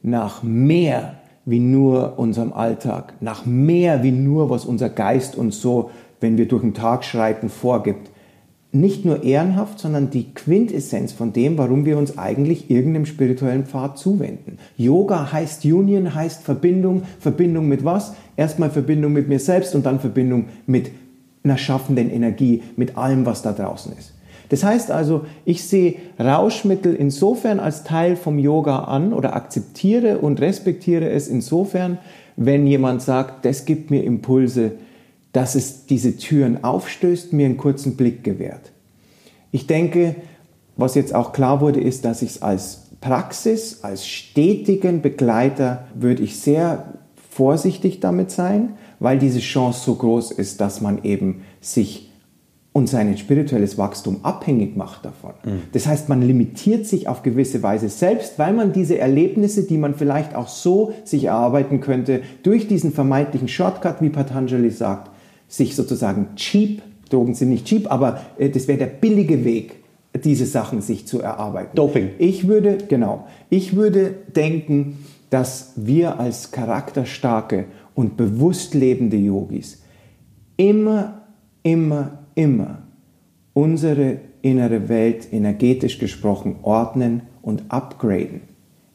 nach 0.03 0.43
mehr 0.43 1.15
wie 1.45 1.61
nur 1.61 2.19
unserem 2.19 2.53
Alltag, 2.53 3.15
nach 3.21 3.47
mehr 3.47 4.03
wie 4.03 4.11
nur, 4.11 4.51
was 4.51 4.65
unser 4.65 4.91
Geist 4.91 5.37
uns 5.37 5.61
so, 5.61 5.91
wenn 6.21 6.37
wir 6.37 6.47
durch 6.47 6.63
den 6.63 6.75
Tag 6.75 7.05
schreiten, 7.05 7.49
vorgibt, 7.49 8.11
nicht 8.71 9.05
nur 9.05 9.23
ehrenhaft, 9.23 9.79
sondern 9.79 10.11
die 10.11 10.35
Quintessenz 10.35 11.13
von 11.13 11.33
dem, 11.33 11.57
warum 11.57 11.87
wir 11.87 11.97
uns 11.97 12.19
eigentlich 12.19 12.71
irgendeinem 12.71 13.07
spirituellen 13.07 13.65
Pfad 13.65 13.99
zuwenden. 13.99 14.59
Yoga 14.77 15.33
heißt 15.33 15.65
Union, 15.65 16.15
heißt 16.15 16.43
Verbindung. 16.43 17.03
Verbindung 17.19 17.67
mit 17.69 17.85
was? 17.85 18.15
Erstmal 18.37 18.71
Verbindung 18.71 19.15
mit 19.15 19.29
mir 19.29 19.39
selbst 19.39 19.75
und 19.75 19.87
dann 19.87 20.01
Verbindung 20.01 20.47
mit 20.67 20.91
einer 21.45 21.57
schaffenden 21.57 22.11
Energie, 22.11 22.63
mit 22.77 22.99
allem, 22.99 23.25
was 23.25 23.41
da 23.41 23.53
draußen 23.53 23.93
ist. 23.99 24.13
Das 24.51 24.65
heißt 24.65 24.91
also, 24.91 25.25
ich 25.45 25.65
sehe 25.65 25.97
Rauschmittel 26.19 26.95
insofern 26.95 27.61
als 27.61 27.85
Teil 27.85 28.17
vom 28.17 28.39
Yoga 28.39 28.81
an 28.81 29.13
oder 29.13 29.35
akzeptiere 29.35 30.19
und 30.19 30.41
respektiere 30.41 31.09
es 31.11 31.29
insofern, 31.29 31.99
wenn 32.37 32.67
jemand 32.67 33.03
sagt, 33.03 33.45
das 33.45 33.65
gibt 33.65 33.91
mir 33.91 34.05
Impulse, 34.05 34.73
dass 35.33 35.55
es 35.55 35.87
diese 35.87 36.17
Türen 36.17 36.65
aufstößt, 36.65 37.33
mir 37.33 37.47
einen 37.47 37.57
kurzen 37.57 37.97
Blick 37.97 38.25
gewährt. 38.25 38.73
Ich 39.53 39.67
denke, 39.67 40.17
was 40.77 40.95
jetzt 40.95 41.15
auch 41.15 41.33
klar 41.33 41.61
wurde, 41.61 41.81
ist, 41.81 42.05
dass 42.05 42.23
ich 42.23 42.31
es 42.31 42.43
als 42.43 42.89
Praxis, 43.01 43.81
als 43.83 44.07
stetigen 44.07 45.03
Begleiter, 45.03 45.87
würde 45.95 46.23
ich 46.23 46.41
sehr 46.41 46.95
vorsichtig 47.31 48.01
damit 48.01 48.31
sein, 48.31 48.75
weil 48.99 49.19
diese 49.19 49.41
Chance 49.41 49.83
so 49.85 49.95
groß 49.95 50.33
ist, 50.33 50.61
dass 50.61 50.81
man 50.81 51.05
eben 51.05 51.43
sich 51.61 52.09
und 52.73 52.89
sein 52.89 53.17
spirituelles 53.19 53.77
Wachstum 53.77 54.21
abhängig 54.23 54.77
macht 54.77 55.05
davon. 55.05 55.33
Mhm. 55.45 55.63
Das 55.73 55.87
heißt, 55.87 56.09
man 56.09 56.23
limitiert 56.23 56.87
sich 56.87 57.09
auf 57.09 57.23
gewisse 57.23 57.63
Weise 57.63 57.89
selbst, 57.89 58.39
weil 58.39 58.53
man 58.53 58.73
diese 58.73 58.99
Erlebnisse, 58.99 59.65
die 59.65 59.79
man 59.79 59.95
vielleicht 59.95 60.35
auch 60.35 60.49
so 60.49 60.93
sich 61.05 61.25
erarbeiten 61.25 61.81
könnte, 61.81 62.23
durch 62.43 62.69
diesen 62.69 62.93
vermeintlichen 62.93 63.49
Shortcut, 63.49 64.01
wie 64.01 64.11
Patanjali 64.11 64.71
sagt, 64.71 65.11
sich 65.49 65.75
sozusagen 65.75 66.37
cheap, 66.37 66.83
Drogen 67.11 67.35
sind 67.35 67.49
nicht 67.49 67.67
cheap, 67.67 67.91
aber 67.91 68.21
äh, 68.39 68.51
das 68.51 68.69
wäre 68.69 68.79
der 68.79 68.87
billige 68.87 69.45
Weg, 69.45 69.77
diese 70.25 70.47
Sachen 70.47 70.81
sich 70.81 71.07
zu 71.07 71.21
erarbeiten. 71.21 71.75
Doping. 71.75 72.11
Ich 72.19 72.49
würde, 72.49 72.79
genau, 72.89 73.27
ich 73.51 73.77
würde 73.77 74.15
denken, 74.35 74.99
dass 75.31 75.73
wir 75.77 76.19
als 76.21 76.51
charakterstarke 76.51 77.67
und 77.95 78.17
bewusst 78.17 78.75
lebende 78.75 79.17
Yogis 79.17 79.83
immer, 80.57 81.23
immer, 81.63 82.19
immer 82.35 82.83
unsere 83.55 84.19
innere 84.43 84.89
Welt 84.89 85.33
energetisch 85.33 85.99
gesprochen 85.99 86.57
ordnen 86.63 87.23
und 87.43 87.65
upgraden, 87.71 88.43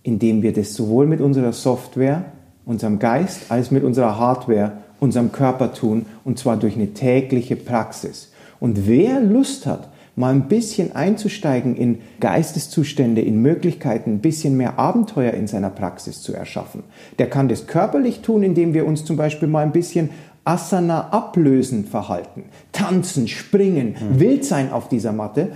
indem 0.03 0.41
wir 0.41 0.53
das 0.53 0.73
sowohl 0.73 1.05
mit 1.05 1.21
unserer 1.21 1.51
Software, 1.51 2.25
unserem 2.65 2.99
Geist, 2.99 3.51
als 3.51 3.71
mit 3.71 3.83
unserer 3.83 4.17
Hardware, 4.17 4.77
unserem 5.03 5.31
Körper 5.31 5.73
tun, 5.73 6.05
und 6.23 6.39
zwar 6.39 6.57
durch 6.57 6.75
eine 6.75 6.93
tägliche 6.93 7.55
Praxis. 7.55 8.31
Und 8.59 8.87
wer 8.87 9.19
Lust 9.19 9.65
hat, 9.65 9.89
mal 10.15 10.33
ein 10.33 10.47
bisschen 10.47 10.95
einzusteigen 10.95 11.75
in 11.75 11.99
Geisteszustände, 12.19 13.21
in 13.21 13.41
Möglichkeiten, 13.41 14.13
ein 14.13 14.19
bisschen 14.19 14.55
mehr 14.57 14.79
Abenteuer 14.79 15.33
in 15.33 15.47
seiner 15.47 15.69
Praxis 15.69 16.21
zu 16.21 16.33
erschaffen. 16.33 16.83
Der 17.19 17.29
kann 17.29 17.49
das 17.49 17.67
körperlich 17.67 18.21
tun, 18.21 18.43
indem 18.43 18.73
wir 18.73 18.85
uns 18.85 19.05
zum 19.05 19.17
Beispiel 19.17 19.47
mal 19.47 19.63
ein 19.63 19.71
bisschen 19.71 20.09
Asana 20.45 21.09
ablösen 21.09 21.85
Verhalten, 21.85 22.45
tanzen, 22.71 23.27
springen, 23.27 23.95
mhm. 23.99 24.19
wild 24.19 24.45
sein 24.45 24.71
auf 24.71 24.87
dieser 24.87 25.13
Matte. 25.13 25.51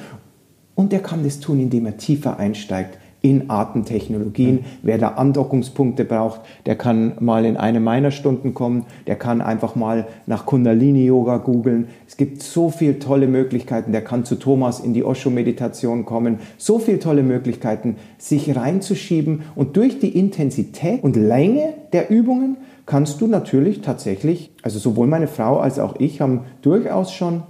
Und 0.76 0.92
der 0.92 1.02
kann 1.02 1.24
das 1.24 1.40
tun, 1.40 1.60
indem 1.60 1.86
er 1.86 1.98
tiefer 1.98 2.38
einsteigt 2.38 2.98
in 3.22 3.50
Artentechnologien. 3.50 4.56
Mhm. 4.56 4.66
Wer 4.84 4.98
da 4.98 5.10
Andockungspunkte 5.10 6.06
braucht, 6.06 6.42
der 6.66 6.76
kann 6.76 7.14
mal 7.20 7.46
in 7.46 7.58
eine 7.58 7.80
meiner 7.80 8.12
Stunden 8.12 8.54
kommen, 8.54 8.86
der 9.08 9.16
kann 9.16 9.42
einfach 9.42 9.76
mal 9.76 10.08
nach 10.28 10.46
Kundalini-Yoga 10.46 11.38
googeln. 11.38 11.88
Es 12.08 12.18
gibt 12.18 12.42
so 12.42 12.70
viele 12.70 13.00
tolle 13.00 13.28
Möglichkeiten, 13.28 13.92
der 13.92 14.04
kann 14.04 14.24
zu 14.24 14.36
Thomas 14.36 14.80
in 14.80 14.94
die 14.94 15.04
Osho-Meditation 15.04 16.06
kommen. 16.06 16.40
So 16.58 16.80
viele 16.80 17.00
tolle 17.00 17.24
Möglichkeiten, 17.24 17.96
sich 18.18 18.56
reinzuschieben 18.56 19.44
und 19.56 19.78
durch 19.78 20.00
die 20.00 20.18
Intensität 20.18 21.04
und 21.04 21.16
Länge 21.16 21.74
der 21.94 22.10
Übungen 22.10 22.58
kannst 22.86 23.20
du 23.20 23.28
natürlich 23.28 23.82
tatsächlich, 23.82 24.52
also 24.62 24.80
sowohl 24.80 25.08
meine 25.08 25.28
Frau 25.28 25.60
als 25.60 25.80
auch 25.80 25.96
ich 26.00 26.22
haben 26.22 26.42
durchaus 26.62 27.12
schon 27.14 27.44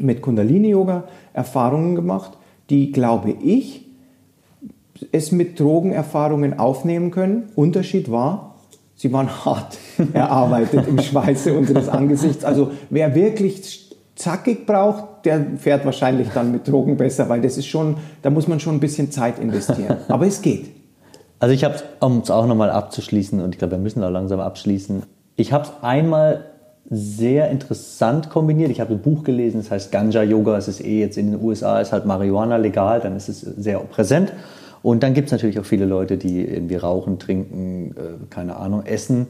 mit 0.00 0.22
Kundalini-Yoga 0.22 1.04
Erfahrungen 1.32 1.94
gemacht, 1.94 2.38
die, 2.70 2.92
glaube 2.92 3.34
ich, 3.42 3.85
es 5.12 5.32
mit 5.32 5.58
Drogenerfahrungen 5.58 6.58
aufnehmen 6.58 7.10
können. 7.10 7.50
Unterschied 7.54 8.10
war, 8.10 8.56
sie 8.94 9.12
waren 9.12 9.44
hart 9.44 9.78
erarbeitet 10.12 10.88
im 10.88 11.00
Schweiße 11.00 11.56
unseres 11.56 11.88
Angesichts. 11.88 12.44
Also 12.44 12.70
wer 12.90 13.14
wirklich 13.14 13.94
zackig 14.14 14.66
braucht, 14.66 15.24
der 15.24 15.44
fährt 15.58 15.84
wahrscheinlich 15.84 16.28
dann 16.30 16.52
mit 16.52 16.66
Drogen 16.66 16.96
besser, 16.96 17.28
weil 17.28 17.40
das 17.40 17.58
ist 17.58 17.66
schon, 17.66 17.96
da 18.22 18.30
muss 18.30 18.48
man 18.48 18.60
schon 18.60 18.74
ein 18.74 18.80
bisschen 18.80 19.10
Zeit 19.10 19.38
investieren. 19.38 19.98
Aber 20.08 20.26
es 20.26 20.42
geht. 20.42 20.70
Also 21.38 21.54
ich 21.54 21.64
habe 21.64 21.74
es, 21.74 21.84
um 22.00 22.20
es 22.20 22.30
auch 22.30 22.46
nochmal 22.46 22.70
abzuschließen, 22.70 23.40
und 23.40 23.54
ich 23.54 23.58
glaube, 23.58 23.72
wir 23.72 23.78
müssen 23.78 24.02
auch 24.02 24.10
langsam 24.10 24.40
abschließen. 24.40 25.02
Ich 25.36 25.52
habe 25.52 25.64
es 25.64 25.72
einmal 25.82 26.46
sehr 26.88 27.50
interessant 27.50 28.30
kombiniert. 28.30 28.70
Ich 28.70 28.80
habe 28.80 28.94
ein 28.94 29.00
Buch 29.00 29.24
gelesen, 29.24 29.58
das 29.58 29.70
heißt 29.70 29.92
Ganja 29.92 30.22
Yoga. 30.22 30.56
Es 30.56 30.68
ist 30.68 30.80
eh 30.80 31.00
jetzt 31.00 31.18
in 31.18 31.32
den 31.32 31.42
USA, 31.42 31.80
ist 31.80 31.92
halt 31.92 32.06
Marihuana 32.06 32.56
legal, 32.56 33.00
dann 33.00 33.16
ist 33.16 33.28
es 33.28 33.40
sehr 33.40 33.78
präsent. 33.80 34.32
Und 34.82 35.02
dann 35.02 35.14
gibt 35.14 35.26
es 35.26 35.32
natürlich 35.32 35.58
auch 35.58 35.64
viele 35.64 35.84
Leute, 35.84 36.16
die 36.16 36.44
irgendwie 36.44 36.76
rauchen, 36.76 37.18
trinken, 37.18 37.92
äh, 37.96 38.26
keine 38.30 38.56
Ahnung, 38.56 38.84
essen 38.84 39.26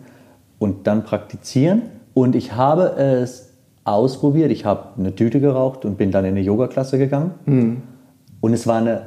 und 0.58 0.86
dann 0.86 1.04
praktizieren. 1.04 1.82
Und 2.14 2.34
ich 2.34 2.54
habe 2.54 2.96
es 2.96 3.50
ausprobiert. 3.84 4.50
Ich 4.50 4.64
habe 4.64 4.88
eine 4.98 5.14
Tüte 5.14 5.40
geraucht 5.40 5.84
und 5.84 5.96
bin 5.96 6.10
dann 6.10 6.24
in 6.24 6.32
eine 6.32 6.40
Yoga-Klasse 6.40 6.98
gegangen. 6.98 7.32
Mhm. 7.46 7.82
Und 8.40 8.52
es 8.52 8.66
war 8.66 8.76
eine 8.76 9.02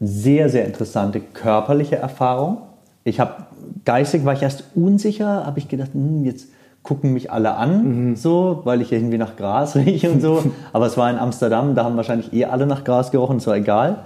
sehr, 0.00 0.48
sehr 0.48 0.64
interessante 0.64 1.20
körperliche 1.20 1.96
Erfahrung. 1.96 2.58
Ich 3.04 3.20
habe 3.20 3.46
geistig 3.84 4.24
war 4.24 4.34
ich 4.34 4.42
erst 4.42 4.64
unsicher, 4.74 5.46
habe 5.46 5.58
ich 5.58 5.68
gedacht, 5.68 5.90
hm, 5.94 6.24
jetzt 6.24 6.48
gucken 6.82 7.12
mich 7.12 7.30
alle 7.30 7.56
an, 7.56 8.10
mhm. 8.10 8.16
so, 8.16 8.60
weil 8.64 8.80
ich 8.80 8.92
irgendwie 8.92 9.18
nach 9.18 9.36
Gras 9.36 9.76
rieche 9.76 10.10
und 10.10 10.20
so. 10.20 10.42
Aber 10.72 10.86
es 10.86 10.96
war 10.96 11.10
in 11.10 11.18
Amsterdam, 11.18 11.74
da 11.74 11.84
haben 11.84 11.96
wahrscheinlich 11.96 12.32
eh 12.32 12.44
alle 12.44 12.66
nach 12.66 12.84
Gras 12.84 13.10
gerochen, 13.10 13.38
es 13.38 13.46
war 13.46 13.56
egal. 13.56 14.00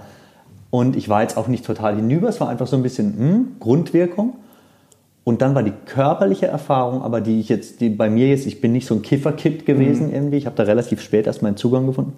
Und 0.73 0.95
ich 0.95 1.07
war 1.07 1.21
jetzt 1.21 1.37
auch 1.37 1.47
nicht 1.47 1.63
total 1.63 1.97
hinüber, 1.97 2.29
es 2.29 2.41
war 2.41 2.49
einfach 2.49 2.65
so 2.65 2.75
ein 2.75 2.81
bisschen 2.81 3.15
hm, 3.15 3.47
Grundwirkung. 3.59 4.37
Und 5.23 5.43
dann 5.43 5.53
war 5.53 5.61
die 5.61 5.73
körperliche 5.85 6.47
Erfahrung, 6.47 7.03
aber 7.03 7.21
die 7.21 7.39
ich 7.39 7.47
jetzt, 7.47 7.79
die 7.79 7.89
bei 7.89 8.09
mir 8.09 8.27
jetzt, 8.27 8.47
ich 8.47 8.59
bin 8.59 8.71
nicht 8.71 8.87
so 8.87 8.95
ein 8.95 9.03
Kifferkit 9.03 9.67
gewesen 9.67 10.07
mhm. 10.07 10.15
irgendwie, 10.15 10.37
ich 10.37 10.47
habe 10.47 10.55
da 10.55 10.63
relativ 10.63 10.99
spät 10.99 11.27
erst 11.27 11.43
meinen 11.43 11.57
Zugang 11.57 11.85
gefunden. 11.85 12.13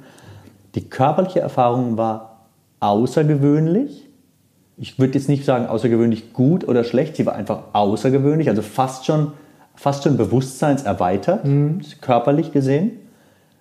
Die 0.75 0.89
körperliche 0.89 1.41
Erfahrung 1.41 1.97
war 1.97 2.45
außergewöhnlich. 2.79 4.07
Ich 4.77 4.99
würde 4.99 5.15
jetzt 5.15 5.27
nicht 5.27 5.43
sagen 5.43 5.65
außergewöhnlich 5.65 6.31
gut 6.31 6.65
oder 6.65 6.85
schlecht, 6.85 7.17
sie 7.17 7.25
war 7.25 7.35
einfach 7.35 7.59
außergewöhnlich, 7.73 8.47
also 8.47 8.61
fast 8.61 9.05
schon, 9.05 9.33
fast 9.75 10.05
schon 10.05 10.15
bewusstseinserweitert, 10.15 11.43
mhm. 11.43 11.81
körperlich 11.99 12.53
gesehen. 12.53 12.91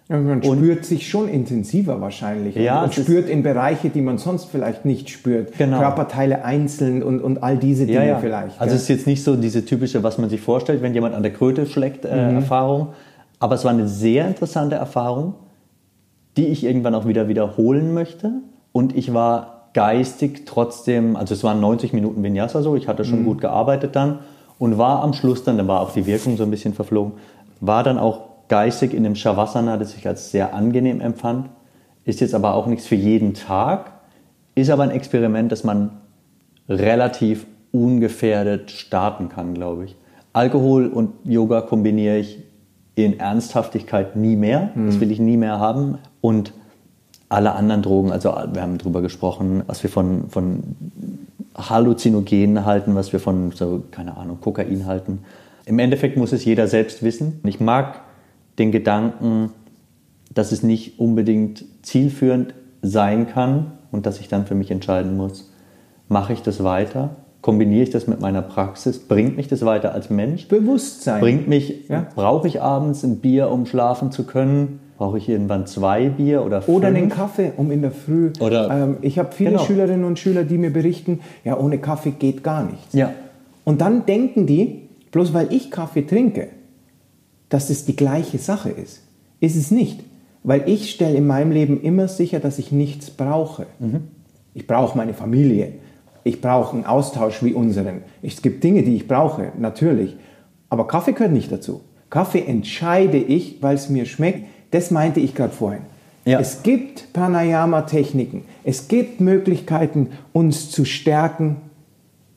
Ja, 0.08 0.18
man 0.18 0.42
und 0.42 0.58
spürt 0.58 0.84
sich 0.84 1.08
schon 1.08 1.28
intensiver 1.28 1.98
wahrscheinlich 2.00 2.56
ja, 2.56 2.84
und 2.84 2.92
spürt 2.92 3.26
in 3.28 3.42
Bereiche, 3.42 3.88
die 3.88 4.02
man 4.02 4.18
sonst 4.18 4.46
vielleicht 4.50 4.84
nicht 4.84 5.08
spürt. 5.08 5.56
Genau. 5.56 5.78
Körperteile 5.78 6.44
einzeln 6.44 7.02
und, 7.02 7.20
und 7.20 7.42
all 7.42 7.56
diese 7.56 7.86
Dinge 7.86 8.00
ja, 8.00 8.04
ja. 8.04 8.18
vielleicht. 8.18 8.60
Also 8.60 8.74
es 8.74 8.82
ist 8.82 8.88
jetzt 8.88 9.06
nicht 9.06 9.24
so 9.24 9.34
diese 9.34 9.64
typische, 9.64 10.02
was 10.02 10.18
man 10.18 10.28
sich 10.28 10.42
vorstellt, 10.42 10.82
wenn 10.82 10.92
jemand 10.92 11.14
an 11.14 11.22
der 11.22 11.32
Kröte 11.32 11.64
schlägt, 11.64 12.04
äh, 12.04 12.30
mhm. 12.30 12.36
Erfahrung. 12.36 12.88
Aber 13.38 13.54
es 13.54 13.64
war 13.64 13.70
eine 13.70 13.88
sehr 13.88 14.28
interessante 14.28 14.76
Erfahrung, 14.76 15.34
die 16.36 16.48
ich 16.48 16.64
irgendwann 16.64 16.94
auch 16.94 17.06
wieder 17.06 17.28
wiederholen 17.28 17.94
möchte 17.94 18.32
und 18.72 18.94
ich 18.94 19.14
war 19.14 19.68
geistig 19.72 20.42
trotzdem, 20.44 21.16
also 21.16 21.32
es 21.32 21.42
waren 21.44 21.60
90 21.60 21.94
Minuten 21.94 22.22
Vinyasa 22.22 22.62
so, 22.62 22.76
ich 22.76 22.88
hatte 22.88 23.04
schon 23.04 23.22
mhm. 23.22 23.26
gut 23.26 23.40
gearbeitet 23.40 23.96
dann 23.96 24.18
und 24.58 24.76
war 24.76 25.02
am 25.02 25.14
Schluss 25.14 25.44
dann, 25.44 25.58
da 25.58 25.66
war 25.66 25.80
auch 25.80 25.92
die 25.92 26.06
Wirkung 26.06 26.36
so 26.36 26.44
ein 26.44 26.50
bisschen 26.50 26.74
verflogen, 26.74 27.12
war 27.60 27.82
dann 27.82 27.98
auch 27.98 28.33
geistig 28.48 28.94
in 28.94 29.04
dem 29.04 29.14
Shavasana, 29.14 29.76
das 29.76 29.96
ich 29.96 30.06
als 30.06 30.30
sehr 30.30 30.54
angenehm 30.54 31.00
empfand, 31.00 31.48
ist 32.04 32.20
jetzt 32.20 32.34
aber 32.34 32.54
auch 32.54 32.66
nichts 32.66 32.86
für 32.86 32.94
jeden 32.94 33.34
Tag, 33.34 33.92
ist 34.54 34.70
aber 34.70 34.82
ein 34.82 34.90
Experiment, 34.90 35.50
das 35.50 35.64
man 35.64 35.90
relativ 36.68 37.46
ungefährdet 37.72 38.70
starten 38.70 39.28
kann, 39.28 39.54
glaube 39.54 39.86
ich. 39.86 39.96
Alkohol 40.32 40.86
und 40.86 41.12
Yoga 41.24 41.60
kombiniere 41.60 42.18
ich 42.18 42.42
in 42.94 43.18
Ernsthaftigkeit 43.18 44.16
nie 44.16 44.36
mehr. 44.36 44.70
Das 44.74 44.96
mhm. 44.96 45.00
will 45.00 45.10
ich 45.10 45.18
nie 45.18 45.36
mehr 45.36 45.58
haben. 45.58 45.98
Und 46.20 46.52
alle 47.28 47.52
anderen 47.52 47.82
Drogen, 47.82 48.12
also 48.12 48.30
wir 48.52 48.62
haben 48.62 48.78
darüber 48.78 49.02
gesprochen, 49.02 49.62
was 49.66 49.82
wir 49.82 49.90
von, 49.90 50.28
von 50.28 50.62
Halluzinogenen 51.56 52.64
halten, 52.64 52.94
was 52.94 53.12
wir 53.12 53.20
von, 53.20 53.50
so, 53.52 53.82
keine 53.90 54.16
Ahnung, 54.16 54.40
Kokain 54.40 54.86
halten. 54.86 55.20
Im 55.66 55.78
Endeffekt 55.78 56.16
muss 56.16 56.32
es 56.32 56.44
jeder 56.44 56.68
selbst 56.68 57.02
wissen. 57.02 57.40
Ich 57.44 57.58
mag 57.58 58.00
den 58.58 58.72
Gedanken, 58.72 59.50
dass 60.32 60.52
es 60.52 60.62
nicht 60.62 60.98
unbedingt 60.98 61.64
zielführend 61.82 62.54
sein 62.82 63.26
kann 63.28 63.72
und 63.92 64.06
dass 64.06 64.20
ich 64.20 64.28
dann 64.28 64.46
für 64.46 64.54
mich 64.54 64.70
entscheiden 64.70 65.16
muss, 65.16 65.50
mache 66.08 66.32
ich 66.32 66.42
das 66.42 66.62
weiter? 66.64 67.16
Kombiniere 67.40 67.82
ich 67.82 67.90
das 67.90 68.06
mit 68.06 68.20
meiner 68.20 68.42
Praxis? 68.42 68.98
Bringt 68.98 69.36
mich 69.36 69.48
das 69.48 69.64
weiter 69.64 69.92
als 69.92 70.08
Mensch? 70.10 70.48
Bewusstsein. 70.48 71.20
Bringt 71.20 71.48
mich, 71.48 71.88
Ja. 71.88 72.06
brauche 72.14 72.48
ich 72.48 72.62
abends 72.62 73.02
ein 73.04 73.18
Bier, 73.18 73.50
um 73.50 73.66
schlafen 73.66 74.10
zu 74.12 74.24
können? 74.24 74.80
Brauche 74.96 75.18
ich 75.18 75.28
irgendwann 75.28 75.66
zwei 75.66 76.08
Bier 76.08 76.44
oder 76.44 76.62
fünf? 76.62 76.78
Oder 76.78 76.88
einen 76.88 77.08
Kaffee, 77.10 77.52
um 77.56 77.70
in 77.70 77.82
der 77.82 77.90
Früh. 77.90 78.30
Oder- 78.40 78.70
ähm, 78.70 78.96
ich 79.02 79.18
habe 79.18 79.32
viele 79.32 79.50
Genau. 79.52 79.64
Schülerinnen 79.64 80.04
und 80.04 80.18
Schüler, 80.18 80.44
die 80.44 80.56
mir 80.56 80.72
berichten, 80.72 81.20
ja, 81.44 81.58
ohne 81.58 81.78
Kaffee 81.78 82.12
geht 82.12 82.42
gar 82.44 82.64
nichts. 82.64 82.92
Ja. 82.94 83.12
Und 83.64 83.80
dann 83.80 84.06
denken 84.06 84.46
die, 84.46 84.82
bloß 85.10 85.34
weil 85.34 85.52
ich 85.52 85.70
Kaffee 85.70 86.02
trinke, 86.02 86.48
dass 87.48 87.70
es 87.70 87.84
die 87.84 87.96
gleiche 87.96 88.38
Sache 88.38 88.70
ist. 88.70 89.02
Ist 89.40 89.56
es 89.56 89.70
nicht. 89.70 90.00
Weil 90.42 90.68
ich 90.68 90.90
stelle 90.90 91.16
in 91.16 91.26
meinem 91.26 91.52
Leben 91.52 91.80
immer 91.80 92.08
sicher, 92.08 92.38
dass 92.40 92.58
ich 92.58 92.70
nichts 92.70 93.10
brauche. 93.10 93.66
Ich 94.52 94.66
brauche 94.66 94.96
meine 94.96 95.14
Familie. 95.14 95.72
Ich 96.22 96.40
brauche 96.40 96.74
einen 96.74 96.86
Austausch 96.86 97.42
wie 97.42 97.52
unseren. 97.52 98.02
Es 98.22 98.42
gibt 98.42 98.64
Dinge, 98.64 98.82
die 98.82 98.96
ich 98.96 99.08
brauche, 99.08 99.52
natürlich. 99.58 100.16
Aber 100.68 100.86
Kaffee 100.86 101.12
gehört 101.12 101.32
nicht 101.32 101.52
dazu. 101.52 101.82
Kaffee 102.10 102.44
entscheide 102.44 103.18
ich, 103.18 103.62
weil 103.62 103.74
es 103.74 103.88
mir 103.88 104.06
schmeckt. 104.06 104.46
Das 104.70 104.90
meinte 104.90 105.20
ich 105.20 105.34
gerade 105.34 105.52
vorhin. 105.52 105.82
Ja. 106.24 106.40
Es 106.40 106.62
gibt 106.62 107.12
Pranayama-Techniken. 107.12 108.44
Es 108.64 108.88
gibt 108.88 109.20
Möglichkeiten, 109.20 110.10
uns 110.32 110.70
zu 110.70 110.84
stärken 110.84 111.56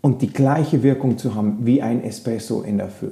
und 0.02 0.22
die 0.22 0.32
gleiche 0.32 0.84
Wirkung 0.84 1.18
zu 1.18 1.36
haben 1.36 1.60
wie 1.62 1.82
ein 1.82 2.04
Espresso 2.04 2.62
in 2.62 2.78
der 2.78 2.90
Früh. 2.90 3.12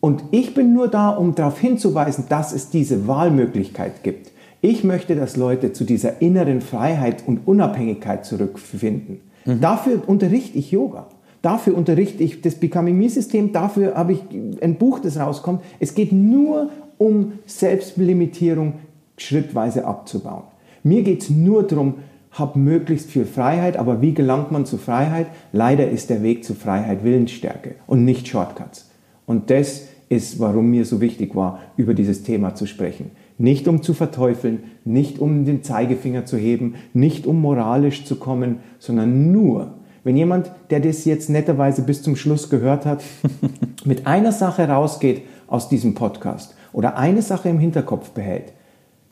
Und 0.00 0.22
ich 0.30 0.54
bin 0.54 0.72
nur 0.72 0.88
da, 0.88 1.10
um 1.10 1.34
darauf 1.34 1.58
hinzuweisen, 1.58 2.24
dass 2.28 2.52
es 2.52 2.70
diese 2.70 3.08
Wahlmöglichkeit 3.08 4.02
gibt. 4.02 4.30
Ich 4.60 4.84
möchte, 4.84 5.16
dass 5.16 5.36
Leute 5.36 5.72
zu 5.72 5.84
dieser 5.84 6.20
inneren 6.20 6.60
Freiheit 6.60 7.24
und 7.26 7.46
Unabhängigkeit 7.46 8.24
zurückfinden. 8.24 9.20
Dafür 9.44 10.02
unterrichte 10.06 10.58
ich 10.58 10.70
Yoga. 10.70 11.06
Dafür 11.42 11.76
unterrichte 11.76 12.22
ich 12.22 12.40
das 12.42 12.56
Becoming 12.56 12.98
Me-System. 12.98 13.52
Dafür 13.52 13.94
habe 13.94 14.12
ich 14.12 14.20
ein 14.60 14.76
Buch, 14.76 14.98
das 14.98 15.18
rauskommt. 15.18 15.62
Es 15.78 15.94
geht 15.94 16.12
nur 16.12 16.70
um 16.98 17.34
Selbstlimitierung 17.46 18.74
schrittweise 19.16 19.86
abzubauen. 19.86 20.44
Mir 20.82 21.02
geht 21.02 21.22
es 21.22 21.30
nur 21.30 21.62
darum, 21.62 21.94
hab 22.32 22.56
möglichst 22.56 23.10
viel 23.10 23.24
Freiheit, 23.24 23.76
aber 23.76 24.02
wie 24.02 24.12
gelangt 24.14 24.52
man 24.52 24.66
zu 24.66 24.76
Freiheit? 24.76 25.26
Leider 25.52 25.88
ist 25.88 26.10
der 26.10 26.22
Weg 26.22 26.44
zu 26.44 26.54
Freiheit 26.54 27.04
Willensstärke 27.04 27.76
und 27.86 28.04
nicht 28.04 28.28
Shortcuts. 28.28 28.90
Und 29.26 29.50
das 29.50 29.87
ist, 30.08 30.38
warum 30.38 30.70
mir 30.70 30.84
so 30.84 31.00
wichtig 31.00 31.34
war, 31.34 31.60
über 31.76 31.94
dieses 31.94 32.22
Thema 32.22 32.54
zu 32.54 32.66
sprechen. 32.66 33.10
Nicht 33.36 33.68
um 33.68 33.82
zu 33.82 33.94
verteufeln, 33.94 34.64
nicht 34.84 35.18
um 35.18 35.44
den 35.44 35.62
Zeigefinger 35.62 36.24
zu 36.24 36.36
heben, 36.36 36.74
nicht 36.94 37.26
um 37.26 37.40
moralisch 37.40 38.04
zu 38.04 38.16
kommen, 38.16 38.60
sondern 38.78 39.30
nur, 39.30 39.74
wenn 40.04 40.16
jemand, 40.16 40.50
der 40.70 40.80
das 40.80 41.04
jetzt 41.04 41.28
netterweise 41.28 41.82
bis 41.82 42.02
zum 42.02 42.16
Schluss 42.16 42.48
gehört 42.50 42.86
hat, 42.86 43.02
mit 43.84 44.06
einer 44.06 44.32
Sache 44.32 44.68
rausgeht 44.68 45.22
aus 45.46 45.68
diesem 45.68 45.94
Podcast 45.94 46.54
oder 46.72 46.96
eine 46.96 47.22
Sache 47.22 47.48
im 47.48 47.58
Hinterkopf 47.58 48.10
behält, 48.10 48.52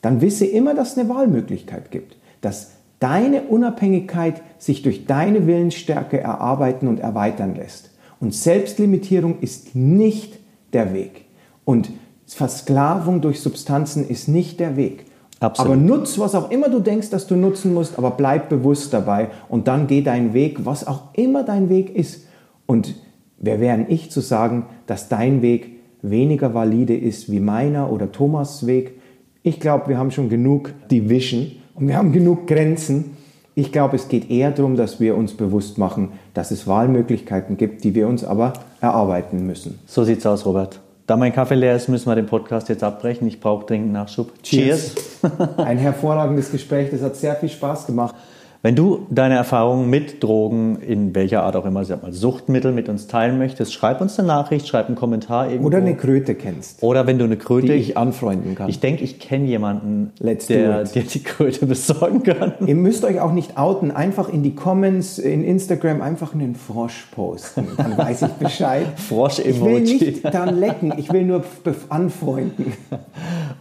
dann 0.01 0.21
wisse 0.21 0.45
immer, 0.45 0.73
dass 0.73 0.93
es 0.93 0.97
eine 0.97 1.09
Wahlmöglichkeit 1.09 1.91
gibt, 1.91 2.17
dass 2.41 2.71
deine 2.99 3.43
Unabhängigkeit 3.43 4.41
sich 4.57 4.81
durch 4.81 5.05
deine 5.05 5.47
Willensstärke 5.47 6.19
erarbeiten 6.19 6.87
und 6.87 6.99
erweitern 6.99 7.55
lässt. 7.55 7.91
Und 8.19 8.33
Selbstlimitierung 8.33 9.39
ist 9.41 9.75
nicht 9.75 10.39
der 10.73 10.93
Weg. 10.93 11.25
Und 11.65 11.89
Versklavung 12.25 13.21
durch 13.21 13.39
Substanzen 13.39 14.07
ist 14.07 14.27
nicht 14.27 14.59
der 14.59 14.75
Weg. 14.75 15.05
Absolut. 15.39 15.71
Aber 15.71 15.81
nutz, 15.81 16.17
was 16.17 16.33
auch 16.35 16.49
immer 16.49 16.69
du 16.69 16.79
denkst, 16.79 17.09
dass 17.09 17.27
du 17.27 17.35
nutzen 17.35 17.73
musst, 17.73 17.97
aber 17.97 18.11
bleib 18.11 18.49
bewusst 18.49 18.93
dabei 18.93 19.29
und 19.49 19.67
dann 19.67 19.87
geh 19.87 20.01
deinen 20.01 20.33
Weg, 20.33 20.65
was 20.65 20.87
auch 20.87 21.13
immer 21.13 21.43
dein 21.43 21.69
Weg 21.69 21.95
ist. 21.95 22.25
Und 22.65 22.95
wer 23.37 23.59
wären 23.59 23.85
ich 23.87 24.09
zu 24.09 24.19
sagen, 24.21 24.65
dass 24.87 25.09
dein 25.09 25.41
Weg 25.41 25.77
weniger 26.01 26.53
valide 26.53 26.97
ist 26.97 27.31
wie 27.31 27.39
meiner 27.39 27.91
oder 27.91 28.11
Thomas 28.11 28.65
Weg? 28.65 28.99
Ich 29.43 29.59
glaube, 29.59 29.89
wir 29.89 29.97
haben 29.97 30.11
schon 30.11 30.29
genug 30.29 30.73
Division 30.91 31.51
und 31.75 31.87
wir 31.87 31.97
haben 31.97 32.11
genug 32.11 32.47
Grenzen. 32.47 33.17
Ich 33.53 33.71
glaube, 33.71 33.95
es 33.95 34.07
geht 34.07 34.29
eher 34.29 34.51
darum, 34.51 34.75
dass 34.75 34.99
wir 34.99 35.15
uns 35.15 35.33
bewusst 35.33 35.77
machen, 35.77 36.09
dass 36.33 36.51
es 36.51 36.67
Wahlmöglichkeiten 36.67 37.57
gibt, 37.57 37.83
die 37.83 37.95
wir 37.95 38.07
uns 38.07 38.23
aber 38.23 38.53
erarbeiten 38.81 39.45
müssen. 39.45 39.79
So 39.85 40.03
sieht's 40.03 40.25
aus, 40.25 40.45
Robert. 40.45 40.79
Da 41.07 41.15
mein 41.15 41.33
Kaffee 41.33 41.55
leer 41.55 41.75
ist, 41.75 41.87
müssen 41.87 42.07
wir 42.09 42.15
den 42.15 42.25
Podcast 42.25 42.67
jetzt 42.67 42.83
abbrechen. 42.83 43.27
Ich 43.27 43.39
brauche 43.39 43.65
dringend 43.65 43.93
Nachschub. 43.93 44.43
Cheers. 44.43 44.93
Ein 45.57 45.77
hervorragendes 45.77 46.51
Gespräch, 46.51 46.89
das 46.91 47.01
hat 47.01 47.15
sehr 47.15 47.35
viel 47.35 47.49
Spaß 47.49 47.85
gemacht. 47.85 48.15
Wenn 48.63 48.75
du 48.75 49.05
deine 49.09 49.35
Erfahrungen 49.35 49.89
mit 49.89 50.23
Drogen, 50.23 50.79
in 50.81 51.13
welcher 51.13 51.43
Art 51.43 51.55
auch 51.55 51.65
immer, 51.65 51.85
sag 51.85 52.01
mal, 52.01 52.11
Suchtmittel 52.11 52.71
mit 52.71 52.89
uns 52.89 53.07
teilen 53.07 53.37
möchtest, 53.37 53.73
schreib 53.73 54.01
uns 54.01 54.17
eine 54.17 54.27
Nachricht, 54.27 54.67
schreib 54.67 54.87
einen 54.87 54.95
Kommentar 54.95 55.47
irgendwo. 55.47 55.67
Oder 55.67 55.77
eine 55.77 55.95
Kröte 55.95 56.33
kennst, 56.35 56.81
Oder 56.81 57.05
wenn 57.05 57.19
du 57.19 57.25
eine 57.25 57.37
Kröte... 57.37 57.67
die 57.67 57.73
ich 57.73 57.97
anfreunden 57.97 58.55
kann. 58.55 58.67
ich 58.69 58.79
denke, 58.79 59.03
ich 59.03 59.19
kenne 59.19 59.45
jemanden, 59.45 60.11
Let's 60.19 60.47
der 60.47 60.83
dir 60.85 61.03
die 61.03 61.23
Kröte 61.23 61.65
besorgen 61.67 62.23
kann. 62.23 62.53
Ihr 62.65 62.75
müsst 62.75 63.03
euch 63.03 63.19
auch 63.19 63.31
nicht 63.31 63.57
outen, 63.57 63.91
einfach 63.91 64.29
in 64.29 64.41
die 64.41 64.55
Comments 64.55 65.19
in 65.19 65.43
Instagram 65.43 66.01
einfach 66.01 66.33
einen 66.33 66.55
Frosch 66.55 67.07
posten. 67.11 67.67
Dann 67.77 67.97
weiß 67.97 68.23
ich 68.23 68.33
Bescheid. 68.33 68.87
Ich 68.97 69.11
will 69.11 69.17
Frosch-Emoji. 69.17 69.79
nicht 69.79 70.25
dann 70.25 70.59
lecken, 70.59 70.93
ich 70.97 71.11
will 71.11 71.23
nur 71.23 71.43
anfreunden. 71.89 72.73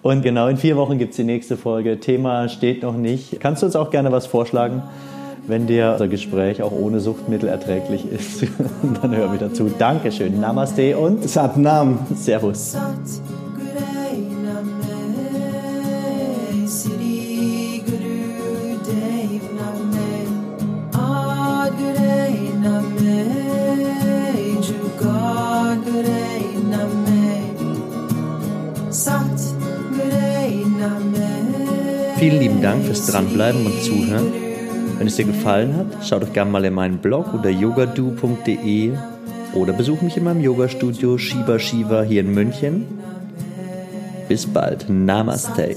Und 0.03 0.23
genau 0.23 0.49
in 0.49 0.57
vier 0.57 0.77
Wochen 0.77 0.99
gibt 0.99 1.11
es 1.11 1.17
die 1.17 1.25
nächste 1.25 1.57
Folge. 1.57 2.01
Thema 2.01 2.49
steht 2.49 2.83
noch 2.83 2.97
nicht. 2.97 3.41
Kannst 3.41 3.63
du 3.63 3.67
uns 3.67 3.77
auch 3.77 3.91
gerne 3.91 4.13
was 4.13 4.27
vorschlagen, 4.27 4.83
wenn 5.49 5.67
dir 5.67 5.93
unser 5.93 6.09
Gespräch 6.09 6.63
auch 6.63 6.73
ohne 6.73 7.01
Suchtmittel 7.01 7.49
erträglich 7.49 8.05
ist? 8.11 8.45
Dann 9.03 9.15
hör 9.17 9.33
wieder 9.33 9.53
zu. 9.53 9.71
Dankeschön. 9.79 10.41
Namaste 10.41 10.97
und 10.99 11.29
Satnam. 11.29 12.07
Servus. 12.15 12.77
Vielen 32.19 32.41
lieben 32.41 32.63
Dank 32.63 32.85
fürs 32.85 33.07
Dranbleiben 33.07 33.67
und 33.67 33.83
Zuhören. 33.83 34.46
Wenn 34.99 35.07
es 35.07 35.17
dir 35.17 35.25
gefallen 35.25 35.77
hat, 35.77 36.07
schau 36.07 36.19
doch 36.19 36.33
gerne 36.33 36.51
mal 36.51 36.65
in 36.65 36.75
meinen 36.75 36.99
Blog 36.99 37.35
unter 37.35 37.51
yogadu.de 37.51 38.93
oder 39.55 39.73
besuch 39.73 40.03
mich 40.03 40.17
in 40.17 40.25
meinem 40.25 40.41
Yogastudio 40.41 41.19
Shiva 41.19 41.59
Shiva 41.59 42.03
hier 42.03 42.21
in 42.21 42.33
München. 42.33 42.87
Bis 44.29 44.47
bald. 44.47 44.89
Namaste. 44.89 45.77